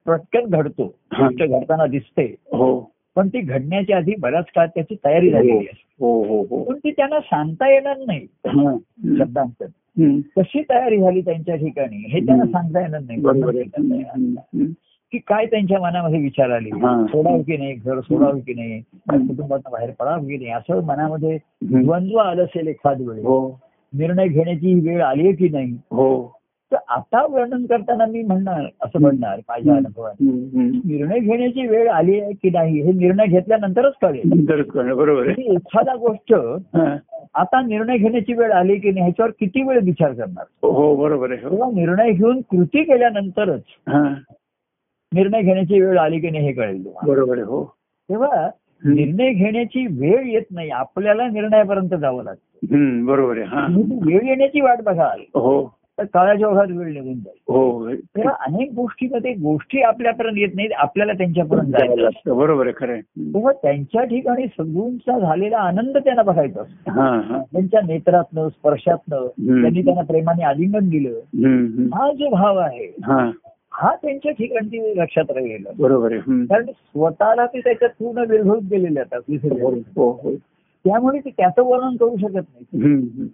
पटकन 0.07 0.45
घडतो 0.45 0.95
हा. 1.13 1.27
गोष्ट 1.27 1.43
घडताना 1.43 1.85
दिसते 1.85 2.35
हो. 2.53 2.91
पण 3.15 3.27
ती 3.27 3.39
घडण्याच्या 3.41 3.97
आधी 3.97 4.13
बराच 4.19 4.45
काळ 4.55 4.67
त्याची 4.67 4.95
तयारी 5.05 5.29
झालेली 5.29 5.57
असते. 5.57 5.83
हो 5.99 6.23
हो 6.23 6.41
हो. 6.49 6.63
पण 6.63 6.77
ती 6.77 6.91
त्यांना 6.91 7.19
सांगता 7.19 7.71
येणार 7.73 7.97
नाही 7.97 8.27
हा. 8.47 8.77
शब्दांतर. 9.17 9.65
कशी 10.37 10.61
तयारी 10.61 10.97
झाली 10.97 11.21
त्यांच्या 11.21 11.55
ठिकाणी 11.55 11.97
हे 11.97 12.19
त्यांना. 12.19 12.45
सांगता 12.45 12.81
येणार 12.81 13.01
नाही. 13.01 14.65
की 15.11 15.17
काय 15.17 15.45
त्यांच्या 15.45 15.79
मनामध्ये 15.79 16.19
विचार 16.19 16.49
आले? 16.49 16.69
हा. 16.69 17.05
सोडावं 17.05 17.41
की 17.41 17.57
नाही? 17.57 17.73
घर 17.73 17.99
सोडावं 17.99 18.39
की 18.39 18.53
नाही? 18.53 18.81
कुटुंबात 19.27 19.59
बाहेर 19.71 19.91
पडावं 19.91 20.19
की 20.19 20.37
नाही? 20.37 20.49
असं 20.49 20.83
मनामध्ये. 20.83 21.37
द्वंद्व 21.63 22.17
आलं 22.17 22.43
असेल 22.43 22.67
एखाद 22.67 23.01
वेळेस 23.01 23.25
हो. 23.25 23.59
निर्णय 23.93 24.27
घेण्याची 24.27 24.73
ही 24.73 24.89
वेळ 24.89 25.01
आली 25.01 25.31
की 25.31 25.49
नाही? 25.49 25.77
हो. 25.91 26.39
तर 26.73 26.77
आता 26.89 27.25
वर्णन 27.25 27.65
करताना 27.65 28.05
मी 28.05 28.21
म्हणणार 28.23 28.65
असं 28.81 29.01
म्हणणार 29.01 29.39
माझ्या 29.49 29.73
हम्म. 29.73 30.69
निर्णय 30.85 31.19
घेण्याची 31.19 31.67
वेळ 31.67 31.89
आली 31.89 32.19
आहे 32.19 32.31
की 32.33 32.49
नाही 32.49 32.81
हे 32.81 32.91
निर्णय 32.91 33.25
घेतल्यानंतरच 33.25 33.93
कळेल 34.01 34.93
बरोबर 34.93 35.27
एखादा 35.29 35.95
गोष्ट. 35.95 36.33
आता 37.35 37.61
निर्णय 37.61 37.97
घेण्याची 37.97 38.33
वेळ 38.33 38.51
आली 38.51 38.75
की 38.75 38.91
नाही 38.91 39.03
ह्याच्यावर 39.03 39.31
किती 39.39 39.61
वेळ 39.63 39.79
विचार 39.83 40.13
करणार 40.13 40.45
हो 40.63 40.95
बरोबर 40.95 41.31
आहे 41.31 41.45
हो. 41.47 41.71
निर्णय 41.71 42.11
घेऊन 42.11 42.41
कृती 42.51 42.83
केल्यानंतरच 42.83 43.61
हा. 43.87 44.03
निर्णय 45.11 45.41
घेण्याची 45.41 45.81
वेळ 45.81 45.97
आली 45.97 46.19
की 46.19 46.29
नाही 46.29 46.45
हे 46.45 46.51
कळेल. 46.53 46.83
बरोबर 47.03 47.37
आहे 47.37 47.45
हो 47.45 47.63
तेव्हा. 48.09 48.47
निर्णय 48.85 49.29
घेण्याची 49.31 49.85
वेळ 49.99 50.25
येत 50.27 50.45
नाही 50.51 50.69
आपल्याला 50.69 51.27
निर्णयापर्यंत 51.27 51.93
जावं 51.95 52.23
लागतं 52.23 53.05
बरोबर 53.05 53.37
आहे 53.37 53.81
वेळ 54.05 54.27
येण्याची 54.27 54.61
वाट 54.61 54.81
बघाल 54.83 55.19
हो 55.35 55.61
तर 55.97 56.03
काळाच्या 56.03 56.47
ओघात 56.47 56.67
वेळ 56.67 56.91
निघून 56.93 57.13
जाईल 57.13 57.37
हो 57.47 57.89
तेव्हा 57.95 58.33
अनेक 58.39 58.71
गोष्टीमध्ये 58.73 59.33
गोष्टी 59.33 59.81
आपल्यापर्यंत 59.81 60.37
येत 60.37 60.55
नाहीत 60.55 60.69
आपल्याला 60.75 61.13
त्यांच्यापर्यंत 61.13 61.71
जायला. 61.71 62.09
बरोबर 62.27 62.65
आहे 62.65 62.73
खरं. 62.77 62.99
तेव्हा 63.33 63.51
त्यांच्या 63.53 64.03
ठिकाणी 64.03 64.47
सगळ्यांचा 64.47 65.17
झालेला 65.19 65.57
आनंद 65.57 65.97
त्यांना 65.97 66.21
बघायचा 66.21 66.61
असतो 66.61 66.91
हा 66.91 67.09
हा 67.19 67.41
त्यांच्या 67.43 67.81
नेत्रातनं 67.81 68.47
स्पर्शातनं. 68.49 69.27
त्यांनी 69.61 69.81
त्यांना 69.81 70.01
प्रेमाने 70.01 70.43
आलिंगन 70.43 70.89
दिलं. 70.89 71.19
हा 71.95 72.11
जो 72.11 72.29
भाव 72.29 72.57
आहे 72.57 72.85
हा 73.03 73.29
हा 73.73 73.93
त्यांच्या 73.95 74.31
ठिकाणी 74.31 74.79
लक्षात 74.97 75.31
राहिलेला 75.31 75.69
बरोबर. 75.77 76.17
कारण 76.17 76.65
स्वतःला 76.65 77.45
ते 77.45 77.59
त्याच्यात 77.59 77.91
पूर्ण 77.99 78.23
विरघळून 78.29 78.65
गेलेले 78.71 78.99
असतात 78.99 79.21
विसरलेले. 79.29 79.79
हो 79.95 80.11
हो 80.23 80.35
त्यामुळे 80.85 81.19
ते 81.19 81.29
त्याचं 81.29 81.61
वर्णन 81.61 81.95
करू 81.95 82.15
शकत 82.17 82.33
नाही. 82.33 83.27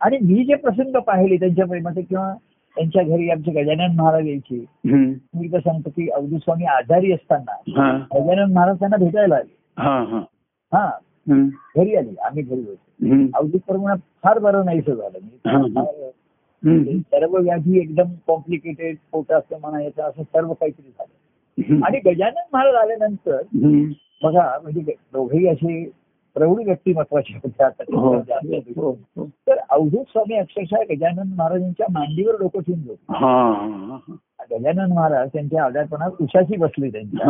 आणि 0.00 0.18
मी 0.22 0.44
जे 0.44 0.54
प्रसंग 0.54 0.96
पाहिले 1.06 1.36
त्यांच्या 1.36 1.66
प्रेमाचे 1.66 2.02
किंवा 2.02 2.32
त्यांच्या 2.76 3.02
घरी 3.02 3.28
आमचे 3.30 3.50
गजानन 3.52 3.94
महाराज 3.96 4.26
यायचे. 4.26 4.64
मी 4.84 5.48
तर 5.52 5.58
सांगतो 5.58 5.90
की 5.90 6.08
अवधूत 6.08 6.38
स्वामी 6.38 6.64
आजारी 6.64 7.12
असताना 7.12 7.56
गजानन 8.14 8.52
महाराज 8.52 8.78
त्यांना 8.78 8.96
भेटायला 8.96 9.34
आले 9.34 9.82
हा 9.82 9.98
हा 10.02 10.20
हा. 10.72 10.90
घरी 11.76 11.94
आले 11.96 12.14
आम्ही 12.24 12.42
घरी 12.42 12.60
होतो. 12.60 12.76
अवधूत 13.34 13.60
प्रमाणात 13.66 13.98
फार 14.22 14.38
बरं 14.38 14.64
नाहीसं 14.64 14.94
झालं. 14.94 15.18
म्हणजे. 16.62 16.98
सर्व 16.98 17.36
व्याधी 17.38 17.78
एकदम 17.78 18.12
कॉम्प्लिकेटेड 18.26 18.96
पोटाचं 19.12 19.60
म्हणा 19.60 19.82
याचं 19.82 20.02
असं 20.02 20.22
सर्व 20.22 20.52
काहीतरी 20.52 20.88
झालं. 20.88 21.84
आणि 21.84 21.98
गजानन 22.06 22.48
महाराज 22.52 22.74
आल्यानंतर. 22.74 23.40
बघा 24.22 24.58
म्हणजे 24.62 24.80
दोघेही 25.12 25.46
असे 25.48 25.82
प्रौढ 26.40 26.60
व्यक्तिमत्वाचे 26.66 27.34
होते 27.34 27.62
आता 27.64 27.82
ते 27.82 27.96
हो 27.96 28.14
जास्त 28.28 28.46
दिवस. 28.46 28.76
हो 28.76 28.90
हो. 29.16 29.24
तर 29.46 29.56
अवधूत 29.70 30.04
स्वामी 30.04 30.34
अक्षरशः 30.34 30.82
गजानन 30.90 31.32
महाराजांच्या 31.38 31.86
मांडीवर 31.90 32.36
डोकं 32.36 32.60
ठेवून 32.60 33.14
हा. 33.14 33.96
गजानन 34.50 34.92
महाराज 34.92 35.28
त्यांच्या 35.32 35.64
आजारपणात 35.64 36.22
उशाशी 36.22 36.56
बसले 36.56 36.88
त्यांच्या. 36.90 37.28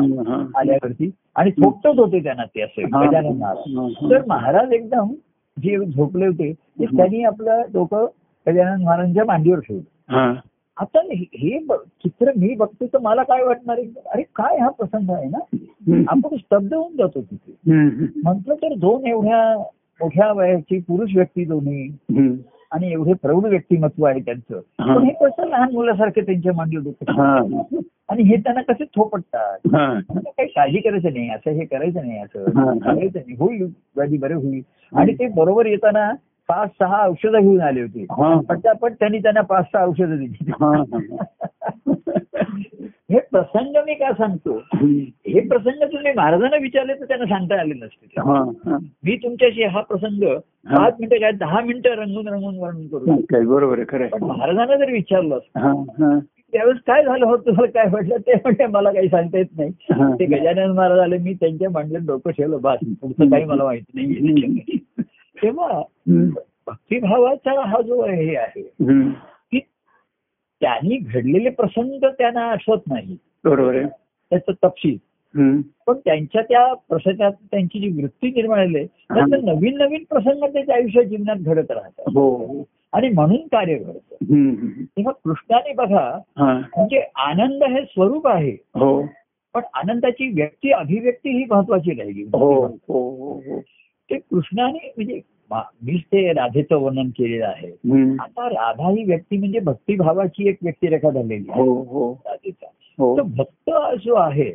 आल्यावरती 0.54 1.11
आणि 1.36 1.50
थोपटत 1.50 1.98
होते 1.98 2.22
त्यांना 2.24 2.44
ते 2.44 2.62
असे. 2.62 2.82
गजानन 2.84 3.36
महाराज. 3.38 4.11
तर 4.11 4.22
महाराज 4.26 4.72
एकदम 4.72 5.12
जे 5.56 5.76
झोपले 5.78 6.26
होते 6.26 6.52
ते 6.52 6.86
त्यांनी 6.86 7.24
आपलं 7.24 7.62
डोकं 7.72 8.06
गजानन 8.46 8.82
महाराजांच्या 8.82 9.24
मांडीवर 9.24 9.58
ठेवलं 9.58 10.34
आता 10.81 11.01
हे 11.12 11.59
चित्र 11.61 12.33
मी 12.37 12.55
बघतो 12.55 12.87
तर 12.87 12.99
मला 12.99 13.22
काय 13.22 13.43
वाटणार 13.45 13.78
आहे 13.78 14.03
अरे 14.12 14.22
काय 14.37 14.57
हा 14.59 14.68
प्रसंग 14.68 15.11
आहे 15.11 15.28
ना. 15.28 15.39
आपण 16.09 16.37
स्तब्ध 16.37 16.74
होऊन 16.74 16.97
जातो 16.97 17.20
तिथे. 17.20 17.53
म्हटलं 18.22 18.55
तर 18.55 18.74
दोन 18.76 19.07
एवढ्या 19.07 19.43
मोठ्या 20.01 20.33
वयाची 20.33 20.78
पुरुष 20.78 21.11
व्यक्ती 21.14 21.45
दोन्ही. 21.45 21.89
आणि 22.72 22.91
एवढे 22.93 23.12
प्रौढ 23.12 23.45
व्यक्तिमत्व 23.45 24.05
आहे 24.05 24.20
त्यांचं 24.20 24.61
हा. 24.81 24.95
पण 24.95 25.05
हे 25.05 25.12
कसं 25.20 25.49
लहान 25.49 25.72
मुलासारखे 25.72 26.20
त्यांच्या 26.20 26.53
मांडीवर 26.53 26.83
डोकं 26.83 27.12
हा. 27.12 27.81
आणि 28.09 28.22
हे 28.22 28.37
त्यांना 28.37 28.62
कसे 28.62 28.85
थोपटतात 28.97 29.68
काही 29.68 30.47
काळजी 30.47 30.78
करायचं 30.78 31.12
नाही 31.12 31.28
असं 31.31 31.51
हे 31.51 31.64
करायचं 31.64 32.07
नाही 32.07 32.18
असं. 32.18 32.45
करायचं 32.78 33.18
नाही 33.18 33.37
होईल 33.41 33.62
व्याधी 33.97 34.18
बरे 34.18 34.35
होईल 34.35 34.62
आणि 34.93 35.14
ते 35.14 35.28
बरोबर 35.35 35.66
येताना 35.66 36.11
पाच 36.51 36.70
सहा 36.70 37.05
औषधं 37.07 37.40
घेऊन 37.40 37.61
आले 37.61 37.80
होते. 37.80 38.05
पटापट 38.48 38.92
त्यांनी 38.92 39.18
त्यांना 39.18 39.40
पाच 39.40 39.64
सहा 39.64 39.84
औषधं 39.84 40.16
दिली 40.16 40.51
हा. 40.53 40.82
प्रसंग 43.30 43.76
मी 43.86 43.94
का 43.94 44.11
सांगतो. 44.12 44.53
हे 44.74 45.40
प्रसंग 45.40 45.82
तुम्ही 45.82 46.12
महाराजांना 46.16 46.57
विचारले 46.57 46.94
तर 46.94 47.05
त्यांना 47.05 47.26
सांगता 47.26 47.61
आले 47.61 47.74
नसते. 47.74 48.20
मी 49.05 49.16
तुमच्याशी 49.16 49.64
हा 49.64 49.80
प्रसंग 49.80 50.22
पाच 50.76 50.94
मिनिटं 51.01 51.20
काय 51.20 51.32
दहा 51.32 51.61
मिनिटं 51.61 51.94
रंगून 51.94 52.28
रंगून 52.28 52.59
वर्णन 52.59 52.86
करू 52.86 53.46
बरोबर 53.46 53.78
आहे 53.78 53.84
खरं 53.88 54.07
पण. 54.09 54.22
महाराजांना 54.22 54.76
जर 54.76 54.90
विचारलं 54.92 55.36
असतं. 55.36 56.18
त्यावेळेस 56.53 56.78
काय 56.86 57.03
झालं 57.05 57.26
होतं 57.26 57.46
तुम्हाला 57.46 57.70
काय 57.70 57.90
म्हटलं 57.90 58.16
ते 58.16 58.34
म्हणजे 58.34 58.66
मला 58.66 58.92
काही 58.92 59.09
सांगता 59.09 59.38
येत 59.38 59.59
नाही. 59.59 59.70
ते 60.14 60.24
गजानन 60.26 60.70
महाराज 60.70 60.98
आले 60.98 61.18
मी 61.18 61.34
त्यांच्या 61.34 61.70
मांडल्यात 61.70 62.07
डोकं 62.07 62.30
ठेवलं 62.30 62.61
बस 62.62 62.78
पुढचं 63.01 63.30
काही 63.30 63.44
मला 63.44 63.64
माहिती 63.64 64.07
नाही 64.07 64.78
तेव्हा. 65.43 65.82
भक्तिभावाचा 66.66 67.66
हा 67.66 67.80
जो 67.80 68.07
हे 68.07 68.36
आहे. 68.36 68.62
की 69.53 69.59
त्यांनी 70.61 70.97
घडलेले 70.97 71.51
प्रसंग 71.51 72.05
त्यांना 72.05 72.41
आठवत 72.41 72.80
नाही. 72.91 73.16
बरोबर 73.45 73.74
आहे. 73.74 73.84
त्याचं 74.30 74.53
तपशील. 74.64 74.97
पण 75.86 75.95
त्यांच्या 76.05 76.43
त्या 76.43 76.74
प्रसंगात 76.74 77.32
त्यांची 77.32 77.80
जी 77.80 78.03
वृत्ती 78.03 78.28
निर्माण 78.28 78.72
झाली 78.72 78.86
त्याचं 78.86 79.45
नवीन 79.45 79.76
नवीन 79.76 80.05
प्रसंग 80.11 80.53
त्याच्या 80.53 80.74
आयुष्यात 80.74 81.05
जीवनात 81.05 81.36
घडत 81.36 81.70
राहतात. 81.70 82.05
हो. 82.09 82.47
आणि 82.93 83.09
म्हणून 83.09 83.36
कार्य 83.36 83.74
घडतं. 83.74 84.14
हम्म. 84.22 84.55
तेव्हा 84.82 85.12
कृष्णाने 85.12 85.72
बघा. 85.72 86.18
म्हणजे 86.76 87.05
आनंद 87.16 87.64
हे 87.64 87.84
स्वरूप 87.84 88.26
आहे. 88.26 88.57
हो. 88.62 89.07
पण 89.55 89.61
आनंदाची 89.74 90.28
व्यक्ती 90.28 90.70
अभिव्यक्ती 90.70 91.38
ही 91.38 91.45
महत्वाची 91.51 91.91
राहिली. 91.91 92.22
हो 92.22 92.66
हो 92.66 93.11
हो 93.11 93.34
हो. 93.34 93.61
ते 94.11 94.18
कृष्णाने 94.18 94.92
म्हणजे 94.96 95.20
मा- 95.50 95.62
मीच 95.82 96.02
ते 96.02 96.32
राधेचं 96.32 96.76
वर्णन 96.76 97.08
केलेलं 97.08 97.46
आहे. 97.46 97.68
आता 98.20 98.48
राधा 98.48 98.90
ही 98.90 99.04
व्यक्ती 99.04 99.36
म्हणजे 99.36 99.61
भक्तिभावाची 99.61 100.48
एक 100.48 100.56
व्यक्तिरेखा 100.62 101.11
झालेली 101.11 101.50
आहे 101.50 101.62
हो 101.62 101.74
हो 101.82 102.12
राधेचा 102.26 102.66
हो 102.98 103.14
भक्त 103.22 103.70
जो 104.04 104.14
आहे. 104.14 104.48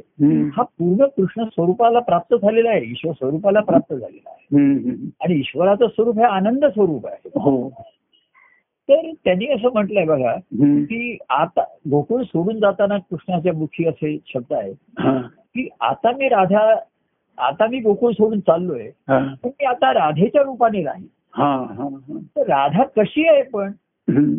हा 0.55 0.63
पूर्ण 0.63 1.05
कृष्ण 1.05 1.43
स्वरूपाला 1.43 1.99
प्राप्त 1.99 2.35
झालेला 2.35 2.69
आहे 2.69 2.85
ईश्वर 2.85 3.11
स्वरूपाला 3.13 3.59
प्राप्त 3.59 3.93
झालेला 3.93 4.29
आहे. 4.29 4.45
आणि 5.21 5.39
ईश्वराचं 5.39 5.87
स्वरूप 5.87 6.17
हे 6.17 6.23
आनंद 6.23 6.65
स्वरूप 6.65 7.07
आहे 7.07 7.29
तर 8.89 9.11
त्यांनी 9.23 9.45
असं 9.47 9.69
म्हटलंय 9.73 10.05
बघा. 10.05 10.35
की 10.85 11.17
आता 11.29 11.63
गोकुळ 11.91 12.23
सोडून 12.23 12.59
जाताना 12.59 12.97
कृष्णाच्या 12.97 13.53
मुखी 13.53 13.87
असे 13.87 14.17
शब्द 14.27 14.53
आहे. 14.53 14.73
की 15.27 15.69
आता 15.81 16.11
मी 16.11 16.29
राधा 16.29 16.75
आता 17.37 17.67
मी 17.67 17.79
गोकुळ 17.79 18.11
सोडून 18.11 18.39
चाललोय 18.39 18.87
हा. 19.09 19.17
पण 19.43 19.49
मी 19.49 19.65
आता 19.65 19.93
राधेच्या 19.93 20.41
रूपाने 20.43 20.83
राहील 20.83 21.07
हा. 21.33 21.55
हा. 21.55 21.83
हा. 21.83 22.17
तर 22.37 22.47
राधा 22.47 22.83
कशी 22.97 23.27
आहे 23.27 23.41
पण. 23.43 23.71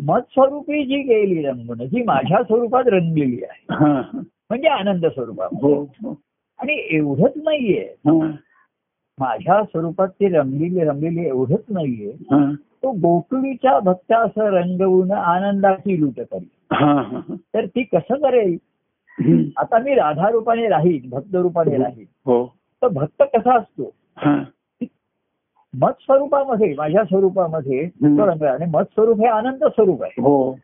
मत 0.05 0.21
स्वरूपी 0.31 0.83
जी 0.85 1.01
गेली 1.03 1.41
रंगून 1.45 1.77
जी 1.77 2.03
माझ्या 2.03 2.43
स्वरूपात 2.43 2.83
रंगलेली 2.87 3.43
आहे 3.43 3.73
हा. 3.73 4.01
म्हणजे 4.49 4.67
आनंद 4.67 5.05
स्वरूपात 5.05 5.49
हो 5.61 5.73
हो 6.03 6.15
आणि 6.59 6.77
एवढंच 6.89 7.33
नाहीये 7.35 7.81
हा. 8.07 8.13
माझ्या 9.17 9.63
स्वरूपात 9.63 10.07
ती 10.07 10.27
रंगलेली 10.27 10.83
रंगलेली 10.83 11.27
एवढंच 11.27 11.63
नाहीये 11.69 12.11
हा. 12.31 12.51
तो 12.83 12.91
गोकुळीच्या 12.91 13.79
भक्तास 13.79 14.31
रंगवून 14.37 15.11
आनंदाची 15.11 15.99
लूट 16.01 16.19
करी. 16.19 16.47
तर 17.53 17.65
ती 17.65 17.83
कसं 17.83 18.15
करेल. 18.15 18.57
आता 19.57 19.77
मी 19.79 19.93
राधा 19.95 20.29
रूपाने 20.29 20.67
राहील 20.67 21.09
भक्त 21.09 21.35
रूपाने 21.35 21.77
राहील 21.77 22.05
हो 22.25 22.43
तर 22.81 22.87
भक्त 22.87 23.23
कसा 23.23 23.57
असतो 23.57 23.93
हा. 24.17 24.43
मत 25.73 25.91
स्वरूपामध्ये 26.01 26.73
माझ्या 26.77 27.03
स्वरूपामध्ये. 27.03 27.79
आणि 28.47 28.65
मत 28.73 28.83
स्वरूप 28.83 29.19
हे 29.19 29.27
आनंद 29.27 29.63
स्वरूप 29.63 30.03
आहे 30.03 30.21
हो 30.21 30.57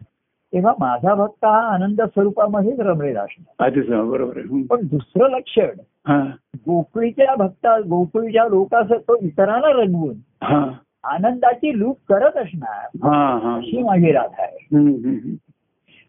तेव्हा 0.53 0.73
माझा 0.79 1.13
भक्त 1.15 1.45
हा 1.45 1.59
आनंद 1.73 2.01
स्वरूपामध्येच 2.01 2.79
रमलेला 2.79 3.21
असणार 3.21 4.01
बरोबर. 4.03 4.41
पण 4.69 4.87
दुसरं 4.87 5.29
लक्षण 5.29 5.69
हा. 6.07 6.23
गोकुळीच्या 6.57 7.35
भक्ता 7.35 7.79
गोकुळीच्या 7.79 8.45
लोकांस 8.45 8.91
तो 8.91 9.15
इतरांना 9.21 9.67
रंगवून 9.67 10.15
हा. 10.41 10.65
आनंदाची 11.03 11.79
लूट 11.79 11.95
करत 12.09 12.37
असणार 12.37 13.07
हा. 13.07 13.37
हा. 13.43 13.55
अशी 13.57 13.83
माझी 13.83 14.11
राधा 14.11 14.43
आहे. 14.43 15.35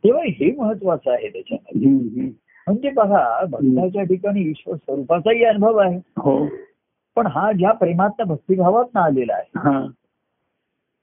तेव्हा 0.05 0.23
हे 0.25 0.55
महत्वाचं 0.59 1.11
आहे 1.13 1.29
त्याच्यामध्ये. 1.29 2.44
म्हणजे 2.67 2.91
बघा 2.91 3.45
भक्ताच्या 3.51 4.03
ठिकाणी 4.03 4.41
ईश्वर 4.41 4.77
स्वरूपाचाही 4.77 5.45
अनुभव 5.45 5.77
आहे. 5.77 5.97
हो. 5.97 6.47
पण 7.17 7.27
हा 7.27 7.53
ज्या 7.53 7.73
प्रेमातल्या 7.73 8.27
भक्तिभावात 8.27 8.97
आलेला 8.97 9.35
आहे 9.35 9.59
हा. 9.59 9.87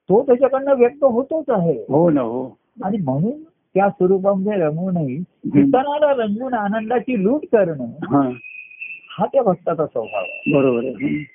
तो 0.10 0.22
त्याच्याकडनं 0.24 0.76
व्यक्त 0.76 1.04
होतोच 1.04 1.50
आहे. 1.50 1.78
हो 1.90 2.10
ना 2.10 2.22
हो. 2.22 2.58
आणि 2.84 2.98
म्हणून 2.98 3.44
त्या 3.44 3.90
स्वरूपामध्ये 3.90 4.54
रमूनही 4.54 5.16
इतरांना 5.46 6.12
रंगून 6.24 6.54
आनंदाची 6.54 7.24
लूट 7.24 7.46
करणं 7.52 7.86
हा. 8.16 9.26
त्या 9.26 9.44
भक्ताचा 9.44 9.86
स्वभाव 9.86 10.24
बरोबर. 10.54 10.86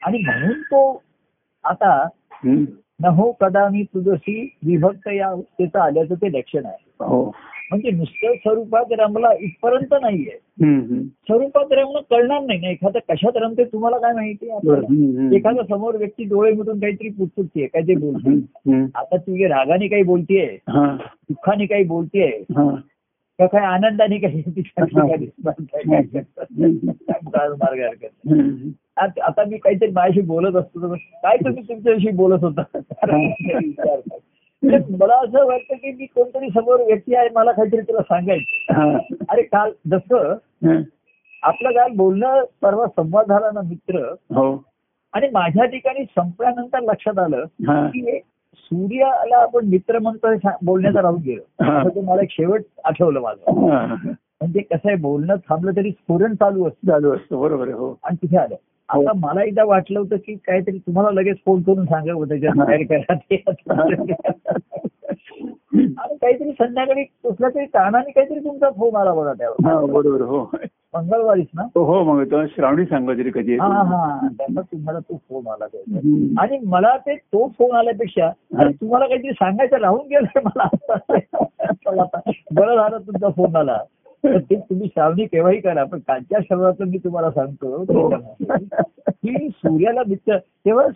आणि 0.03 0.18
म्हणून 0.18 0.61
तो 0.62 1.03
आता. 1.64 2.09
न 3.01 3.05
हो 3.05 3.33
कदा 3.33 3.68
मी 3.68 3.83
तुझशी 3.83 4.57
विभक्त 4.66 5.09
या 5.09 5.35
त्याचं 5.59 5.79
आल्याचं 5.79 6.14
ते 6.14 6.33
लक्षण 6.33 6.66
आहे. 6.66 7.05
हो. 7.05 7.33
म्हणजे 7.71 7.91
नुसतं 7.91 8.35
स्वरूपात 8.35 8.93
रमला 8.93 9.29
इथपर्यंत 9.41 9.95
नाहीये. 10.03 10.39
स्वरूपात 11.27 11.73
रमणं 11.73 12.01
कळणार 12.11 12.41
नाही. 12.41 12.59
ना 12.61 12.69
एखादं 12.69 12.99
कशात 13.09 13.37
रमते 13.37 13.64
तुम्हाला 13.64 13.99
काय 13.99 14.12
माहिती. 14.12 14.47
एखादा 15.37 15.62
समोर 15.62 15.97
व्यक्ती 15.97 16.25
डोळे 16.25 16.53
मिटून 16.53 16.81
काहीतरी 16.81 17.09
पुटपुटतीये 17.09 17.67
काय 17.67 17.83
ते 17.83 17.95
बोलते. 17.95 18.81
आता 18.95 19.17
तुझे 19.17 19.47
रागाने 19.47 19.89
काही 19.89 20.03
बोलतीये 20.03 20.47
हा. 20.69 20.97
दुःखाने 21.29 21.67
काही 21.67 21.85
बोलतीये 21.85 22.29
हा. 22.57 22.71
का 23.39 23.47
काय 23.47 23.64
आनंदाने 23.64 24.19
काही 24.19 24.43
मार्ग 27.27 27.81
हरकत. 27.81 28.33
आत- 28.97 29.47
मी 29.49 29.59
काहीतरी 29.59 29.91
माझ्याशी 29.91 30.21
बोलत 30.21 30.57
असतो 30.57 30.95
काय 30.97 31.37
तुम्ही 31.37 31.62
तुमच्याशी 31.69 32.11
बोलत 32.11 32.45
होता? 32.45 32.62
मला 34.64 35.14
असं 35.14 35.46
वाटतं 35.46 35.74
की 35.74 35.92
मी 35.92 36.07
कोणतरी 36.07 36.48
समोर 36.48 36.80
व्यक्ती 36.80 37.14
आहे 37.14 37.28
मला 37.34 37.52
काहीतरी 37.52 37.80
तुला 37.80 38.02
सांगायचं. 38.02 38.96
अरे 39.28 39.42
काल 39.42 39.70
जसं. 39.90 40.34
आपलं 41.42 41.70
काल 41.70 41.92
बोलणं 41.96 42.44
परवा 42.62 42.86
संवाद 42.86 43.26
झाला 43.28 43.50
ना 43.54 43.61
मित्र. 43.61 43.98
हो. 44.11 44.64
आणि 45.12 45.28
माझ्या 45.32 45.64
ठिकाणी 45.64 46.04
संपल्यानंतर 46.04 46.80
लक्षात 46.80 47.18
आलं 47.18 47.44
की 47.88 48.20
सूर्याला 48.54 49.36
आपण 49.36 49.66
मित्र 49.66 49.98
म्हणतो 49.98 50.48
बोलण्याचं 50.62 51.00
राहून 51.00 51.20
गेलं. 51.20 51.62
मला 52.04 52.22
एक 52.22 52.30
शेवट 52.30 52.61
आठवलं 52.84 53.20
माझं. 53.20 53.52
म्हणजे 54.40 54.61
कसं 54.61 54.88
आहे 54.88 54.96
बोलणं 54.96 55.36
थांबलं 55.36 55.70
तरी 55.76 55.90
स्फोरण 55.90 56.34
चालू 56.34 56.68
असतं. 56.68 56.88
चालू 56.88 57.14
असतो. 57.14 57.40
बरोबर 57.40 57.68
हो. 57.68 57.98
आणि 58.04 58.16
तिथे 58.22 58.36
आलं. 58.36 58.54
आता 58.89 59.12
मला 59.14 59.43
एकदा 59.43 59.64
वाटलं 59.64 59.99
होतं 59.99 60.16
की 60.16 60.34
काहीतरी 60.37 60.78
तुम्हाला 60.78 61.11
लगेच 61.11 61.37
फोन 61.47 61.62
करून 61.62 61.84
सांगावं 61.84 62.28
त्याच्यात 62.28 62.66
तयारी 62.68 62.84
करा 62.84 63.14
ते 63.14 63.37
काहीतरी 65.76 66.53
संध्याकाळी 66.53 67.05
कुठल्या 67.05 67.49
तरी 67.51 67.64
कारणाने 67.64 68.11
काहीतरी 68.11 68.39
तुमचा 68.39 68.70
फोन 68.70 68.97
आला 68.97 69.12
बघा 69.14 69.28
हा 69.28 69.34
त्यावर 69.34 69.84
बरोबर 69.93 70.20
हो. 70.20 70.51
मंगळवारीच 70.95 71.47
ना? 71.55 71.62
हो 71.74 71.82
हो 71.84 72.03
मग 72.05 72.34
श्रावणी 72.47 72.84
सांगा 72.84 73.12
तरी 73.12 73.30
कधी 73.30 73.57
हा 73.57 73.66
हा 73.66 74.28
त्याचा 74.39 74.61
तुम्हाला 74.61 74.99
तो 74.99 75.16
फोन 75.16 75.47
आला. 75.47 75.64
आणि 76.43 76.59
मला 76.64 76.97
ते 76.97 77.16
तो 77.16 77.49
फोन 77.49 77.76
आल्यापेक्षा 77.76 78.30
तुम्हाला 78.61 79.07
काहीतरी 79.07 79.32
सांगायचं 79.32 79.76
राहून 79.76 80.07
गेलंय 80.07 80.41
मला. 80.45 80.68
बरं 82.53 82.76
झालं 82.76 82.99
तुमचा 82.99 83.28
फोन 83.28 83.57
आला. 83.57 83.78
ते 84.27 84.57
तुम्ही 84.57 84.89
श्रावणी 84.89 85.24
केव्हाही 85.27 85.61
करा 85.61 85.85
पण 85.85 85.99
कालच्या 85.99 86.39
शब्दातून 86.51 86.89
मी 86.89 86.99
तुम्हाला 86.99 87.31
सांगतो 87.31 87.85
त्याच्यामध्ये 87.85 88.57
की 89.11 89.49
सूर्याला 89.49 90.01
मित्र 90.09 90.39
तेव्हा 90.39 90.87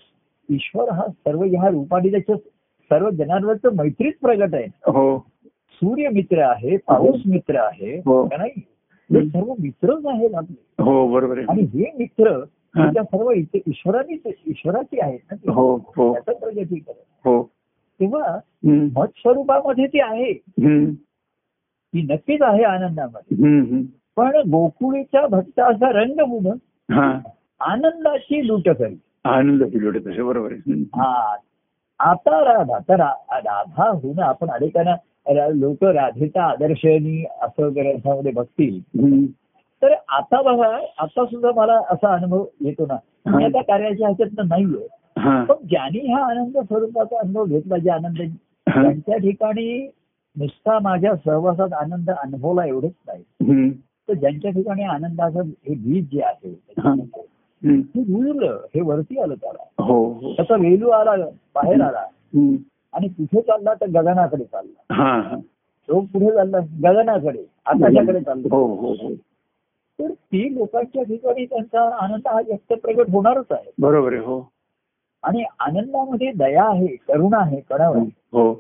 ईश्वर 0.49 0.91
हा 0.91 1.07
सर्व 1.09 1.43
ह्या 1.43 1.69
रूपाने 1.69 2.11
त्याच्या 2.11 2.37
सर्व 2.91 3.11
जनांवरचं 3.11 3.75
मैत्रीच 3.77 4.15
प्रगट 4.23 4.55
आहे. 4.55 4.65
हो. 4.65 5.19
सूर्य 5.73 6.09
मित्र 6.09 6.39
आहे 6.43 6.77
पाऊस 6.77 7.21
मित्र 7.27 7.57
आहे 7.57 7.97
हो. 7.97 8.27
का 8.27 8.37
नाही? 8.37 8.53
हे 9.11 9.29
सर्व 9.29 9.55
मित्रच 9.59 10.07
आहेत 10.07 10.35
आपले. 10.35 10.83
हो 10.83 11.07
बरोबर 11.09 11.39
आहे. 11.39 11.47
आणि 11.49 11.63
हे 11.63 11.91
मित्र 11.99 12.41
त्या 12.77 13.03
सर्व 13.03 13.31
इथे 13.31 13.61
ईश्वरानीच 13.67 14.21
ईश्वराची 14.47 15.01
आहेत 15.01 15.33
ना. 15.33 15.53
हो 15.53 15.77
हो. 15.77 16.13
प्रगती 16.13 16.79
करत 16.79 17.05
हो. 17.25 17.43
तेव्हा. 18.01 18.39
मत 18.97 19.09
स्वरूपामध्ये 19.17 19.87
ते 19.87 20.01
आहे. 20.01 20.33
ती 21.95 22.03
नक्कीच 22.03 22.43
आहे 22.43 22.63
आनंदामध्ये. 22.63 23.37
पण 24.17 24.37
गोकुळीच्या 24.51 25.27
भक्ताचा 25.27 25.91
रंग 25.93 26.21
बुडून 26.29 26.57
हा. 26.95 27.19
आनंदाची 27.61 28.47
लूट 28.47 28.69
करी. 28.69 28.95
आनंद 29.25 29.63
पिलोड 29.63 29.97
तसे 29.97 30.23
बरोबर. 30.23 30.53
हा. 30.95 31.37
आता 32.01 32.39
राधा 32.45 32.79
तर 32.89 32.95
राधा 32.95 33.89
होणं 33.91 34.23
आपण 34.23 34.51
अनेकांना 34.51 34.95
लोक 35.55 35.85
राधेचा 35.85 36.43
आदर्शनी 36.43 37.25
असं 37.43 37.75
ग्रंथामध्ये 37.75 38.33
बघतील. 38.33 38.81
तर 39.83 39.93
आता 40.09 40.43
बघा 40.43 40.77
आता 40.99 41.25
सुद्धा 41.27 41.51
मला 41.57 41.81
असा 41.91 42.15
अनुभव 42.15 42.45
येतो 42.61 42.87
ना. 42.87 42.97
मी 43.27 43.45
आता 43.45 43.61
कार्याच्या 43.63 44.07
ह्याच्यातनं 44.07 44.49
नाहीये. 44.49 44.87
हा. 45.19 45.45
पण 45.45 45.55
ज्यांनी 45.67 46.13
हा 46.13 46.25
आनंद 46.25 46.59
स्वरूपाचा 46.59 47.19
अनुभव 47.19 47.45
घेतला 47.45 47.77
जे 47.77 47.91
आनंद 47.91 48.21
हा. 48.69 48.83
त्यांच्या 48.83 49.17
ठिकाणी 49.17 49.91
नुसता 50.41 50.79
माझ्या 50.79 51.15
सहवासात 51.17 51.73
आनंद 51.73 52.11
अनुभवला 52.11 52.65
एवढंच 52.67 52.93
नाही. 53.07 53.71
तर 54.09 54.15
ज्यांच्या 54.15 54.51
ठिकाणी 54.51 54.83
आनंदाचं 54.83 55.41
हे 55.41 55.75
बीज 55.75 56.05
जे 56.13 56.23
आहे. 56.23 56.53
ते 57.65 58.01
रुजलं 58.01 58.61
हे 58.75 58.81
वरती 58.81 59.19
आलं 59.21 59.35
त्याला. 59.35 59.85
हो 59.85 60.05
हो. 60.13 60.33
त्याचा 60.33 60.55
वेलू 60.55 60.89
आला 60.89 61.17
बाहेर 61.55 61.81
आला. 61.81 62.05
आणि 62.93 63.09
कुठे 63.09 63.41
चालला 63.41 63.75
तर 63.75 63.87
गगनाकडे 63.87 64.45
चालला. 64.45 65.39
तो 65.89 66.01
पुढे 66.01 66.31
चालला 66.31 66.59
गगनाकडे 66.59 67.45
आकाशाकडे 67.67 68.21
चालला. 68.21 68.57
हो 68.57 69.15
तर 69.99 70.11
ती 70.11 70.59
लोकांच्या 70.59 71.03
ठिकाणी 71.03 71.45
त्यांचा 71.47 71.81
आनंद 71.97 72.29
हा 72.29 72.41
व्यक्त 72.41 72.73
प्रगट 72.73 73.11
होणारच 73.11 73.47
आहे. 73.51 73.71
बरोबर 73.79 74.13
आहे 74.13 74.23
हो. 74.23 74.41
आणि 75.23 75.45
आनंदामध्ये 75.61 76.33
दया 76.33 76.65
आहे 76.65 76.97
करुणा 77.09 77.39
आहे 77.39 77.61
कणाव 77.61 77.95
आहे. 77.95 78.11
हो. 78.33 78.53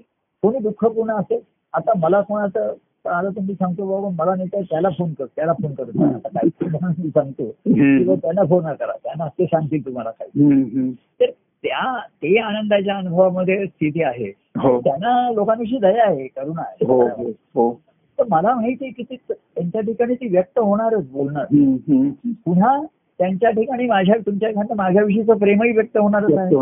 कोणी 0.42 0.58
दुःखपूर्ण 0.58 1.12
असेल 1.12 1.40
आता 1.72 1.92
मला 1.98 2.20
कोणाचं 2.20 2.74
आलं 3.10 3.30
तर 3.30 3.40
मी 3.40 3.54
सांगतो 3.54 4.00
बाबा 4.00 4.24
मला 4.24 4.34
नाही 4.34 4.48
तर 4.48 4.60
त्याला 4.62 4.88
फोन 4.88 5.12
कर 5.12 5.24
त्याला 5.24 5.52
फोन 5.52 5.74
कर. 5.74 5.82
आता 6.14 6.28
काही 6.28 6.50
सांगतो. 7.10 7.44
किंवा 7.44 8.14
त्यांना 8.14 8.42
फोन 8.42 8.62
करा 8.62 8.92
त्यांना 9.04 9.28
ते 9.28 9.44
सांगतील 9.44 9.86
तुम्हाला 9.86 10.10
काही. 10.10 10.44
तर 11.20 11.26
त्या 11.62 12.00
ते 12.00 12.38
आनंदाच्या 12.38 12.96
अनुभवामध्ये 12.96 13.66
स्थिती 13.66 14.02
आहे. 14.02 14.32
हो. 14.58 14.80
त्यांना 14.80 15.30
लोकांविषयी 15.32 15.78
दया 15.78 16.04
आहे 16.06 16.26
करुणा 16.26 16.62
आहे. 16.62 16.86
हो 16.86 17.02
हो 17.54 17.80
तर 18.18 18.24
मला 18.30 18.54
माहिती 18.54 18.84
आहे 18.84 18.92
की 18.92 19.02
ती 19.02 19.16
त्यांच्या 19.30 19.80
ठिकाणी 19.80 20.14
ती 20.14 20.28
व्यक्त 20.28 20.58
होणारच 20.58 21.10
बोलणार. 21.10 21.44
पुन्हा 22.44 22.82
त्यांच्या 23.18 23.50
ठिकाणी 23.50 23.86
माझ्या 23.86 24.14
तुमच्या 24.26 24.74
माझ्याविषयीचं 24.74 25.38
प्रेमही 25.38 25.72
व्यक्त 25.72 25.98
होणारच 25.98 26.32
आहे 26.38 26.54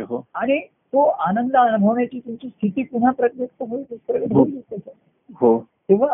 हो. 0.00 0.24
आणि 0.34 0.60
तो 0.92 1.04
आनंद 1.04 1.56
अनुभवण्याची 1.56 2.20
तुमची 2.20 2.48
स्थिती 2.48 2.82
पुन्हा 2.82 3.10
प्रत्यक्ष 3.10 3.62
होईल 3.70 3.82
त्याच्यात. 3.82 5.32
हो. 5.32 5.66
तेव्हा 5.88 6.08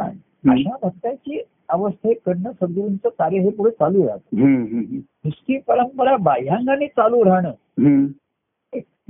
अशा 0.53 0.77
भक्ताची 0.83 1.43
अवस्थेकडनं 1.68 2.53
सद्गुरूंचं 2.53 3.09
कार्य 3.09 3.39
हे 3.39 3.51
पुढे 3.51 3.70
चालू 3.70 4.09
राहतं 4.09 4.41
हम्म, 4.41 4.62
हम्म, 4.62 4.97
नुसती 5.25 5.59
परंपरा 5.59 6.16
बाह्यांगाने 6.16 6.87
चालू 6.87 7.25
राहणं. 7.25 7.51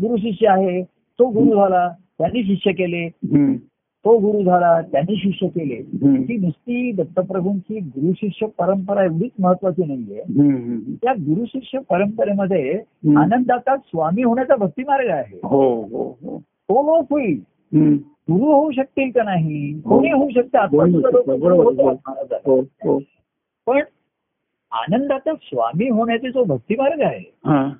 गुरु 0.02 0.16
शिष्य 0.16 0.48
आहे 0.48 0.82
तो 1.18 1.26
गुरु 1.26 1.56
झाला 1.56 1.88
त्यांनी 2.18 2.44
शिष्य 2.44 2.72
केले. 2.72 3.06
तो 4.04 4.16
गुरु 4.18 4.42
झाला 4.44 4.80
त्यांनी 4.92 5.16
शिष्य 5.16 5.46
केले. 5.48 5.80
ती 6.28 6.36
नुसती 6.36 6.92
दत्तप्रभूंची 6.92 7.78
गुरु 7.78 8.12
शिष्य 8.16 8.46
परंपरा 8.58 9.04
एवढीच 9.04 9.30
महत्वाची 9.40 9.84
नाहीये. 9.84 10.94
त्या 11.02 11.12
गुरु 11.18 11.44
शिष्य 11.48 11.78
परंपरेमध्ये. 11.90 12.72
आनंदाचा 13.16 13.76
स्वामी 13.76 14.22
होण्याचा 14.22 14.56
भक्तिमार्ग 14.56 15.10
आहे 15.10 15.38
हो 15.44 15.62
हो 15.82 16.04
हो 16.22 16.38
तो 16.38 16.82
लोक 16.86 17.12
होईल. 17.12 17.40
गुरु 18.30 18.44
होऊ 18.44 18.70
शकतील 18.70 19.10
का 19.10 19.22
नाही. 19.22 19.72
कोणी 19.80 20.10
होऊ 20.10 20.28
शकते 20.30 20.58
आता 20.58 20.76
कोणी 20.76 20.92
सुद्धा 20.92 21.08
होऊ 21.08 21.16
लोक 21.16 21.24
शकतं, 21.24 21.40
गुरु 21.40 21.56
बरोबर, 21.56 21.82
होतात. 21.82 21.96
महाराजांना. 22.08 22.52
हो 22.84 22.98
पण 23.66 23.80
आनंदाचा 24.72 25.32
स्वामी 25.42 25.88
होण्याचा 25.88 26.28
जो 26.28 26.44
भक्तिमार्ग 26.44 27.00
आहे 27.02 27.70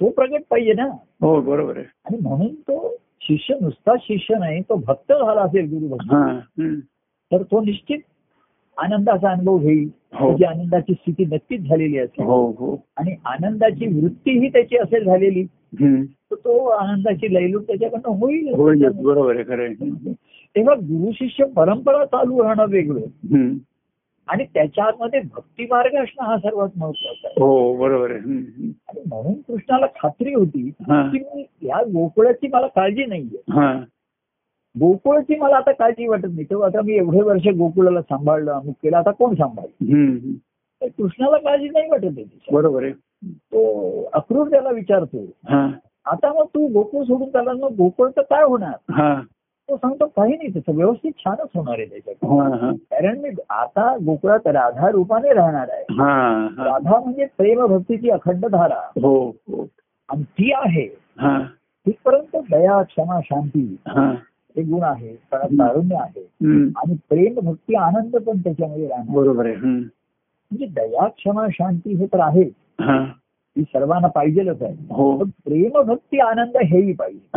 तो 0.00 0.08
प्रगट 0.10 0.42
पाहिजे 0.50 0.72
ना 0.72 0.84
हो 1.22 1.40
बरोबर 1.40 1.76
आहे 1.76 1.84
आणि 2.04 2.18
म्हणून 2.22 2.54
तो 2.54 2.96
शिष्य 3.28 3.54
नुसताच 3.62 4.00
शिष्य 4.02 4.34
नाही 4.38 4.60
तो 4.60 4.74
भक्त 4.74 5.12
झाला 5.12 5.40
असेल 5.40 5.64
गुरु 5.70 5.88
भक्त 5.88 6.12
हा. 6.12 6.38
तर 7.32 7.42
तो 7.42 7.60
निश्चित 7.60 7.98
आनंदाचा 8.78 9.30
अनुभव 9.30 9.58
घेईल. 9.58 9.90
हो. 10.14 10.28
त्याची 10.28 10.44
आनंदाची 10.44 10.92
स्थिती 10.92 11.24
नक्कीच 11.24 11.68
झालेली 11.68 11.98
असेल. 11.98 12.24
हो 12.24 12.50
हो. 12.50 12.84
आणि 12.96 13.14
आनंदाची 13.24 14.00
वृत्तीही 14.00 14.48
त्याची 14.48 14.76
असेल 14.76 15.04
झालेली. 15.04 15.44
तर 16.06 16.34
तो 16.34 16.66
आनंदाची 16.66 17.34
लयलूट 17.34 17.62
त्याच्याकडनं 17.62 18.08
होईल. 18.08 18.54
बरोबर 19.04 19.34
आहे 19.34 19.44
खरं 19.44 19.62
आहे. 19.62 19.74
तेव्हा 20.56 20.74
गुरु 20.74 21.12
शिष्य 21.14 21.44
परंपरा 21.44 22.04
चालू 22.04 22.42
राहणं 22.42 22.66
वेगळं. 22.68 23.00
आणि 24.28 24.44
त्याच्या 24.44 24.84
आतमध्ये 24.84 25.20
भक्ती 25.20 25.64
मार्ग 25.64 25.96
असणं 25.96 26.26
हा 26.26 26.38
सर्वात 26.38 26.68
महत्त्वाचा 26.76 27.28
आहे. 27.28 27.40
हो 27.40 27.76
बरोबर. 27.76 28.10
आणि 28.10 29.00
म्हणून 29.06 29.34
कृष्णाला 29.34 29.86
खात्री 29.86 30.34
होती. 30.34 30.70
की 31.10 31.18
मी 31.18 31.46
या 31.62 31.82
गोकुळाची 31.82 32.48
मला 32.52 32.66
काळजी 32.66 33.04
नाहीये. 33.06 33.52
हा. 33.52 33.80
गोकुळाची 34.80 35.34
मला 35.34 35.56
आता 35.56 35.72
काळजी 35.72 36.06
वाटत 36.06 36.26
नाही. 36.28 36.44
तेव्हा 36.44 36.68
आता 36.68 36.80
मी 36.82 36.94
एवढे 36.94 37.22
वर्ष 37.22 37.48
गोकुळाला 37.48 38.02
सांभाळलं 38.02 38.52
अमुक 38.52 38.74
केलं 38.82 38.96
आता 38.96 39.10
कोण 39.10 39.34
सांभाळलं. 39.34 39.84
तर 40.82 40.86
कृष्णाला 40.86 41.36
काळजी 41.36 41.68
नाही 41.68 41.90
वाटत 41.90 42.14
आहे. 42.16 42.24
बरोबर 42.52 42.82
आहे. 42.82 42.92
तो 43.28 44.02
अक्रूर 44.12 44.50
त्याला 44.50 44.70
विचारतो 44.70 45.24
हा. 45.24 45.70
आता 46.06 46.32
मग 46.32 46.44
तू 46.44 46.66
गोकुळ 46.66 47.04
सोडून 47.04 47.28
त्याला 47.28 47.52
मग 47.52 47.74
गोकुळचं 47.76 48.20
काय 48.20 48.42
होणार? 48.42 49.20
तो 49.70 49.76
सांगतो 49.76 50.06
काही 50.06 50.36
नाही 50.36 50.52
त्याचं 50.52 50.76
व्यवस्थित 50.76 51.12
छानच 51.18 51.48
होणार 51.54 51.74
आहे 51.74 51.84
त्याच्यात. 51.84 52.16
कारण 52.74 53.18
मी 53.18 53.28
आता 53.50 53.96
गोकुळात 53.96 54.46
राधा 54.46 54.90
रूपाने 54.90 55.32
राहणार 55.32 55.68
आहे. 55.72 55.84
राधा 56.64 57.00
म्हणजे 57.00 57.26
प्रेम 57.38 57.66
भक्तीची 57.66 58.10
अखंड 58.10 58.46
धारा. 58.46 58.80
हो 59.02 59.28
हो. 59.28 59.68
आणि 60.08 60.22
ती 60.22 60.52
आहे. 60.52 60.86
तिथपर्यंत 61.86 62.36
दया 62.50 62.82
क्षमा 62.82 63.20
शांती 63.24 63.76
हा. 63.88 64.14
गुण 64.56 64.82
आहे 64.82 65.14
तारुण्य 65.34 65.96
आहे. 65.96 66.22
आणि 66.76 66.94
प्रेम 67.08 67.50
भक्ती 67.50 67.74
आनंद 67.74 68.16
पण 68.16 68.38
त्याच्यामध्ये 68.38 68.88
राहणार. 68.88 69.16
बरोबर 69.16 69.46
आहे. 69.46 69.56
म्हणजे 69.56 70.66
दया 70.66 71.08
क्षमा 71.08 71.46
शांती 71.50 71.94
हे 71.94 72.06
तर 72.06 72.20
आहे. 72.20 72.50
हा. 72.80 73.06
सर्वांना 73.58 74.08
पाहिजेलच 74.08 74.62
आहे. 74.62 74.76
हो. 74.90 75.18
पण 75.18 75.28
प्रेम 75.28 75.82
भक्ती 75.82 76.18
आनंद 76.18 76.56
हेही 76.56 76.92
पाहिजे. 76.92 77.28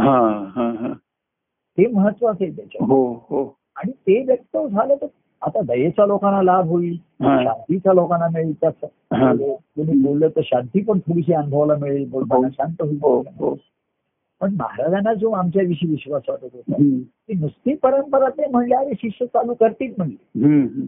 हा 1.77 1.83
हा 1.83 1.91
हा 1.93 2.01
हे 2.01 2.01
महत्वाचं 2.01 2.43
आहे 2.45 2.55
त्याच्यात 2.55 2.89
हो 2.89 3.25
हो 3.29 3.55
आणि 3.75 3.91
ते 3.91 4.23
व्यक्त 4.23 4.57
झालं 4.57 4.95
तर 4.95 5.05
आता 5.41 5.61
दयेचा 5.61 6.05
लोकांना 6.05 6.41
लाभ 6.41 6.67
होईल 6.67 6.97
हा. 7.21 7.43
शांतीचा 7.43 7.93
लोकांना 7.93 8.27
मिळेल 8.33 8.53
त्याचं 8.53 8.87
हा. 9.15 9.33
कोणी 9.33 10.01
बोललं 10.01 10.27
तर 10.27 10.41
शांती 10.43 10.83
पण 10.83 10.99
थोडीशी 10.99 11.33
अनुभवाला 11.33 11.75
मिळेल 11.75 12.09
बोलताना 12.09 12.47
हो. 12.47 12.51
शांत 12.51 12.81
हो 12.81 13.15
होईल 13.15 13.27
हो 13.39 13.55
पण 14.41 14.53
महाराजांना 14.53 15.13
जो 15.13 15.31
आमच्याविषयी 15.31 15.89
विश्वास 15.89 16.21
वाटत 16.29 16.43
होता. 16.53 16.73
ती 16.73 17.33
नुसती 17.33 17.73
परंपरा 17.73 18.29
ते 18.29 18.45
म्हणले 18.51 18.75
अरे 18.75 18.93
शिष्य 18.93 19.25
चालू 19.25 19.53
करतील 19.53 19.93
म्हणले. 19.97 20.85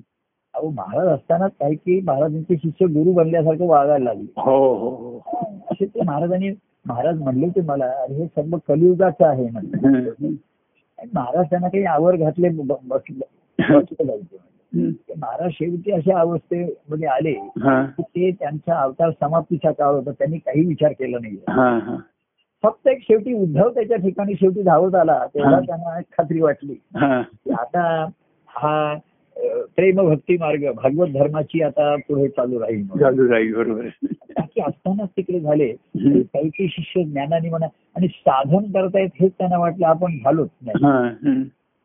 अहो 0.54 0.70
महाराज 0.70 1.08
असताना 1.08 1.48
काही 1.48 1.76
की 1.76 2.02
महाराजांचे 2.02 2.56
शिष्य 2.56 2.86
गुरु 2.86 3.12
बनल्यासारखं 3.14 3.66
वागायला 3.66 4.04
लागले 4.04 4.42
हो 4.42 4.74
हो 4.74 4.90
हो 4.90 5.18
असे 5.72 5.86
ते 5.86 6.02
महाराजांनी 6.06 6.50
महाराज 6.88 7.22
म्हणले 7.22 7.48
ते 7.48 7.62
मला 7.62 7.86
अरे 7.86 8.14
हे 8.14 8.26
सर्व 8.26 8.58
कलियुगाचं 8.68 9.26
आहे. 9.26 9.46
आणि 9.48 10.36
महाराज 11.14 11.46
त्यांना 11.46 11.68
काही 11.68 11.84
आवर 11.86 12.16
घातले 12.16 12.50
बसले 12.50 13.28
महाराज 15.18 15.52
शेवटी 15.52 15.92
अशा 15.92 16.20
अवस्थेमध्ये 16.20 17.08
आले 17.08 17.34
की 17.64 18.02
ते 18.02 18.32
त्यांचा 18.32 18.80
अवतार 18.82 19.10
समाप्तीचा 19.10 19.72
काळ 19.72 19.94
होता. 19.94 20.12
त्यांनी 20.12 20.38
काही 20.38 20.66
विचार 20.66 20.92
केला 20.92 21.18
नाही. 21.22 21.38
फक्त 22.64 22.88
एक 22.88 23.02
शेवटी 23.02 23.34
उद्धव 23.34 23.70
त्याच्या 23.70 23.98
ठिकाणी 23.98 24.34
शेवटी 24.34 24.62
धावत 24.62 24.96
आला 24.96 25.26
तेव्हा. 25.36 25.60
त्यांना 25.60 26.00
एक 26.00 26.06
खात्री 26.18 26.42
वाटली. 26.42 26.76
आता 27.58 28.06
हा 28.50 28.96
प्रेमभक्ती 29.76 30.38
मार्ग 30.38 30.66
भागवत 30.76 31.10
धर्माची 31.10 31.62
आता 31.62 31.96
पुढे 32.08 32.28
चालू 32.28 32.60
राहील. 32.60 32.86
चालू 33.00 33.28
राहील 33.30 33.54
बरोबर. 33.56 33.86
बाकी 34.38 34.62
असतानाच 34.62 35.10
तिकडे 35.18 35.40
झाले. 35.40 35.68
काही 35.68 36.50
काही 36.50 36.68
शिष्य 36.70 37.04
ज्ञानाने 37.04 37.50
म्हणा 37.50 37.68
आणि 37.96 38.08
साधन 38.08 38.72
करतायत 38.72 39.10
हेच 39.22 39.32
त्यांना 39.32 39.58
वाटलं 39.58 39.86
आपण 39.88 40.18
झालोच 40.18 40.50
नाही 40.62 40.86
हा. 40.86 41.02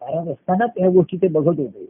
महाराज 0.03 0.29
असतानाच 0.29 0.71
या 0.79 0.89
गोष्टी 0.89 1.17
ते 1.17 1.29
बघत 1.29 1.59
होते. 1.61 1.85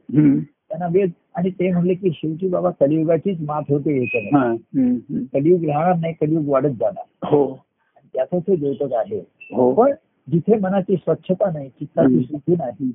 त्यांना 0.69 0.87
वेद 0.93 1.11
आणि 1.35 1.51
ते 1.51 1.71
म्हणले 1.73 1.95
की 1.95 2.11
शेवटी 2.15 2.49
बाबा 2.49 2.71
कलियुगाचीच 2.71 3.41
मात 3.41 3.63
होते 3.69 3.99
हा 4.15 4.45
हम्म. 4.45 5.25
कलियुग 5.35 5.65
राहणार 5.65 5.97
नाही 5.97 6.15
कलियुग 6.21 6.49
वाढत 6.49 6.75
जाणार 6.81 7.27
हो 7.27 7.45
आणि 7.47 8.09
त्याचं 8.15 8.39
ते 8.39 8.57
द्योतक 8.57 8.95
आहे 8.95 9.19
हो 9.53 9.73
पण 9.75 9.93
जिथे 10.29 10.59
मनाची 10.59 10.97
स्वच्छता 10.97 11.51
नाही 11.53 11.69
चित्ताची. 11.69 12.23
शुद्धी 12.23 12.55
नाही. 12.55 12.93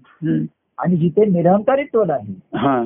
आणि 0.79 0.95
जिथे 0.95 1.25
निरंकारित्व 1.25 2.03
नाही 2.03 2.35
हा. 2.55 2.83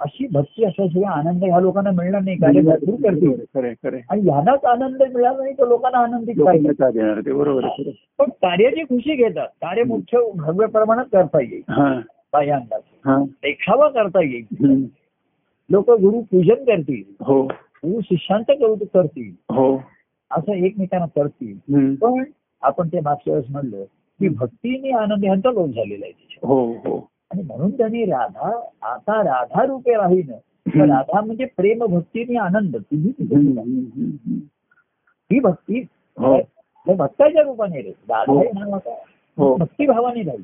अशी 0.00 0.26
भक्ती 0.32 0.64
असल्याशिवाय 0.64 1.18
आनंद 1.18 1.44
ह्या 1.44 1.60
लोकांना 1.60 1.90
मिळणार 1.90 2.20
नाही 2.20 2.36
कार्य 2.36 2.60
भरपूर 2.60 3.34
खरे 3.54 4.00
आणि 4.10 4.20
ह्यानाच 4.20 4.64
आनंद 4.64 5.02
मिळाला 5.14 5.38
नाही 5.42 5.52
तर 5.52 5.68
लोकांना 5.68 5.98
आनंदित 5.98 6.34
बरोबर. 7.32 7.66
पण 8.18 8.24
कार्याची 8.28 8.82
खुशी 8.82 9.14
घेतात 9.14 9.48
कार्य 9.48 9.82
मुख्य 9.82 10.18
भव्य 10.34 10.66
प्रमाणात 10.66 11.04
करता 11.12 11.42
येईल. 11.42 11.62
हा. 11.68 12.00
देखावा 13.22 13.88
करता 13.88 14.22
येईल. 14.22 14.44
लोक 15.70 15.90
गुरु 15.90 16.20
पूजन 16.20 16.54
करतील. 16.54 17.02
हो. 17.20 17.42
गुरु 17.84 18.00
शिष्यांचं 18.00 18.52
कौतुक 18.52 18.88
करतील. 18.94 19.54
हो. 19.54 19.82
असं 20.30 20.52
एकमेकांना 20.52 21.06
करतील. 21.06 21.54
पण 21.94 22.24
आपण 22.62 22.88
ते 22.88 23.00
मागच्या 23.00 23.34
वेळेस 23.34 23.50
म्हणलं 23.50 23.84
की 24.20 24.28
भक्तीने 24.28 24.90
आनंद 24.90 25.24
ह्यांचा 25.24 25.50
लोप 25.50 25.68
झालेला 25.68 26.06
आहे. 26.06 26.38
हो 26.42 26.72
हो. 26.72 27.08
आणि 27.30 27.42
म्हणून 27.42 27.70
त्यांनी 27.70 28.04
राधा 28.04 28.68
आता 28.82 29.22
राधा 29.22 29.66
रूपे 29.66 29.94
राहीन. 29.94 30.32
राधा 30.80 31.20
म्हणजे 31.20 31.44
प्रेम 31.44 31.82
आनंद 32.38 32.76
तिथे 32.76 33.24
हम्म. 33.34 33.50
बघा. 33.50 33.60
हम्म. 33.60 34.38
ही 35.32 35.40
भक्ती 35.40 35.78
हो. 36.18 36.38
भक्ताच्या 36.94 37.42
रूपाने 37.42 37.82
रे 37.82 37.90
राधा 37.90 38.32
हो. 38.32 38.42
नाव 38.42 38.74
आता 38.74 38.90
हो 39.36 39.56
भक्तिभावाने 39.56 40.22
राहील. 40.22 40.42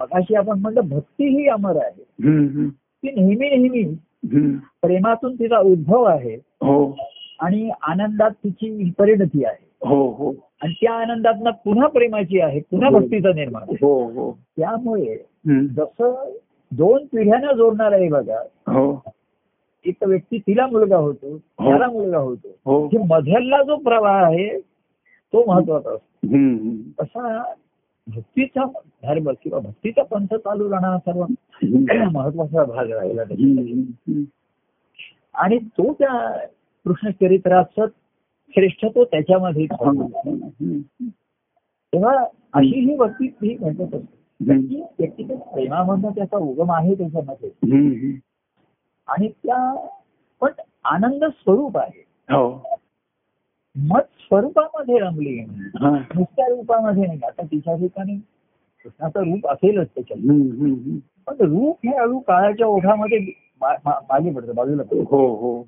मगाशी 0.00 0.34
आपण 0.34 0.58
म्हणलं 0.58 0.80
भक्ती 0.88 1.24
ही 1.24 1.48
अमर 1.48 1.76
आहे. 1.76 2.02
ती 2.76 3.10
नेहमी 3.20 3.56
नेहमी. 3.56 3.94
प्रेमातून 4.82 5.34
तिचा 5.34 5.58
उद्भव 5.58 6.02
आहे 6.02 6.34
हो 6.34 6.96
आणि 7.40 7.70
आनंदात 7.82 8.30
तिची 8.30 8.90
परिणती 8.98 9.44
आहे 9.44 9.67
हो 9.86 10.10
हो 10.10 10.32
आणि 10.62 10.72
त्या 10.72 10.92
आनंदात 10.92 11.52
पुन्हा 11.64 11.88
प्रेमाची 11.88 12.40
आहे 12.40 12.60
पुन्हा 12.60 12.90
हो. 12.90 12.98
भक्तीचा 12.98 13.28
निर्माण. 13.34 13.62
हो 13.62 14.04
हो 14.04 14.38
त्यामुळे. 14.56 15.16
जसं 15.66 16.32
दोन 16.72 17.04
पिढ्यांना 17.04 17.52
जोडणार 17.52 17.92
आहे 17.92 18.08
बघा 18.08 18.38
हो 18.72 19.02
एक 19.84 19.96
व्यक्ती 20.06 20.38
तिला 20.38 20.66
मुलगा 20.66 20.96
होतो 20.96 21.38
त्याला 21.38 21.86
मुलगा 21.86 22.18
होतो 22.18 22.48
हो 22.48 22.88
मधला 23.06 23.62
जो 23.62 23.76
प्रवाह 23.76 24.24
आहे 24.24 24.60
तो 25.32 25.44
महत्त्वाचा 25.46 25.90
असतो. 25.90 26.26
तसा 27.02 27.52
भक्तीचा 28.06 28.64
धर्म 29.02 29.30
किंवा 29.42 29.58
भक्तीचा 29.58 30.02
पंथ 30.02 30.34
चालू 30.34 30.70
राहणारा 30.70 30.98
सर्व. 30.98 31.24
महत्त्वाचा 32.12 32.64
भाग 32.64 32.90
राहिला. 32.90 33.22
आणि 35.34 35.58
तो 35.58 35.92
त्या 35.92 36.38
कृष्ण 36.84 37.10
चरित्राचं 37.10 37.86
श्रेष्ठत्व 38.54 39.04
त्याच्यामध्ये. 39.04 39.66
तेव्हा 41.92 42.12
अशी 42.52 42.80
ही 42.80 42.96
भक्ती 42.96 43.26
ही 43.42 43.56
म्हणत 43.60 43.94
असते 43.94 44.80
व्यक्तिगत 44.98 45.38
प्रेमामधनं 45.52 46.10
त्याचा 46.10 46.36
उगम 46.36 46.72
आहे 46.72 46.94
त्याच्यामध्ये. 46.94 47.50
आणि 49.08 49.28
त्या 49.28 49.88
पण 50.40 50.52
आनंद 50.84 51.24
स्वरूप 51.24 51.78
आहे 51.78 52.02
हो 52.28 52.48
मत 53.76 54.06
स्वरूपामध्ये 54.20 54.98
रमली 54.98 55.38
हा. 55.38 55.90
नुसत्या 56.14 56.46
रूपामध्ये 56.48 57.06
नाही 57.06 57.20
आता 57.26 57.42
तिच्या 57.42 57.74
ठिकाणी 57.76 58.16
कृष्णाचं 58.84 59.20
रूप 59.20 59.46
असेलच 59.48 59.88
त्याच्यात. 59.88 60.20
पण 61.26 61.36
रूप 61.40 61.86
हे 61.86 61.96
हळू 61.98 62.18
काळाच्या 62.18 62.66
ओघामध्ये 62.66 63.18
मागे 63.62 64.32
पडतं 64.32 64.54
बाजूला 64.54 64.82
पडतं. 64.82 65.04
हो 65.10 65.26
हा. 65.34 65.62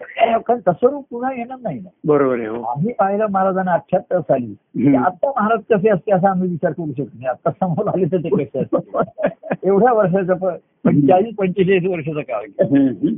कारण 0.00 0.58
तसं 0.68 0.88
रूप 0.88 1.04
पुन्हा 1.10 1.32
येणार 1.32 1.58
नाही 1.62 1.78
ना 1.80 1.88
बरोबर 2.04 2.38
आहे 2.38 2.46
हो 2.48 2.62
आम्ही 2.62 2.92
पाहिलं 2.92 3.26
महाराजांना 3.30 3.72
अठ्याहत्तर 3.72 4.20
साली 4.20 4.46
की 4.46 4.86
हम्म. 4.86 5.04
आता 5.04 5.28
महाराज 5.30 5.60
कसे 5.72 5.88
असते 5.88 6.12
असा 6.12 6.30
आम्ही 6.30 6.48
विचार 6.50 6.72
करू 6.72 6.92
शकतो 6.92 7.04
नाही 7.04 7.26
आता 7.26 7.50
समोर 7.50 7.88
आले 7.88 8.04
तर 8.12 8.18
ते 8.18 8.44
कसे 8.44 8.62
एवढ्या 9.66 9.92
वर्षाचं 9.92 10.34
प- 10.34 10.56
पंचेचाळीस 10.84 11.34
पंचेचाळीस 11.34 11.90
वर्षाचा 11.90 12.20
काळ 12.20 12.44
गेला. 12.44 12.64
हम्म. 12.64 13.14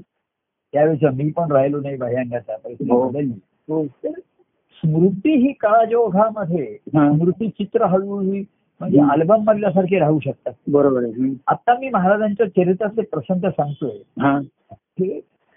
त्यावेळेस 0.75 1.15
मी 1.15 1.31
पण 1.31 1.53
राहिलो 1.53 1.81
नाही 1.81 1.97
भयांगाचा 1.97 2.57
परिस्थिती 2.57 2.91
हो. 2.91 3.09
बदलली 3.09 3.33
हो. 3.69 3.85
तर 4.05 4.11
स्मृती 4.83 5.35
ही 5.37 5.53
हा. 6.97 7.13
स्मृती 7.13 7.49
चित्र 7.49 7.85
हळूहळू 7.85 8.33
म्हणजे 8.81 8.99
हम्म. 8.99 9.11
अल्बम 9.13 9.43
मधल्यासारखे 9.45 9.99
राहू 9.99 10.19
शकतात 10.21 10.53
बरोबर 10.69 11.03
आहे 11.03 11.13
हम्म. 11.13 11.33
आता 11.47 11.79
मी 11.79 11.89
महाराजांच्या 11.89 12.47
चरित्रातले 12.47 13.03
प्रसंग 13.03 13.49
सांगतोय 13.51 13.99
हा. 14.21 14.39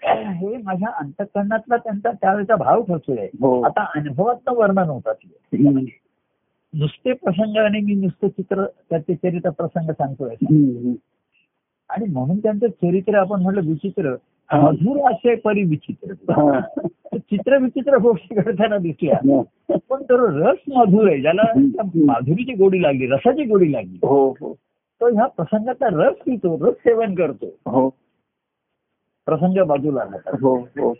हे 0.04 0.56
माझ्या 0.56 0.88
अंतकरणातला 0.88 1.76
त्यांचा 1.76 2.10
त्यावेळेचा 2.12 2.56
भाव 2.56 2.82
ठरतोय. 2.82 3.28
हो. 3.40 3.62
आता 3.62 3.84
अनुभवातलं 3.94 4.54
वर्णन 4.54 4.88
होतात. 4.88 5.14
नुसते 6.74 7.12
प्रसंग 7.12 7.56
आणि 7.56 7.80
मी 7.80 7.94
नुसतं 7.94 8.28
चित्र 8.28 8.64
त्याचे 8.90 9.14
चरित्र 9.14 9.50
प्रसंग 9.50 9.90
सांगतोय. 9.90 10.34
आणि 11.90 12.06
म्हणून 12.12 12.38
त्यांचं 12.38 12.66
चरित्र 12.66 13.14
आपण 13.14 13.42
म्हटलं 13.42 13.60
विचित्र 13.66 14.14
हा. 14.52 14.60
मधुर 14.60 15.10
असे 15.10 15.34
परी 15.34 15.62
विचित्र. 15.62 16.12
हा. 16.12 16.60
चित्र 17.16 17.58
विचित्र 17.58 17.96
गोष्टी 17.96 18.34
घडताना 18.34 18.78
दिसल्या. 18.78 19.16
हो. 19.16 19.42
पण 19.88 20.02
तर 20.02 20.46
रस 20.46 20.56
मधुर 20.68 21.08
आहे 21.08 21.20
ज्याला 21.20 21.42
माधुरीची 21.94 22.52
गोडी 22.52 22.82
लागली 22.82 23.06
रसाची 23.06 23.44
गोडी 23.44 23.72
लागली. 23.72 23.98
हो 24.02 24.34
तो 25.00 25.08
ह्या 25.08 25.26
प्रसंगाचा 25.26 25.86
रस 25.92 26.14
पितो 26.14 26.66
रस 26.66 26.74
सेवन 26.74 27.14
करतो. 27.14 27.46
हो. 27.46 27.90
प्रसंग 29.26 29.62
बाजूला 29.66 30.02
राहतात 30.02 30.42
हो 30.42 30.54
हो 30.78 30.92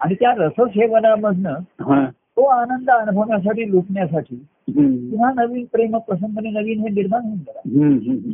आणि 0.00 0.14
त्या 0.14 0.32
रससेवनामधनं 0.38 1.54
हा. 1.80 2.04
तो 2.36 2.42
आनंद 2.44 2.90
अनुभवण्यासाठी 2.90 3.70
लुटण्यासाठी. 3.70 4.36
पुन्हा 4.68 5.30
नवीन 5.36 5.64
प्रेम 5.72 5.96
प्रसंग 5.98 6.38
आणि 6.38 6.50
नवीन 6.50 6.80
हे 6.80 6.88
निर्माण 6.88 7.22
होऊन 7.22 7.38
गेला. 7.38 8.32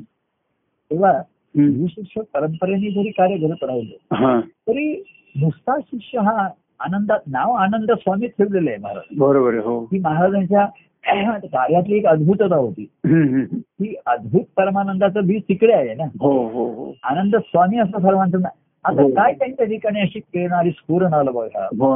तेव्हा. 0.90 1.12
गुरु 1.55 1.86
शिष्य 1.86 2.20
परंपरेने 2.34 2.90
जरी 2.90 3.11
कार्य 3.11 3.36
करत 3.36 3.64
राहिलो 3.64 4.16
हा. 4.16 4.40
तरी 4.40 4.92
नुसता 5.34 5.76
शिष्य 5.80 6.18
हा 6.18 6.49
आनंदात 6.80 7.20
नाव 7.26 7.53
आनंद 7.53 7.90
स्वामी 7.92 8.26
ठेवलेलं 8.28 8.70
आहे 8.70 8.78
महाराज 8.78 9.18
बरोबर 9.18 9.55
हो 9.59 9.78
ही 9.92 9.99
महाराजांच्या 9.99 10.66
कार्यातली 11.45 11.97
एक 11.97 12.07
अद्भुतता 12.07 12.57
होती. 12.57 12.84
की 13.07 13.95
अद्भुत 14.07 14.42
परमानंदाचं 14.57 15.26
बीज 15.26 15.42
तिकडे 15.42 15.72
आहे 15.72 15.95
ना 15.95 16.05
हो 16.20 16.30
हो 16.49 16.64
हो 16.70 16.92
आनंद 17.03 17.36
स्वामी 17.36 17.78
असं 17.78 17.99
सर्वांचं 17.99 18.38
आता 18.85 19.03
हो. 19.03 19.09
काय 19.09 19.32
त्यांच्या 19.32 19.66
ठिकाणी 19.66 20.01
अशी 20.01 20.20
प्रेरणारी 20.20 20.70
स्फुरण 20.70 21.14
आलं 21.14 21.32
बघा 21.32 21.64
हो. 21.80 21.95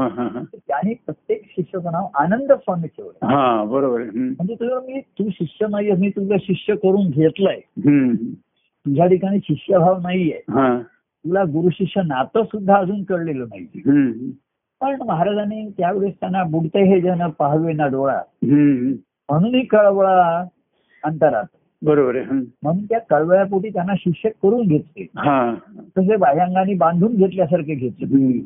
त्यांनी 0.57 0.95
प्रत्येक 0.95 1.43
शिष्याचं 1.57 1.93
नाव 1.93 2.07
आनंद 2.14 2.53
स्वामी 2.53 2.89
ठेवलं 2.89 3.26
हा 3.26 3.64
बरोबर. 3.64 4.03
म्हणजे 4.14 4.55
तुझं 4.55 4.80
मी 4.86 5.01
तू 5.18 5.28
शिष्य 5.30 5.66
नाहीये 5.70 5.95
मी 5.95 6.11
तुझं 6.11 6.36
शिष्य 6.41 6.74
करून 6.74 7.11
घेतलंय. 7.11 7.61
तुझ्या 8.86 9.07
ठिकाणी 9.07 9.39
शिष्यभाव 9.39 9.99
नाहीये 10.01 10.41
हा. 10.51 10.78
तुला 11.24 11.43
गुरु 11.45 11.70
शिष्य 11.70 12.03
नातं 12.07 12.45
सुद्धा 12.45 12.76
अजून 12.76 13.03
कळलेलं 13.05 13.45
नाही. 13.45 14.30
पण 14.80 14.97
महाराजांनी 15.07 15.68
त्यावेळेस 15.78 16.14
त्यांना 16.20 16.43
बुडते 16.45 16.82
हे 16.84 17.01
जन 17.01 17.28
पाहावे 17.28 17.72
ना 17.72 17.86
डोळा. 17.86 18.20
म्हणूनही 18.43 19.64
कळवळा 19.64 20.45
अंतरात 21.05 21.45
बरोबर 21.83 22.16
आहे. 22.16 22.24
म्हणून 22.62 22.85
त्या 22.85 22.99
कळवळ्यापोटी 22.99 23.68
त्यांना 23.68 23.93
शिष्य 23.99 24.29
करून 24.29 24.66
घेतले. 24.66 25.03
हा. 25.03 25.55
तसे 25.99 26.16
बाह्यांगाने 26.16 26.74
बांधून 26.74 27.14
घेतल्यासारखे 27.16 27.74
घेतले. 27.74 28.41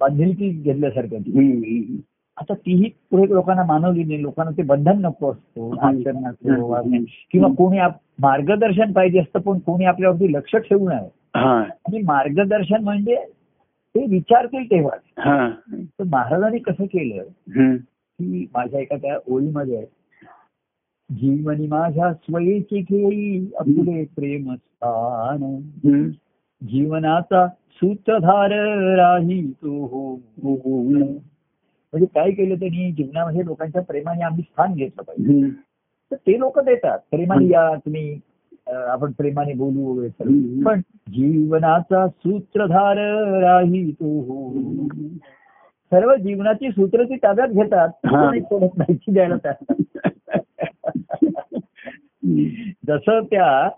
बांधिलकी 0.00 0.48
घेतल्यासारखं. 0.48 1.16
आता 2.36 2.54
तीही 2.54 2.90
पुढे 3.10 3.34
लोकांना 3.34 3.64
मानवली 3.64 4.04
नाही. 4.04 4.22
लोकांना 4.22 4.50
ते 4.56 4.62
बंधन 4.62 4.98
नको 4.98 5.32
असतो. 5.32 5.70
किंवा 7.32 7.48
कोणी 7.58 7.78
मार्गदर्शन 8.18 8.92
पाहिजे 8.92 9.18
असतं 9.18 9.40
पण 9.40 9.58
कोणी 9.58 9.84
आपल्यावरती 9.84 10.32
लक्ष 10.32 10.56
ठेवू 10.56 10.88
नये 10.88 11.08
हा. 11.36 11.60
आणि 11.60 12.02
मार्गदर्शन 12.02 12.84
म्हणजे 12.84 13.16
ते 13.94 14.06
विचारतील 14.06 14.70
तेव्हाच. 14.70 15.00
हा. 15.18 15.50
तर 15.72 16.04
महाराजांनी 16.04 16.58
कसं 16.58 16.84
केलं. 16.84 17.22
की 18.20 18.46
माझ्या 18.54 18.80
एका 18.80 18.96
त्या 18.96 19.18
ओळीमध्ये 19.28 19.76
आहे, 19.76 19.86
जीवनी 21.10 21.66
माझ्या 21.66 22.12
स्वयेची 22.14 22.80
घेई 22.80 23.46
अपुले 23.58 24.04
प्रेम 24.04 24.54
स्थान. 24.54 25.62
जीवनाचा 26.62 27.46
सूत्रधार 27.48 28.50
राही 28.96 29.50
तो 29.50 29.86
हो. 29.86 30.16
म्हणजे 31.92 32.06
काय 32.06 32.30
केलं 32.30 32.54
त्यांनी? 32.54 32.92
जीवनामध्ये 32.92 33.44
लोकांच्या 33.44 33.82
प्रेमाने 33.82 34.24
आम्ही 34.24 34.42
स्थान 34.42 34.74
घेतलं 34.74 35.02
पाहिजे. 35.02 35.50
तर 36.10 36.16
ते 36.16 36.38
लोक 36.38 36.58
देतात. 36.58 36.98
प्रेमाने 37.10 37.48
या 37.48 37.74
तुम्ही 37.74 38.20
आपण 38.66 39.12
प्रेमाने 39.12 39.52
बोलू 39.52 39.80
वगैरे. 39.80 40.62
पण 40.62 40.80
जीवनाचा 41.08 42.08
सूत्रधार 42.08 42.96
राही 43.40 43.92
तो 43.92 44.20
हो. 44.20 44.52
सर्व 45.90 46.14
जीवनाची 46.16 46.70
सूत्र 46.70 47.04
ती 47.04 47.16
ताब्यात 47.16 47.48
घेतात. 47.48 47.88
द्यायला 49.10 49.36
त्यांना 49.36 49.72
जसं 52.86 53.20
त्या. 53.20 53.68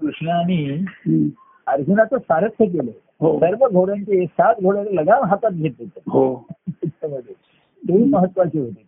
कृष्णाने. 0.00 0.84
अर्जुनाचं 1.66 2.18
सारथ्य 2.18 2.66
केलं. 2.66 2.90
हो. 3.20 3.40
सर्व 3.40 3.68
घोड्यांचे 3.68 4.26
सात 4.26 4.54
घोडे 4.62 4.96
लगाम 4.96 5.24
हातात 5.24 5.50
घेत 5.50 5.70
होते. 5.78 6.00
हो. 6.06 6.46
तेही 7.88 8.04
महत्त्वाचे 8.04 8.58
होते. 8.60 8.86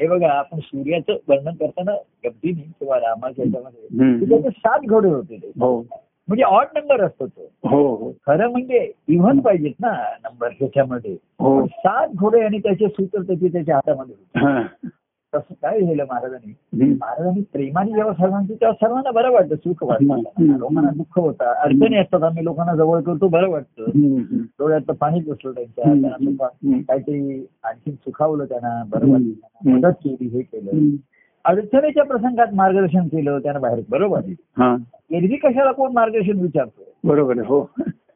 हे 0.00 0.08
बघा 0.08 0.32
आपण 0.32 0.58
सूर्याचं 0.58 1.12
वर्णन 1.28 1.50
करताना 1.50 1.92
गमतीने 1.94 2.72
किंवा 2.80 2.96
रामाच्या. 2.96 3.44
की 4.18 4.28
त्याचे 4.28 4.48
सात 4.50 4.80
घोडे 4.88 5.08
होते 5.08 5.36
ते. 5.36 5.48
हो. 5.48 5.80
म्हणजे 6.28 6.42
ऑड 6.44 6.64
नंबर 6.74 7.00
असतो 7.00 7.26
तो. 7.26 7.52
खरं 8.26 8.50
म्हणजे 8.50 8.92
इव्हन 9.08 9.40
पाहिजेत 9.40 9.72
ना 9.80 9.92
नंबर 10.24 10.48
त्याच्यामध्ये. 10.48 11.16
सात 11.66 12.08
घोडे 12.08 12.40
आणि 12.40 12.58
त्याचे 12.58 12.88
सूत्र 12.88 13.22
त्याचे 13.22 13.48
त्याच्या 13.48 13.74
हातामध्ये 13.74 14.14
होते. 14.18 14.88
तसं 15.34 15.54
काय 15.62 15.80
झालं 15.80 16.04
महाराजांनी. 16.10 16.52
महाराजांनी 17.00 17.40
प्रेमाने 17.52 17.92
जेव्हा 17.92 18.12
सर्वांची 18.12 18.54
तेव्हा 18.54 18.72
सर्वांना 18.72 19.10
बरं 19.10 19.30
वाटतं 19.32 19.56
सुख 19.56 19.82
वाटतं. 19.82 20.22
लोकांना 20.58 20.90
दुःख 20.96 21.18
होतं. 21.18 21.44
अडचणी 21.44 21.96
असतात 21.96 22.22
आम्ही 22.22 22.44
लोकांना 22.44 22.74
जवळ 22.76 23.00
करतो 23.00 23.28
बरं 23.28 23.50
वाटतं. 23.50 23.84
डोळ्यात 24.58 24.90
पाणी 25.00 25.20
पुसलं 25.20 25.52
त्यांच्या. 25.52 26.16
काहीतरी 26.88 27.46
आणखी 27.64 27.92
सुखावलं 27.92 28.44
त्यांना 28.44 28.82
बरं. 28.90 29.10
वाटलं. 29.10 29.70
मदत 29.70 29.94
केली 30.04 30.28
हे 30.28 30.42
केलं. 30.42 30.96
अडचणीच्या 31.44 32.04
प्रसंगात 32.04 32.54
मार्गदर्शन 32.54 33.06
केलं 33.06 33.38
त्यांना 33.38 33.60
बाहेर. 33.60 33.80
बरोबर? 33.90 34.20
एरवी 35.10 35.36
कशाला 35.36 35.72
कोण 35.72 35.92
मार्गदर्शन 35.92 36.40
विचारतो 36.40 37.08
बरोबर 37.08 37.38
आहे 37.38 37.46
हो. 37.48 37.60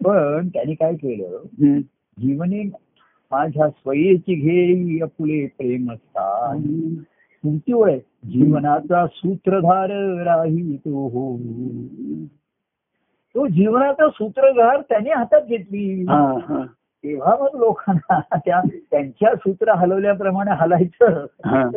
पण 0.04 0.48
त्यांनी 0.48 0.74
काय 0.74 0.94
केलं. 0.94 1.80
जीवने 2.18 2.60
माझ्या 3.34 3.68
स्वयेची 3.68 4.34
घेई 4.34 5.00
अपुले 5.00 5.46
प्रेम 5.46 5.92
असता 5.92 6.52
तुमची 7.44 7.72
ओळ 7.72 7.90
आहे 7.90 7.98
जीवनाचा 8.24 9.06
सूत्रधार 9.06 9.90
राही 10.22 10.76
तो 10.76 11.08
हो 11.08 11.36
तो 13.34 13.46
जीवनाचा 13.46 14.08
सूत्रधार 14.08 14.80
त्यांनी 14.80 15.10
हातात 15.10 15.40
घेतली 15.48 16.04
तेव्हा 17.04 17.36
मग 17.40 17.58
लोकांना 17.58 18.20
त्या 18.36 18.60
त्यांच्या 18.90 19.34
सूत्र 19.34 19.72
हलवल्याप्रमाणे 19.72 20.50
हलायचं 20.54 21.26
हा. 21.44 21.68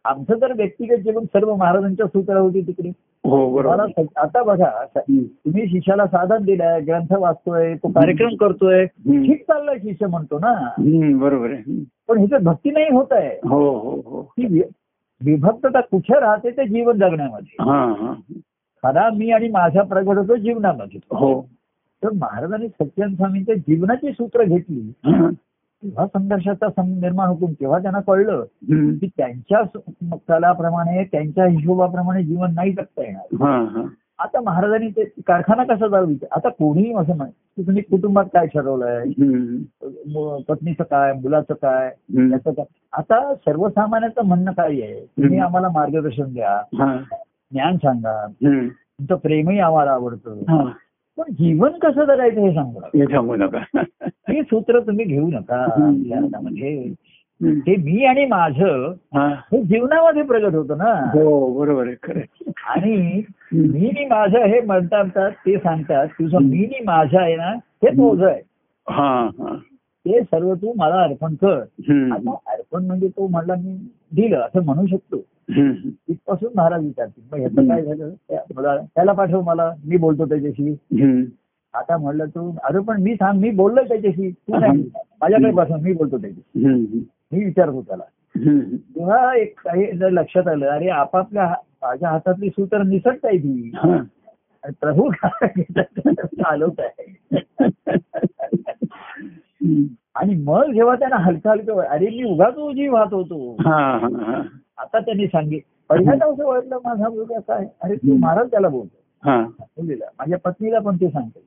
आमचं 0.05 0.35
तर 0.41 0.53
व्यक्तिगत 0.53 0.97
जीवन 0.97 1.25
सर्व 1.25 1.55
महाराजांच्या 1.57 2.07
सूत्र 2.07 2.37
होती 2.37 2.61
तिकडे. 2.61 2.89
हो 3.25 3.63
मला 3.63 4.03
आता 4.17 4.43
बघा. 4.43 4.71
तुम्ही 4.99 5.67
शिष्याला 5.67 6.07
साधन 6.07 6.45
दिलंय 6.45 6.81
ग्रंथ 6.81 7.13
वाचतोय 7.19 7.75
तो 7.75 7.89
कार्यक्रम 7.89 8.35
करतोय. 8.41 8.87
ठीक 8.87 9.43
चाललंय 9.43 9.79
शिष्य 9.79 10.07
म्हणतो 10.07 10.39
ना. 10.39 10.69
बरोबर 11.19 11.51
आहे. 11.51 11.85
पण 12.09 12.19
ह्याच्यात 12.19 12.41
भक्ती 12.41 12.71
नाही 12.71 12.87
होत 12.93 13.07
आहे. 13.11 13.49
हो 13.49 13.79
हो 13.79 13.91
हो. 13.91 14.23
ती 14.23 14.63
विभक्तता 15.25 15.81
कुठे 15.81 16.21
राहते 16.21 16.51
ते 16.51 16.65
जीवन 16.65 16.99
जगण्यामध्ये. 16.99 17.65
खरा 18.83 19.09
मी 19.11 19.31
आणि 19.31 19.49
माझा 19.49 19.83
प्रगट 19.83 20.17
होतो 20.17 20.37
जीवनामध्ये. 20.37 21.01
हो. 21.11 21.49
तर 22.05 22.09
महाराजांनी 22.11 22.69
सत्यन 22.69 23.15
स्वामींच्या 23.15 23.55
जीवनाची 23.55 24.13
सूत्र 24.13 24.45
घेतली. 24.45 24.93
तेव्हा 25.83 26.07
संघर्षाचा 26.07 26.83
निर्माण 26.87 27.29
होतो 27.29 27.53
तेव्हा 27.53 27.79
त्यांना 27.79 28.01
कळलं. 28.01 28.45
की 28.99 29.07
त्यांच्या 29.07 29.63
कलाप्रमाणे 30.29 31.05
त्यांच्या 31.05 31.47
हिशोबाप्रमाणे 31.47 32.23
जीवन 32.25 32.55
नाही 32.55 32.73
जगता 32.73 33.03
येणार 33.03 33.35
आता 34.19 34.41
महाराजांनी 34.41 34.89
ते 34.89 35.05
कारखाना 35.27 35.65
कसा 35.65 35.89
चालू 35.89 36.15
आता 36.31 36.49
कोणीही 36.49 36.93
असं 36.95 37.25
की 37.25 37.63
तुम्ही 37.63 37.83
कुटुंबात 37.83 38.25
काय 38.25 38.47
ठरवलंय 38.47 39.05
पत्नीचं 40.49 40.85
काय 40.85 41.13
मुलाचं 41.13 41.55
काय. 41.55 41.87
याचं 42.33 42.51
काय 42.51 42.65
आता 42.93 43.35
सर्वसामान्याचं 43.35 44.27
म्हणणं 44.27 44.53
काय 44.53 44.81
आहे 44.83 45.01
तुम्ही. 45.01 45.39
आम्हाला 45.39 45.69
मार्गदर्शन 45.69 46.33
द्या. 46.33 46.61
ज्ञान 47.53 47.77
सांगा. 47.77 48.27
तुमचं 48.27 49.15
प्रेमही 49.15 49.59
आम्हाला 49.59 49.91
आवडतं 49.91 50.43
हा. 50.49 50.63
पण 51.21 51.33
जीवन 51.33 51.73
कसं 51.73 52.05
जगायचं 52.05 52.41
हे 52.41 52.53
सांगा 52.55 52.87
हे 52.95 53.07
सांगू 53.07 53.37
नका 53.37 53.81
हे 54.29 54.43
सूत्र 54.43 54.81
तुम्ही 54.81 55.05
घेऊ 55.05 55.29
नका 55.31 55.65
हम्म. 57.41 57.59
ते 57.59 57.77
मी 57.77 58.05
आणि 58.05 58.25
माझं 58.27 58.93
हा. 59.15 59.27
हे 59.53 59.63
जीवनामध्ये 59.63 60.23
प्रगट 60.23 60.55
होतं 60.55 60.79
ना 60.79 60.93
हो 61.15 61.53
बरोबर 61.59 61.87
आहे. 61.87 62.21
आणि. 62.67 63.23
मी 63.53 64.05
माझं 64.07 64.45
हे 64.47 64.61
म्हणतात 64.61 65.31
ते 65.31 65.57
सांगतात 65.57 66.09
तुझं 66.09 66.39
मी 66.43 66.67
माझं 66.85 67.19
आहे 67.21 67.37
ना 67.37 67.51
हे 67.83 67.91
तुझं 67.91 68.27
आहे 68.27 68.41
हा 68.87 69.09
हा 69.39 69.55
ते 70.07 70.21
सर्व 70.21 70.55
तू 70.55 70.73
मला 70.77 71.03
अर्पण 71.03 71.35
कर. 71.35 71.59
आता 72.13 72.35
अर्पण 72.47 72.87
म्हणजे 72.87 73.09
तो 73.09 73.27
म्हणला 73.27 73.55
मी 73.55 73.77
दिलं 74.15 74.39
असं 74.39 74.65
म्हणू 74.65 74.87
शकतो. 74.87 75.23
तिथपासून 75.57 76.53
महाराज 76.57 76.85
विचारतील. 76.85 77.23
मग 77.33 77.39
ह्याचं 77.39 77.69
काय 77.69 77.83
झालं? 77.85 78.11
मला 78.57 78.77
त्याला 78.95 79.13
पाठव 79.13 79.41
मला. 79.41 79.71
मी 79.85 79.97
बोलतो 79.97 80.25
त्याच्याशी. 80.25 80.75
आता 81.75 81.97
म्हणलं 81.97 82.27
तू 82.27 82.51
अरे 82.65 82.81
पण 82.83 83.03
मी 83.03 83.15
सांग 83.15 83.39
मी 83.41 83.51
बोललोय 83.51 83.85
त्याच्याशी. 83.89 84.31
तू 84.31 84.59
नाही. 84.59 84.83
माझ्याकडे 85.21 85.51
पाठव 85.51 85.77
मी 85.77 85.93
बोलतो 85.93 86.19
त्याच्याशी. 86.19 87.05
मी 87.33 87.45
विचारतो 87.45 87.83
त्याला. 87.83 88.03
तेव्हा 88.77 89.35
एक 89.37 89.61
काही 89.61 89.87
लक्षात 90.01 90.49
आलं 90.49 90.67
अरे 90.67 90.89
आपापल्या 90.89 91.47
माझ्या 91.83 92.09
हातातली 92.09 92.49
सूत्र 92.49 92.83
निसटत 92.83 93.25
आहे 93.25 93.39
ती. 93.39 93.71
प्रभू 94.81 95.11
चालवत 95.13 96.81
आहे. 96.81 97.39
आणि 100.15 100.35
मग 100.35 100.73
जेव्हा 100.73 100.95
त्यांना 100.95 101.17
हलका 101.17 101.51
हलकं 101.51 101.81
अरे 101.81 102.07
मी 102.07 102.23
उगाच 102.25 102.57
उजी 102.57 102.89
वाहत 102.89 103.13
होतो. 103.15 103.57
आता 104.81 104.99
त्यांनी 104.99 105.27
सांगितलं. 105.27 105.71
पहिल्यांदा 105.89 106.27
असं 106.27 106.47
वाटलं 106.47 106.79
माझा 106.85 107.09
मुलगा 107.09 107.39
काय 107.39 107.67
अरे 107.83 107.97
तू 107.97 108.17
महाराज 108.17 108.51
त्याला 108.51 108.69
बोलतो. 108.69 108.97
हा. 109.23 109.47
मुलीला 109.61 110.05
माझ्या 110.19 110.39
पत्नीला 110.39 110.79
पण 110.79 110.97
ते 110.97 111.09
सांगते. 111.09 111.41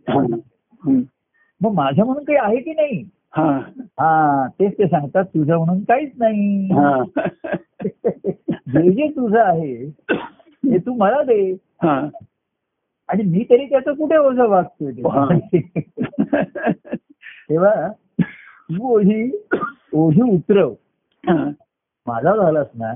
मग 1.62 1.74
माझं 1.74 2.06
म्हणून 2.06 2.24
काही 2.24 2.38
आहे 2.38 2.58
की 2.58 2.74
नाही? 2.74 3.10
हा. 3.38 3.60
हा 4.00 4.48
तेच 4.48 4.78
ते 4.78 4.88
सांगतात. 4.88 5.26
तुझं 5.26 5.58
म्हणून 5.58 5.84
काहीच 5.84 6.12
नाही. 6.18 6.74
हा. 6.74 7.04
जे 8.68 8.92
जे 8.92 9.08
तुझं 9.08 9.40
आहे 9.40 9.90
ते 9.90 10.78
तू 10.78 10.94
मला 10.94 11.24
दे. 11.24 11.54
हा. 11.84 12.08
आणि 13.10 13.24
मी 13.24 13.46
तरी 13.50 13.66
त्याचं 13.66 13.94
कुठे 13.94 14.18
ओझं 14.18 14.48
वागतोय. 14.48 14.92
तेव्हा 17.50 17.88
तू 18.70 18.96
ओझी 18.96 19.32
ओझी 19.94 20.22
उतरव. 20.22 20.74
माझा 22.08 22.36
झालास 22.36 22.68
ना. 22.76 22.94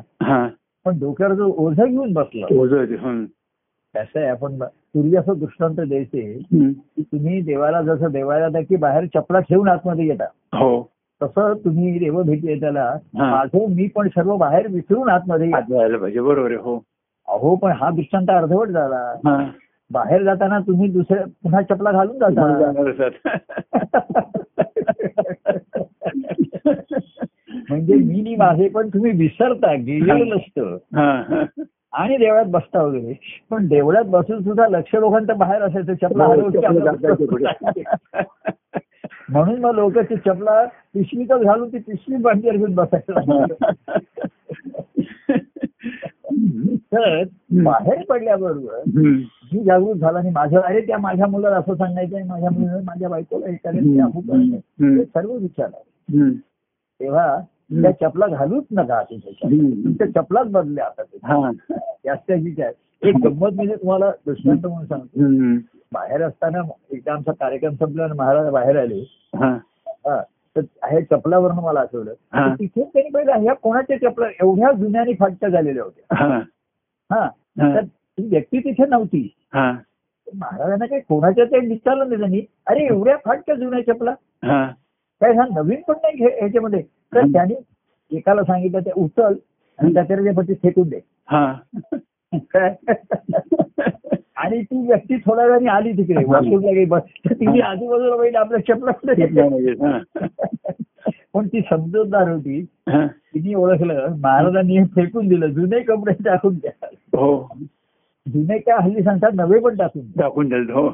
पण 0.86 0.99
डोक्यावर 0.99 1.34
जो 1.34 1.53
ओझा 1.58 1.86
घेऊन 1.86 2.14
बसला. 2.14 2.45
ओझं. 2.60 3.26
कसं 3.95 4.20
आहे 4.20 4.28
आपण 4.28 4.60
पूर्वी 4.60 5.16
असं 5.16 5.34
दृष्टांत 5.38 5.76
द्यायचे. 5.76 6.39
की 6.53 7.01
तुम्ही 7.01 7.41
देवाला 7.41 7.82
जसं 7.82 8.12
देवाला 8.12 8.62
की 8.62 8.76
बाहेर 8.76 9.05
चपला 9.05 9.39
ठेवून 9.39 9.70
आतमध्ये 9.70 10.08
येता. 10.08 10.58
हो. 10.58 10.91
तसं 11.24 11.53
तुम्ही 11.66 11.99
देव 11.99 12.24
भेटी 12.24 12.60
त्याला. 12.60 12.95
माझं 13.14 13.70
मी 13.70 13.88
पण 13.88 14.08
सर्व 14.08 14.38
बाहेर 14.38 14.68
विसरून 14.68 15.10
आतमध्ये 15.10 15.51
पाहिजे 15.51 16.22
बरोबर 16.22 16.51
हो. 16.51 16.76
अहो 17.28 17.55
पण 17.55 17.72
हा 17.72 17.89
दृष्टांत 17.89 18.30
अर्धवट 18.30 18.68
झाला. 18.68 19.14
बाहेर 19.91 20.24
जाताना 20.24 20.60
तुम्ही 20.60 20.89
दुसऱ्या 20.89 21.26
पुन्हा 21.43 21.62
चपला 21.62 21.91
घालून 21.91 22.20
जाता. 22.20 23.39
म्हणजे 27.70 27.93
मी 27.93 28.22
नी 28.22 28.36
माझे 28.36 28.68
पण 28.70 28.88
तुम्ही 28.89 29.11
विसरता 29.11 29.74
गेलेलं 29.76 30.36
नसतं. 30.36 30.78
आणि 31.93 32.18
देवळात 32.18 32.45
बसता 32.45 32.82
वगैरे. 32.84 33.13
पण 33.49 33.68
देवळात 33.68 34.05
बसून 34.05 34.41
सुद्धा 34.43 34.68
लक्ष 34.70 34.95
लोकांचं 34.95 35.38
बाहेर 35.38 35.61
असायचं 35.61 35.93
चपला 35.93 36.26
हो. 36.26 36.34
म्हणून 39.30 39.59
मग 39.59 39.74
लोक 39.76 39.97
ती 39.99 40.15
चपला 40.15 40.63
पिशवीतच 40.93 41.41
घालून 41.41 41.70
ती 41.70 41.78
पिशवी 41.78 42.15
बांधली 42.15 42.57
घेऊन 42.57 42.74
बसायला 42.76 43.45
तर 46.91 47.24
बाहेर 47.63 48.03
पडल्याबरोबर. 48.09 48.82
मी 49.53 49.63
जागृत 49.63 49.95
झाला 49.95 50.20
आणि 50.20 50.30
माझ्या 50.30 50.61
अरे 50.65 50.82
त्या 50.82 50.97
माझ्या 50.97 51.28
मुलाला 51.28 51.55
असं 51.55 51.76
सांगायचं 51.76 52.26
माझ्या 52.28 52.49
मुलीला 52.49 52.80
माझ्या 52.84 53.09
बायकोला 53.09 53.49
हे 53.49 53.55
करायचं 53.55 55.03
सर्व 55.03 55.32
विचार 55.34 55.68
आहे. 55.74 56.30
तेव्हा 56.99 57.38
त्या 57.72 57.91
चपला 57.91 58.28
घालूच 58.28 58.63
नका. 58.72 59.03
तुमच्या 59.03 60.07
चपलाच 60.07 60.47
बदल्या 60.47 60.86
आता. 60.86 61.03
जास्त 62.05 62.32
एक 63.05 63.15
गंमत 63.24 63.49
म्हणजे 63.53 63.76
तुम्हाला 63.76 64.11
दृष्टांत 64.26 64.65
म्हणून 64.65 64.86
सांगतो. 64.86 65.20
बाहेर 65.93 66.22
असताना 66.24 66.61
एकदा 66.91 67.13
आमचा 67.13 67.32
कार्यक्रम 67.32 67.76
संपला 67.76 68.03
आणि 68.03 68.13
महाराज 68.18 68.49
बाहेर 68.49 68.80
आले. 68.80 69.03
तर 70.57 70.61
हे 70.91 71.01
चपलावरनं 71.01 71.61
मला 71.61 71.80
आठवलं. 71.80 72.13
तिथे 72.55 72.84
त्यांनी 72.84 73.09
पहिला 73.09 73.36
ह्या 73.36 73.53
कोणाच्या 73.53 73.97
चपला 73.97 74.28
एवढ्या 74.28 74.72
जुन्यानी 74.72 75.13
फाटच्या 75.13 75.49
झालेल्या 75.49 75.84
होत्या. 75.84 76.15
हा. 77.11 77.30
तर 77.76 77.84
ती 77.86 78.28
व्यक्ती 78.28 78.59
तिथे 78.59 78.86
नव्हती. 78.86 79.36
हा. 79.53 79.72
महाराजांना 80.36 80.86
काही 80.86 81.01
कोणाच्या 81.01 81.45
ते 81.45 81.59
विचारलं 81.59 82.07
नाही. 82.07 82.20
त्यांनी 82.20 82.41
अरे 82.68 82.80
एवढ्या 82.80 83.18
फाटक्या 83.26 83.55
जुन्या 83.55 83.93
चपला. 83.93 84.11
काय 85.22 85.34
हा 85.34 85.45
नवीन 85.55 85.82
पण 85.88 85.93
नाही 86.03 86.39
ह्याच्यामध्ये? 86.39 86.84
तर. 87.16 87.22
त्यांनी 87.22 87.53
एकाला 88.12 88.43
सांगितलं 88.43 88.80
ते 88.80 88.91
उचल 88.95 89.34
आणि 89.80 89.93
त्याच्या 89.93 90.34
पती 90.34 90.53
फेकून 90.53 90.89
दे? 90.89 90.99
आणि 94.36 94.62
ती 94.62 94.88
व्यक्ती 94.88 95.18
थोड्या 95.18 95.45
वेळाने 95.45 95.70
आली 95.70 95.91
तिकडे. 95.91 96.24
वासूरला 96.28 96.72
गेली 96.72 96.86
बस 96.86 97.01
तिने 97.30 97.60
आजूबाजूला 97.60 98.16
बघितलं 98.16 98.39
आपल्या 98.39 98.60
चपला. 98.60 98.91
पण 101.34 101.47
ती 101.47 101.62
समजूतदार 101.62 102.30
होती. 102.30 102.66
तिने 102.89 103.55
ओळखलं 103.55 104.16
महाराजांनी 104.20 104.84
फेकून 104.84 105.28
दिलं 105.28 105.47
जुने 105.47 105.80
कपडे 105.80 106.24
टाकून 106.24 106.53
द्या 106.53 106.88
हो 107.18 107.49
जुने 108.28 108.58
काय 108.58 108.78
हल्ली 108.84 109.04
सांगतात 109.04 109.32
नवे 109.34 109.60
पण 109.60 109.76
टाकून 109.76 110.04
टाकून 110.20 110.54
हो 110.54 110.90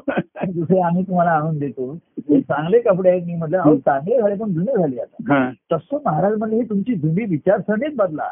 दुसरे 0.48 0.80
आम्ही 0.80 1.02
तुम्हाला 1.02 1.30
आणून 1.30 1.58
देतो 1.58 1.98
चांगले 2.30 2.80
कपडे 2.80 3.10
आहेत 3.10 3.22
मी 3.26 3.34
म्हटलं 3.34 3.58
अहो 3.58 3.76
चांगले 3.76 4.20
झाले 4.20 4.34
पण 4.34 4.52
जुने 4.52 4.78
झाले 4.78 4.96
आता 4.96 5.50
तसं 5.72 5.98
महाराज 6.06 6.38
म्हणजे 6.38 6.56
ही 6.56 6.62
तुमची 6.62 6.94
जुनी 6.94 7.24
विचारसरणीच 7.24 7.96
बदला. 7.96 8.22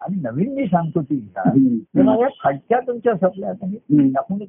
आणि 0.00 0.20
नवीन 0.22 0.54
मी 0.54 0.66
सांगतो 0.66 1.02
ती 1.02 1.16
घ्या. 1.16 1.50
हम्म. 1.50 1.78
तेव्हा 1.78 2.16
या 2.20 2.28
फाटक्या 2.44 2.80
तुमच्या 2.80 3.14
सपल्या. 3.14 3.52
टाकूनच. 3.92 4.48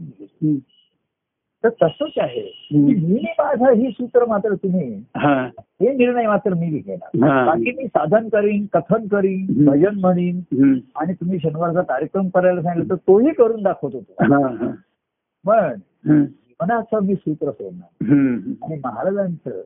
तर 1.64 1.70
तसंच 1.70 2.12
आहे 2.18 2.42
मी 2.74 3.26
माझा 3.40 3.72
ही 3.72 3.90
सूत्र 3.92 4.26
मात्र 4.26 4.54
तुम्ही 4.56 5.04
हा 5.18 5.50
हे 5.58 5.94
निर्णय 5.94 6.28
मात्र 6.28 6.54
मी 6.54 6.68
घेणार. 6.68 7.10
बाकी 7.46 7.72
मी 7.72 7.88
साधन 7.88 8.30
करीन 8.30 8.66
कथन 8.74 9.08
करीन. 9.08 9.66
भजन 9.66 10.00
म्हणीन. 10.00 10.38
आणि 10.96 11.14
तुम्ही 11.14 11.40
शनिवारचा 11.40 11.82
कार्यक्रम 11.82 12.28
करायला 12.28 12.62
सांगितलं 12.62 12.90
तर 12.90 12.96
तोही 12.96 13.34
करून 13.34 13.64
दाखवतो 13.64 14.00
तो. 14.00 14.14
हा 14.24 14.48
हा 14.48 14.72
पण. 15.48 15.80
मनाचं 16.62 17.04
मी 17.04 17.16
सूत्र 17.16 17.52
सोडणार. 17.52 18.14
आणि 18.64 18.82
महाराजांचं. 18.86 19.62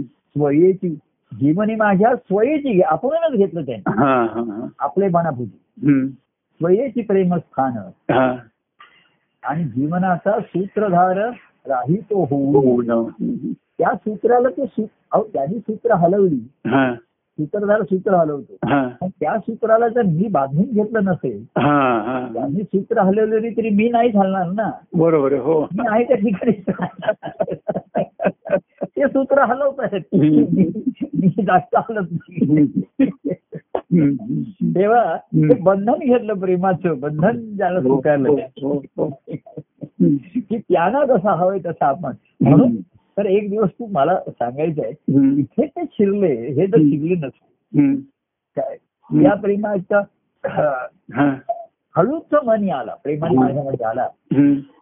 स्वयेची 0.00 0.98
जीवनी 1.32 1.74
माझ्या 1.74 2.16
स्वयेची 2.16 2.80
आपणच 2.80 3.32
घेतलं 3.32 3.62
त्यांनी. 3.62 3.92
आपले 4.78 5.06
हम्म. 5.06 6.06
स्वयेची 6.60 7.00
प्रेमस्थान. 7.00 7.72
आणि 9.48 9.64
जीवनाचा 9.64 10.38
सूत्रधार 10.40 11.18
राही 11.68 11.96
तो 11.96 12.24
होऊ 12.24 12.54
हो 12.54 12.82
ना. 12.82 12.94
हम्म. 12.94 13.52
त्या 13.78 13.94
सूत्राला 13.94 14.48
ते 14.48 14.64
त्यांनी 15.14 15.58
सूत्र 15.58 15.94
हलवली 15.94 16.38
हा. 16.66 16.94
सूत्रधार 17.38 17.82
सूत्र 17.82 18.14
हलवतो. 18.14 18.56
हा. 18.66 18.88
त्या 19.06 19.38
सूत्राला 19.38 19.88
जर 19.88 20.02
मी 20.02 20.28
बांधून 20.28 20.64
घेतलं 20.64 21.04
नसेल 21.04 21.44
हा 21.56 22.02
हा. 22.06 22.28
त्यांनी 22.34 22.62
सूत्र 22.62 23.00
हलवलेली 23.00 23.50
तरी 23.50 23.70
मी 23.70 23.88
नाहीच 23.88 24.16
हलणार 24.16 24.46
ना. 24.46 24.70
बरोबर 24.94 25.32
हो. 25.32 25.60
मी 25.62 25.86
आहे 25.88 26.04
त्या 26.04 26.16
ठिकाणी. 26.16 26.52
ते 28.82 29.08
सूत्र 29.08 29.44
हलवत 29.44 29.80
आहेत 29.80 30.02
मी 31.14 31.28
जास्त 31.28 31.76
हलत 31.76 32.06
नाही. 32.12 32.66
तेव्हा 34.62 35.16
बंधन 35.62 35.92
घेतलं 35.92 36.34
प्रेमाचं 36.34 37.00
बंधन 37.00 37.56
ज्याला 37.56 37.80
स्वीकारलं 37.80 38.28
हो, 38.28 38.36
हो, 38.62 38.78
हो. 38.96 39.08
की 40.36 40.58
त्यांना 40.58 41.04
जसा 41.04 41.32
हवंय 41.32 41.58
तसा 41.58 41.86
आपण 41.86 42.12
म्हणून 42.40 42.76
तर 43.18 43.26
एक 43.26 43.50
दिवस 43.50 43.68
तू 43.70 43.86
मला 43.86 44.18
सांगायचं 44.28 44.82
आहे. 44.82 44.92
इथे 45.40 45.66
ते 45.66 45.80
शिरले 45.92 46.50
हे 46.52 46.66
जर 46.66 46.76
शिरले 46.76 47.14
नसते. 47.14 47.48
काय 48.56 48.76
या 49.24 49.34
प्रेमाच्या. 49.34 50.00
हळूच 51.96 52.34
मनी 52.44 52.70
आला 52.70 52.94
प्रेमाने 52.94 53.36
माझ्यामध्ये 53.36 53.86
आला. 53.86 54.08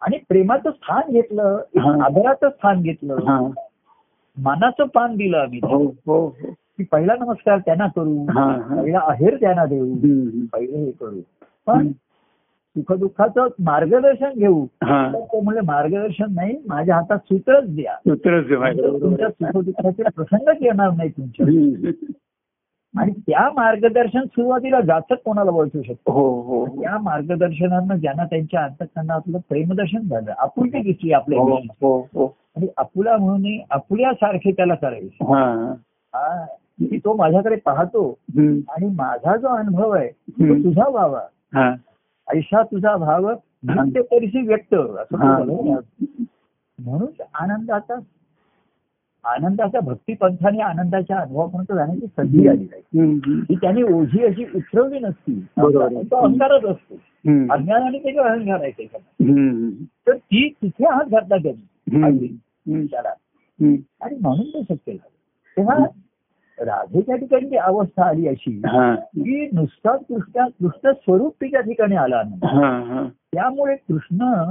आणि 0.01 0.19
प्रेमाचं 0.29 0.71
स्थान 0.71 1.13
घेतलं. 1.13 1.61
आदराचं 2.03 2.49
स्थान 2.49 2.83
घेतलं. 2.83 3.17
मानाचं 4.39 4.85
पान 4.85 5.17
दिलं 5.17 5.39
आम्ही 5.39 5.61
हो 5.63 5.79
हो 5.85 6.27
हो. 6.27 6.55
की 6.79 6.85
पहिला 6.85 7.15
नमस्कार 7.21 7.59
त्यांना 7.59 7.87
करू. 7.87 8.25
पहिला 8.77 9.01
आहेर 9.09 9.37
त्यांना 9.41 9.65
देऊ. 9.65 9.95
पहिले 10.53 10.77
हे 10.77 10.91
करू 10.91 11.21
पण 11.67 11.91
सुखदुःखाचं 12.77 13.49
मार्गदर्शन 13.65 14.33
घेऊ. 14.39 14.65
तर 14.67 15.21
ते 15.33 15.41
म्हणजे 15.41 15.61
मार्गदर्शन 15.67 16.33
नाही 16.35 16.57
माझ्या 16.69 16.95
हातात 16.97 17.19
सूत्रच 17.19 17.69
द्या 17.75 17.95
सूत्रच 18.09 18.49
तुमच्या. 19.03 19.29
सुखदुःखाचे 19.29 20.03
प्रसंगच 20.03 20.63
येणार 20.63 20.91
नाही 20.91 21.11
तुमच्या. 21.11 21.47
आणि 22.95 23.13
त्या 23.27 23.49
मार्गदर्शन 23.55 24.25
सुरुवातीला 24.27 24.81
जाचक 24.81 25.23
कोणाला 25.25 25.51
ओळखू 25.51 25.83
शकतो 25.83 26.13
हो 26.13 26.29
हो 26.43 26.65
हो. 26.65 26.83
त्या 26.83 26.99
मार्गदर्शनानं 26.99 27.97
ज्यांना 27.97 28.25
त्यांच्या 28.25 28.63
अंतकरणातलं 28.65 29.39
प्रेमदर्शन 29.49 30.07
झालं 30.09 30.33
आपुलकी 30.39 30.83
दिसली 30.83 31.13
आपल्या 31.13 31.41
हो 31.83 32.27
आणि 32.57 32.67
आपुला 32.77 33.17
म्हणून 33.17 33.59
आपुल्यासारखे 33.71 34.53
त्याला 34.53 34.75
करायचे 34.75 35.25
की 36.81 36.99
तो 36.99 37.17
माझ्याकडे 37.17 37.57
पाहतो. 37.57 38.19
आणि 38.69 38.87
माझा 38.87 39.37
जो 39.37 39.49
अनुभव 39.49 39.91
आहे 39.91 40.09
तो. 40.09 40.55
तुझा 40.55 40.89
व्हावा 40.89 41.21
हा 41.55 41.75
ऐशा 42.35 42.63
तुझा 42.63 42.97
भाव 42.97 43.31
नृत्य 43.63 44.03
परिसी 44.03 44.47
व्यक्त 44.47 44.75
असं. 44.75 45.17
म्हणून 46.79 47.23
आनंदाचा 47.35 47.95
आनंदाच्या 49.25 49.81
भक्तीपंथाने 49.81 50.59
आनंदाच्या 50.59 51.19
अनुभवापर्यंत 51.19 51.77
जाण्याची 51.77 52.07
संधी 52.07 52.49
आली 52.49 52.67
हम्म. 52.75 53.41
ही 53.41 53.55
त्यांनी 53.55 53.83
ओझी 53.83 54.25
अशी 54.25 54.45
उतरवली 54.55 54.99
नसती. 54.99 55.47
तो 56.03 56.17
अहंकारच 56.17 56.65
असतो. 56.65 56.95
अज्ञानाने 57.55 57.99
त्याचे 57.99 58.19
अहंकार 58.19 58.61
आहे 58.61 58.71
त्याच्यात. 58.71 59.23
तर 60.07 60.17
ती 60.17 60.49
तिथे 60.49 60.85
हात 60.85 61.05
घातला 61.05 61.37
त्यांनी. 61.37 61.67
त्याला. 62.87 63.09
आणि 64.01 64.17
म्हणून 64.23 64.47
ते 64.47 64.61
शक्य 64.63 64.93
झालं 64.93 65.17
तेव्हा 65.57 65.79
राधेच्या 66.61 67.17
ठिकाणी 67.17 67.49
जी 67.49 67.57
अवस्था 67.57 68.05
आली 68.05 68.29
अशी 68.29 68.61
हा 68.67 68.95
की 68.95 69.49
नुसता 69.53 69.97
कृष्ण 69.97 70.45
कृष्ण 70.45 70.93
स्वरूप 70.93 71.35
तिच्या 71.41 71.61
ठिकाणी 71.61 71.97
आला 71.97 72.23
नाही 72.23 73.09
त्यामुळे 73.35 73.77
कृष्ण. 73.77 74.45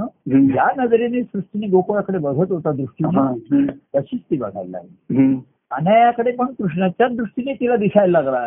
ज्या 0.52 0.68
नजरेने 0.76 1.22
सृष्टीने 1.22 1.66
गोकुळाकडे 1.66 2.18
बघत 2.18 2.52
होता. 2.52 2.72
दृष्टीने. 2.72 3.66
तशीच 3.66 4.20
ती 4.30 4.36
बघायला 4.36 4.70
लागली. 4.70 5.40
अनायाकडे 5.70 6.32
पण 6.32 6.46
कृष्णाच्या 6.46 7.08
दृष्टीने 7.08 7.52
तिला 7.52 7.76
दिसायला 7.76 8.20
लागला 8.20 8.38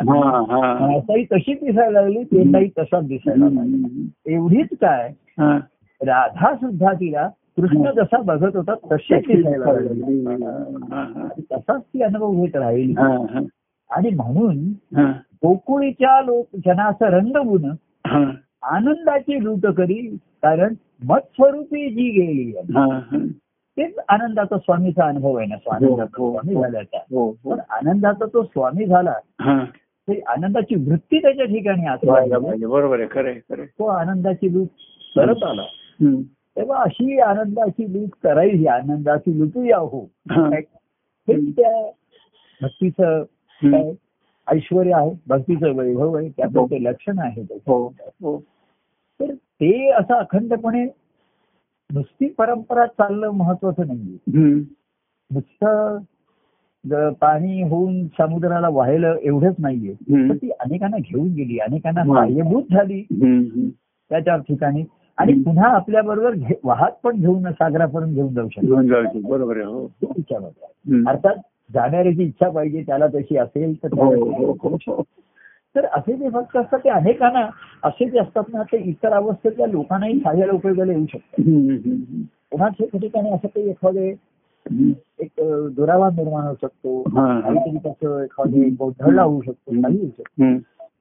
असाही 0.97 1.23
तशीच 1.23 1.57
दिसायला 1.63 2.01
लागली 2.01 2.23
तेलाही 2.23 2.69
तसाच 2.79 3.07
दिसायला 3.07 3.45
लागला. 3.45 4.05
एवढीच 4.25 4.67
काय. 4.81 5.11
राधा 6.01 6.55
सुद्धा 6.55 6.93
तिला 6.93 7.29
कृष्ण 7.57 7.91
जसा 7.95 8.21
बघत 8.21 8.55
होता 8.55 8.73
तशीच 8.73 9.23
तसाच 11.53 11.81
ती 11.81 12.01
अनुभव 12.01 12.31
घेत 12.31 12.55
राहिली. 12.55 12.93
आणि 13.89 14.09
म्हणून. 14.09 14.57
गोकुळीच्या 15.43 16.21
लोक 16.21 16.47
जनाचं 16.65 17.05
रंगवून 17.05 17.65
हा. 17.65 18.31
आनंदाची 18.61 19.43
लूट 19.43 19.65
करी 19.67 20.17
कारण 20.43 20.73
मत्स्वरूपी 21.07 21.89
जी 21.89 22.09
गेली. 22.09 22.51
तेच 23.77 23.95
आनंदाचा 24.09 24.57
स्वामीचा 24.57 25.05
अनुभव 25.05 25.35
आहे 25.35 25.47
ना 25.47 25.55
स्वामी 25.57 25.87
हो. 25.87 25.95
हो 27.11 27.29
हो 27.31 27.31
पण 27.31 27.59
आनंदाचा 27.69 28.25
तो 28.25 28.43
स्वामी 28.43 28.85
झाला 28.85 29.13
हा. 29.41 29.65
ते 29.75 30.21
आनंदाची 30.27 30.75
वृत्ती 30.75 31.21
त्याच्या 31.21 31.45
ठिकाणी. 31.45 32.65
बरोबर 32.65 32.99
आहे 32.99 33.07
खरं. 33.11 33.65
तो 33.65 33.85
आनंदाची 33.85 34.53
लूट 34.53 34.67
करत 35.15 35.43
आला. 35.43 35.63
तेव्हा 36.57 36.81
अशी 36.83 37.17
आनंदाची 37.19 37.91
लूट 37.93 38.09
करायची 38.23 38.65
आनंदाची 38.67 39.37
लुटूया 39.39 39.77
हो 39.77 39.99
हा. 40.31 40.49
त्या 41.27 41.71
भक्तीचं 42.61 43.23
काय 43.61 43.91
ऐश्वर 44.47 44.87
आहे 44.95 45.11
भक्तीचं 45.27 45.75
वैभव 45.75 46.15
आहे 46.17 46.29
त्याचं 46.29 46.65
ते 46.65 46.83
लक्षण 46.83 47.19
आहे. 47.19 47.41
हो 47.67 47.77
हो 48.21 48.37
तर 49.19 49.33
ते 49.33 49.89
असं 49.91 50.13
अखंडपणे 50.13 50.83
नुसती 51.89 52.27
परंपरा 52.29 52.85
चालणं 52.87 53.31
महत्वाचं 53.33 53.87
नाहीये. 53.87 54.53
नुसतं 55.31 55.97
पाणी 57.21 57.61
होऊन 57.61 58.05
समुद्राला 58.17 58.67
वाहिलं 58.69 59.15
एवढंच 59.21 59.55
नाहीये 59.59 59.93
ती 60.33 60.49
अनेकांना 60.59 60.97
घेऊन 60.97 61.27
गेली 61.33 61.57
अनेकांना 61.59 62.01
हा. 62.01 62.13
बाह्यभूत 62.13 62.63
झाली 62.71 62.99
हम्म. 63.13 63.69
त्या 64.11 64.19
चार 64.19 64.39
ठिकाणी 64.39 64.83
आणि. 65.17 65.33
पुन्हा 65.43 65.67
आपल्या 65.67 66.01
बरोबर 66.01 66.33
वाहत 66.63 66.91
पण 67.03 67.19
घेऊन 67.19 67.43
सागरापर्यंत 67.51 68.13
घेऊन 68.13 68.33
जाऊ 68.33 68.47
शकतो 68.49 68.75
बरोबर 69.27 69.55
आहे 69.57 69.65
हो. 69.65 69.87
अर्थात 71.07 71.35
जाणाऱ्याची 71.73 72.23
इच्छा 72.23 72.49
पाहिजे 72.49 72.81
त्याला 72.81 73.07
तशी 73.07 73.37
असेल 73.37 73.83
तर 73.83 73.87
हो 73.93 74.15
हो. 74.15 75.03
तर 75.75 75.85
असे 75.85 76.13
जे 76.13 76.29
भक्त 76.29 76.57
असतात 76.57 76.79
ते 76.79 76.89
अनेकांना 76.89 77.47
असे 77.83 78.09
जे 78.09 78.19
असतात 78.19 78.43
ना 78.53 78.63
ते 78.63 78.77
इतर 78.77 79.13
अवस्थेतल्या 79.13 79.67
लोकांनाही 79.67 80.19
सहाय्याला 80.19 80.53
उपयोगाला 80.53 80.91
येऊ 80.93 81.05
शकतात. 81.05 81.43
पुन्हा 82.51 82.67
ठिक- 82.67 82.99
ठिकाणी 83.01 83.29
असं 83.29 83.47
काही 83.47 83.69
एखादे. 83.69 84.15
एक 85.19 85.29
दुरावा 85.75 86.09
निर्माण 86.09 86.43
होऊ 86.43 86.55
शकतो. 86.61 87.03
काहीतरी 87.41 87.77
त्याचं 87.77 88.23
एखादे 88.23 88.69
गोंधळ 88.69 89.19
होऊ 89.19 89.41
शकतो 89.41 89.71
काही 89.81 89.97
होऊ 89.97 90.07
शकतो. 90.07 90.43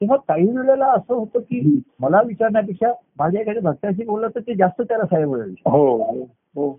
तेव्हा 0.01 0.16
काही 0.16 0.47
वेळेला 0.47 0.86
असं 0.86 1.14
होतं 1.14 1.40
की. 1.40 1.80
मला 2.01 2.20
विचारण्यापेक्षा 2.26 2.92
माझ्या 3.18 3.40
एखाद्या 3.40 3.62
भक्ताशी 3.62 4.05
बोललं 4.05 4.28
तर 4.34 4.40
ते 4.40 4.55
जास्त 4.55 4.82
त्याला 4.82 5.26
मिळेल 5.26 5.55
हो 5.66 6.12
हो. 6.57 6.78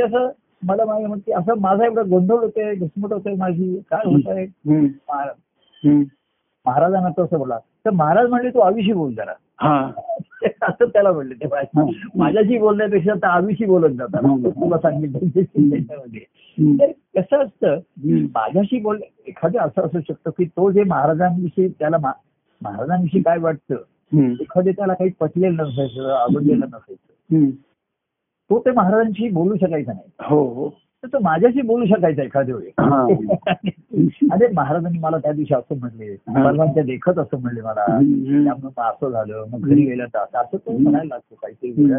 असं 0.00 0.30
मला 0.62 0.84
मागे 0.84 1.06
म्हणते 1.06 1.32
असं 1.32 1.60
माझा 1.60 1.84
एवढा 1.84 2.02
गोंधळ 2.02 2.34
होतोय 2.34 2.74
घुसमट 2.74 3.12
होतोय 3.12 3.34
माझी 3.34 3.80
काय 3.90 4.00
होत 4.04 4.28
आहे. 4.28 4.46
महाराजांना 6.66 7.08
तसं 7.18 7.38
बोला. 7.38 7.58
तर 7.84 7.90
महाराज 7.90 8.28
म्हणले 8.28 8.50
तू 8.50 8.58
आविशी 8.58 8.92
बोल 8.92 9.14
जरा. 9.14 9.32
हा. 9.60 9.90
असं 10.62 10.84
त्याला 10.84 11.12
म्हणले 11.12 11.34
ते. 11.34 11.48
माझ्याशी 12.16 12.58
बोलण्यापेक्षा 12.58 13.14
तर 13.14 13.26
आविशी 13.26 13.64
बोलत 13.64 13.90
जातात. 13.90 14.46
तुला 14.46 14.78
सांगितलं 14.78 15.18
कसं 17.16 17.44
असतं. 17.44 17.78
माझ्याशी 18.34 18.80
बोल 18.80 19.00
एखादं 19.26 19.58
असं 19.58 19.82
असू 19.82 20.00
शकतं 20.00 20.30
की 20.30 20.44
तो 20.44 20.70
जे 20.70 20.82
महाराजांविषयी 20.84 21.68
त्याला 21.68 21.96
महाराजांविषयी 22.62 23.22
काय 23.22 23.38
वाटतं. 23.38 23.74
एखादे 24.40 24.72
त्याला 24.72 24.94
काही 24.94 25.10
पटलेलं 25.20 25.62
नसायचं 25.62 26.10
आवडलेलं 26.12 26.66
नसायचं. 26.66 27.40
तो 28.50 28.58
ते 28.58 28.70
महाराजांशी 28.70 29.28
बोलू 29.28 29.56
शकायचा 29.56 29.92
नाही 29.92 30.08
हो 30.30 30.42
हो 30.54 30.68
तर 31.04 31.08
तो 31.08 31.18
माझ्याशी 31.22 31.62
बोलू 31.62 31.86
शकायचा 31.86 32.22
एखाद्या. 32.22 32.56
वेळी 32.56 32.70
अरे 34.32 34.48
महाराजांनी 34.52 34.98
मला 34.98 35.18
त्या 35.18 35.32
दिवशी 35.32 35.54
असं 35.54 35.78
म्हणले. 35.78 36.14
परवांच्या 36.16 36.82
देखत 36.82 37.18
असं 37.18 37.40
म्हणले 37.40 37.60
मला. 37.60 37.84
त्यामुळे 38.44 38.82
असं 38.82 39.10
झालं 39.10 39.44
मग 39.52 39.60
घरी 39.60 39.84
गेलं 39.84 40.06
तर 40.14 40.18
असं 40.18 40.56
तो 40.56 40.78
म्हणायला 40.78 41.08
लागतो 41.08 41.34
काहीतरी. 41.34 41.92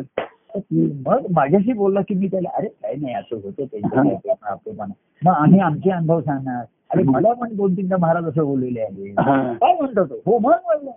मग 1.07 1.25
माझ्याशी 1.31 1.73
बोलला 1.73 2.01
की 2.01 2.15
मी 2.15 2.27
त्याला 2.27 2.49
अरे 2.55 2.67
काही 2.67 2.95
नाही 3.01 3.13
असं 3.13 3.35
होतं 3.35 3.63
त्यांचं. 3.63 4.03
काय 4.03 4.15
ते 4.15 4.33
आपलेपणा. 4.41 4.93
मग 5.25 5.31
आम्ही 5.31 5.59
आमचे 5.59 5.89
अनुभव 5.89 6.21
सांगणार. 6.21 6.63
अरे 6.89 7.03
मला 7.03 7.33
पण 7.33 7.55
दोन 7.55 7.77
तीनदा 7.77 7.97
महाराज 7.97 8.25
असं 8.25 8.43
बोललेले 8.43 8.81
आहे. 8.81 9.11
काय 9.53 9.73
म्हणतो 9.73 10.05
तो? 10.05 10.15
हो 10.25 10.39
मग 10.39 10.51
म्हणलं 10.65 10.91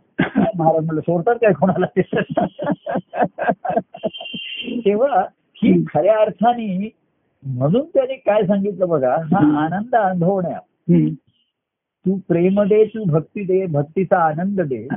महाराज 0.58 0.84
म्हणलं 0.84 1.00
सोडतात 1.00 1.34
काय 1.34 1.52
कोणाला? 1.52 1.86
ते 1.86 2.02
तेव्हा 4.80 5.20
ही 5.56 5.84
खऱ्या 5.94 6.16
अर्थाने 6.20 6.90
म्हणून 7.42 7.84
त्याने 7.94 8.14
काय 8.14 8.42
सांगितलं 8.42 8.88
बघा 8.88 9.14
हा 9.14 9.64
आनंद 9.64 9.96
अनुभवण्या. 9.96 10.58
तू 12.06 12.18
प्रेम 12.28 12.62
दे 12.62 12.84
तू 12.84 13.04
भक्ती 13.04 13.44
दे 13.44 13.66
भक्तीचा 13.66 14.18
आनंद 14.18 14.60
दे. 14.60 14.88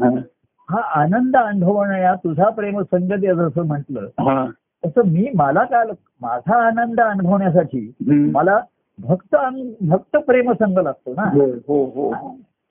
हा. 0.70 0.80
आनंद 0.96 1.36
अनुभवण्या 1.38 2.14
तुझा 2.16 2.50
प्रेम 2.50 2.82
संग 2.82 3.12
दे 3.14 3.34
जसं 3.36 3.66
म्हटलं 3.68 4.08
हा. 4.20 4.46
तसं 4.84 5.08
मी 5.08 5.28
मला 5.36 5.64
काय 5.64 5.86
माझा 6.22 6.62
आनंद 6.68 7.00
अनुभवण्यासाठी. 7.02 7.92
मला 8.32 8.60
भक्त 9.00 9.36
भक्त 9.82 10.18
प्रेम 10.18 10.52
संग 10.52 10.78
लागतो 10.78 11.14
ना 11.14 11.30
हो 11.34 11.46
हो 11.68 11.84
हो 11.96 12.12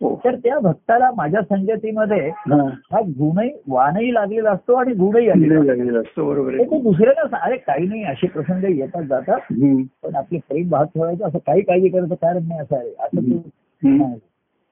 हो 0.00 0.14
तर 0.24 0.34
त्या 0.34 0.58
भक्ताला 0.58 1.10
माझ्या 1.16 1.40
संगतीमध्ये 1.42 2.28
हा. 2.28 3.00
गुणही 3.18 3.50
वाणही 3.68 4.12
लागलेला 4.14 4.50
असतो 4.50 4.74
आणि 4.74 4.92
गुणही 4.94 5.28
आलेला 5.28 5.54
असतो. 5.54 5.66
लागलेलं 5.66 6.00
असतं 6.00 6.26
बरोबर 6.26 6.58
ते 6.58 6.80
दुसऱ्याला 6.82 7.36
अरे 7.36 7.56
काही 7.56 7.86
नाही 7.86 8.04
असे 8.04 8.26
प्रसंग 8.26 8.64
येतात 8.68 9.02
जातात. 9.02 9.52
पण 10.02 10.14
आपले 10.16 10.38
प्रेम 10.38 10.68
भाग 10.68 10.84
ठेवायचं 10.84 11.26
असं 11.26 11.38
काही 11.38 11.60
काळजी 11.60 11.88
करायचं 11.88 12.14
कारण 12.14 12.46
नाही 12.48 12.60
असं 12.60 12.76
आहे 12.76 12.90
असं. 12.98 14.12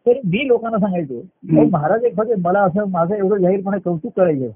तर 0.07 0.13
मी 0.25 0.47
लोकांना 0.47 0.79
सांगायचो 0.79 1.19
"अहो, 1.19 1.69
महाराज 1.71 2.05
एखादे 2.05 2.35
मला 2.39 2.61
असं 2.61 2.85
माझं 2.91 3.15
एवढं 3.15 3.43
जाहीरपणे 3.43 3.79
कौतुक 3.79 4.13
करायचे. 4.17 4.49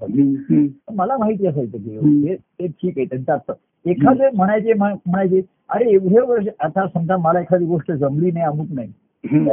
मला 0.95 1.17
माहिती 1.17 1.47
असायचं 1.47 1.77
की 1.77 2.35
ते 2.35 2.67
ठीक 2.67 2.93
आहे 2.97 3.05
त्यांचं 3.05 3.33
असतं 3.33 3.53
एखादे 3.85 4.29
म्हणायचे 4.35 4.73
म्ह- 4.73 4.95
म्हणायचे 5.05 5.41
अरे 5.69 5.89
एवढे 5.89 6.21
वर्ष 6.21 6.47
आता 6.59 6.87
समजा 6.87 7.17
मला 7.17 7.39
एखादी 7.39 7.65
गोष्ट 7.65 7.91
जमली 7.91 8.31
नाही 8.31 8.45
अमुक 8.45 8.67
नाही. 8.71 8.93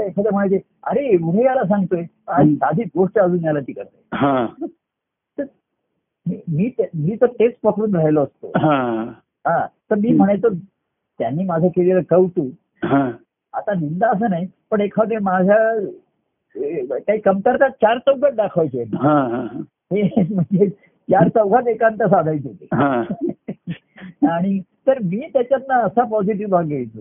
एखादं 0.07 0.31
म्हणायचे 0.33 0.59
अरे 0.83 1.07
एवढे 1.07 1.45
याला 1.45 1.63
सांगतोय. 1.65 2.03
साधी 2.55 2.83
गोष्ट 2.83 3.19
अजून 3.19 3.45
याला 3.45 3.61
ती 3.61 3.73
करते. 3.73 4.05
तर 5.39 5.45
मी- 6.29 6.85
मी 6.95 7.17
तर 7.21 7.27
तेच 7.27 7.55
पकडून 7.63 7.97
राहिलो 7.97 8.23
असतो. 8.23 8.49
हा. 9.47 9.67
तर 9.91 9.95
मी. 9.95 10.13
म्हणायचो 10.13 10.49
त्यांनी 11.19 11.45
माझं 11.45 11.69
केलेलं 11.69 12.01
कौतुक 12.11 12.85
आता 13.55 13.75
निंदा 13.75 14.09
असं 14.09 14.31
नाही 14.31 14.47
पण 14.71 14.81
एखादे 14.81 15.19
माझ्या 15.19 15.79
काही 16.99 17.19
कमतरता 17.21 17.69
चार 17.69 17.99
चौकात 17.99 18.33
दाखवायचे 18.33 18.83
हा 18.83 19.43
म्हणजे 19.93 20.69
चार 21.09 21.29
चौघात 21.29 21.69
एकांत 21.69 22.03
साधायचे 22.03 22.53
ते 22.53 22.67
हा. 22.73 23.03
आणि 24.31 24.61
तर 24.87 24.99
मी 24.99 25.21
त्याच्यातनं 25.33 25.75
असा 25.75 26.05
पॉझिटिव्ह 26.05 26.51
भाग 26.51 26.65
घ्यायचो. 26.65 27.01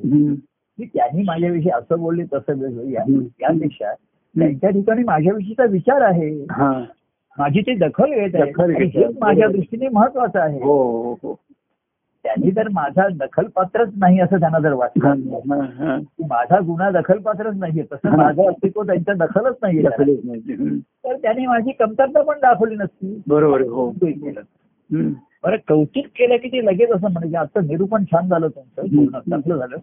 की 0.80 0.86
त्यांनी 0.86 1.24
माझ्याविषयी 1.24 1.72
असं 1.72 2.00
बोलले 2.00 2.24
तसं 2.34 2.58
बोलले. 2.58 2.94
यापेक्षा 2.94 3.94
त्यांच्या 3.94 4.70
ठिकाणी 4.70 5.04
माझ्याविषयीचा 5.04 5.66
विचार 5.66 6.02
आहे. 6.02 6.46
माझी 7.38 7.62
ते 7.62 7.76
दखल 7.76 8.14
घेत 8.14 8.36
आहे. 8.36 9.06
माझ्या 9.22 9.48
दृष्टीने 9.48 9.88
महत्वाचं 9.90 10.40
आहे. 10.40 10.60
हो 10.64 10.78
हो 11.04 11.14
हो. 11.24 11.40
त्यांनी 12.28 12.52
तर 12.52 12.68
माझा 12.68 13.08
दखलपात्रच 13.08 13.90
नाही 13.98 14.20
असं 14.20 14.40
त्यांना 14.40 14.60
जर 14.60 14.74
वाटलं. 14.74 15.16
माझा 16.28 16.60
गुन्हा 16.60 16.90
दखलपात्रच 16.92 17.56
नाहीये. 17.56 17.84
तसं. 17.92 18.18
माझं 18.18 18.50
अस्तित्व 18.50 18.84
त्यांच्या 18.84 19.14
दखलच 19.14 19.56
नाहीये. 19.62 19.84
नाही. 20.24 20.80
तर 20.80 21.16
त्यांनी 21.16 21.46
माझी 21.46 21.72
कमतरता 21.72 22.22
पण 22.22 22.40
दाखवली 22.40 22.76
नसती. 22.76 23.22
बरोबर 23.28 23.62
हो. 23.62 23.90
बरं 25.44 25.58
कौतुक 25.68 26.06
केलं 26.06 26.36
की 26.38 26.48
ते 26.48 26.66
लगेच 26.66 26.92
असं 26.92 27.12
म्हणजे 27.12 27.38
आजचं 27.38 27.68
निरूपण 27.68 28.04
छान 28.04 28.30
झालं 28.30 28.48
तुमचं 28.48 29.06
चांगलं 29.20 29.58
झालं. 29.58 29.76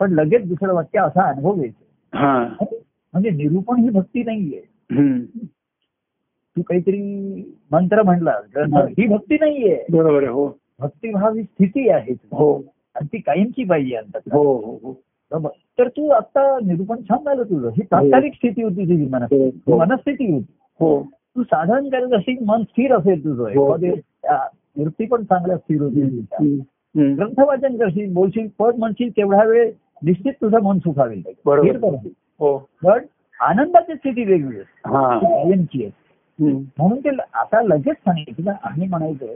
पण 0.00 0.12
लगेच 0.12 0.48
दुसरं 0.48 0.74
वाक्य 0.74 0.98
असा 0.98 1.22
अनुभव 1.22 1.54
घ्यायचा 1.54 2.48
म्हणजे 3.12 3.30
निरूपण 3.30 3.80
ही 3.80 3.90
भक्ती 3.90 4.22
नाहीये. 4.22 4.60
तू 6.56 6.62
काहीतरी 6.62 7.00
मंत्र 7.72 8.02
म्हणला 8.02 8.32
ही 8.68 9.06
भक्ती 9.06 9.34
नाहीये. 9.34 9.84
बरोबर 9.92 10.18
आहे 10.18 10.26
हो. 10.26 10.48
भक्तिभाव 10.80 11.32
ही 11.34 11.42
स्थिती 11.42 11.88
आहे 11.88 12.12
हो. 12.12 12.54
आणि 12.94 13.06
ती 13.12 13.18
कायमची 13.18 13.64
पाहिजे 13.64 13.94
अंतात 13.96 14.20
हो 14.32 14.42
हो 14.42 14.94
हो. 15.32 15.48
तर 15.78 15.88
तू 15.88 16.08
आता 16.08 16.58
निरूपण 16.66 16.96
छान 16.96 17.18
झालं 17.24 17.42
तुझं. 17.42 17.68
ही 17.68 17.82
तात्कालिक 17.82 18.34
स्थिती 18.34 18.62
होती 18.62 18.82
तुझी 18.82 19.06
मनस्थिती 19.06 19.60
हो, 19.66 19.72
हो. 19.72 19.78
मनस्थिती 19.78 20.32
होती. 20.32 20.54
हो. 20.80 21.02
तू 21.02 21.42
साधन 21.42 21.88
करत 21.88 22.12
असेल 22.12 22.36
मन 22.46 22.62
स्थिर 22.62 22.94
असेल 22.94 23.24
तुझं. 23.24 23.42
हो. 23.42 23.76
मूर्ती 24.76 25.06
पण 25.06 25.24
चांगल्या 25.24 25.56
स्थिर 25.56 25.82
होती. 25.82 26.00
हम्म. 26.32 27.14
ग्रंथवाचन 27.14 27.76
करशील 27.76 28.14
बोलशील 28.14 28.48
पद 28.58 28.74
म्हणशील 28.78 29.10
तेवढा 29.10 29.44
वेळ 29.44 29.70
निश्चित 30.02 30.32
तुझं 30.32 30.60
मन 30.60 30.78
सुखावेल. 30.78 31.22
बरोबर. 31.46 32.08
हो. 32.38 32.58
पण 32.58 32.98
आनंदाची 33.40 33.94
स्थिती 33.94 34.24
वेगळी 34.24 34.56
आहे. 34.56 34.94
हा. 34.94 35.18
ती 35.20 35.26
कायमची 35.26 35.84
आहे. 35.84 35.90
हम्म. 36.44 36.62
म्हणून 36.78 36.98
ते 36.98 37.08
आता 37.34 37.62
लगेच 37.62 37.96
सांगितलं. 37.96 38.52
आम्ही 38.62 38.88
म्हणायचो 38.88 39.26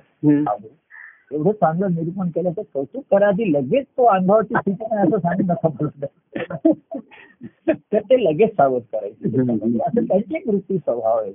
एवढं 1.32 1.52
चांगलं 1.52 1.94
निरूपण 1.94 2.28
केलं 2.28 2.50
तर 2.50 2.62
कौतुक 2.74 3.04
करा 3.10 3.28
आधी 3.28 3.52
लगेच 3.52 3.86
तो 3.86 4.04
अनुभवाची 4.04 4.54
स्थिती 4.54 4.84
नाही 4.84 5.06
असं 5.06 5.18
सांगू 5.18 5.42
नका 5.42 5.68
बोलत. 5.68 6.04
तर 7.92 8.00
ते 8.00 8.22
लगेच 8.24 8.50
सावध 8.50 8.82
करायचे. 8.92 9.40
असं 9.82 10.04
त्यांची 10.04 10.36
एक 10.36 10.48
वृत्ती 10.48 10.78
स्वभाव 10.78 11.18
आहे. 11.18 11.32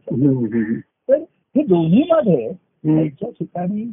तर 1.09 1.17
हे 1.55 1.63
दोन्ही 1.63 2.03
मध्ये. 2.11 2.51
त्यांच्या 2.85 3.29
ठिकाणी. 3.29 3.91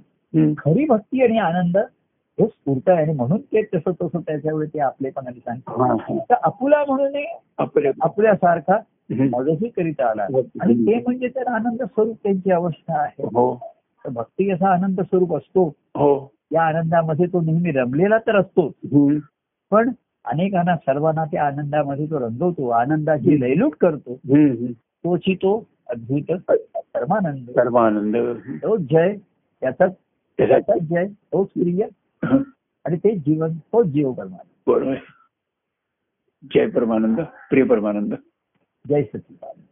खरी 0.59 0.85
भक्ती 0.85 1.23
आणि 1.23 1.39
आनंद 1.39 1.77
हे 1.77 2.47
स्फूर्त 2.47 2.89
आहे 2.89 3.03
आणि 3.03 3.13
म्हणून 3.13 3.41
ते 3.53 3.63
तसं 3.63 3.93
तसं 4.03 4.21
त्याच्यावेळी 4.21 4.67
ते 4.67 4.79
आपलेपणाने 4.81 5.39
हा, 5.39 5.55
सांगतात 5.55 6.11
हा. 6.11 6.19
तर 6.31 6.35
आपुला 6.43 6.85
म्हणून 6.89 7.17
आपल्या 7.59 7.93
आपल्यासारखा. 8.01 8.79
मदतही 9.11 9.69
करीता 9.69 10.07
आला 10.11 10.23
आणि 10.61 10.75
ते 10.75 10.95
म्हणजे 10.95 11.29
तर 11.29 11.47
आनंद 11.47 11.83
स्वरूप 11.83 12.17
त्यांची 12.23 12.51
अवस्था 12.51 13.01
आहे 13.01 13.23
हो 13.35 13.55
तर 14.05 14.11
भक्ती 14.11 14.51
असा 14.51 14.69
आनंद 14.69 15.01
स्वरूप 15.01 15.35
असतो 15.37 15.69
हो. 16.01 16.33
या 16.53 16.63
आनंदामध्ये 16.63 17.27
तो 17.27 17.41
नेहमी 17.41 17.71
रमलेला 17.71 18.19
तर 18.19 18.37
असतोच 18.37 18.73
हम्म. 18.85 19.19
पण 19.71 19.91
अनेकांना 20.25 20.77
सर्वांना 20.77 21.25
त्या 21.25 21.47
आनंदामध्ये 21.47 22.07
तो 22.07 22.21
रंगवतो. 22.21 22.69
आनंदाची 22.69 23.41
लयलूट 23.41 23.75
करतो. 23.81 24.21
तोची 25.05 25.35
तो 25.35 25.67
अद्भुत 25.89 26.53
परमानंद. 26.95 27.51
सर्वानंद 27.51 28.17
तोच 28.63 28.81
जय 28.81 29.17
त्याचाच 29.61 29.95
त्याचाच 30.39 30.83
जय 30.83 31.07
तोच 31.07 31.47
प्रिय 31.47 31.87
आणि 32.85 32.97
तेच 32.97 33.19
जीवन 33.19 33.51
तोच 33.51 33.87
जीव 33.87 34.13
करणार 34.13 34.47
बरोबर. 34.67 34.95
जय 36.55 36.67
परमानंद 36.67 37.21
प्रिय 37.51 37.65
परमानंद. 37.65 38.15
जय 38.89 39.03
सचिदानंद. 39.03 39.65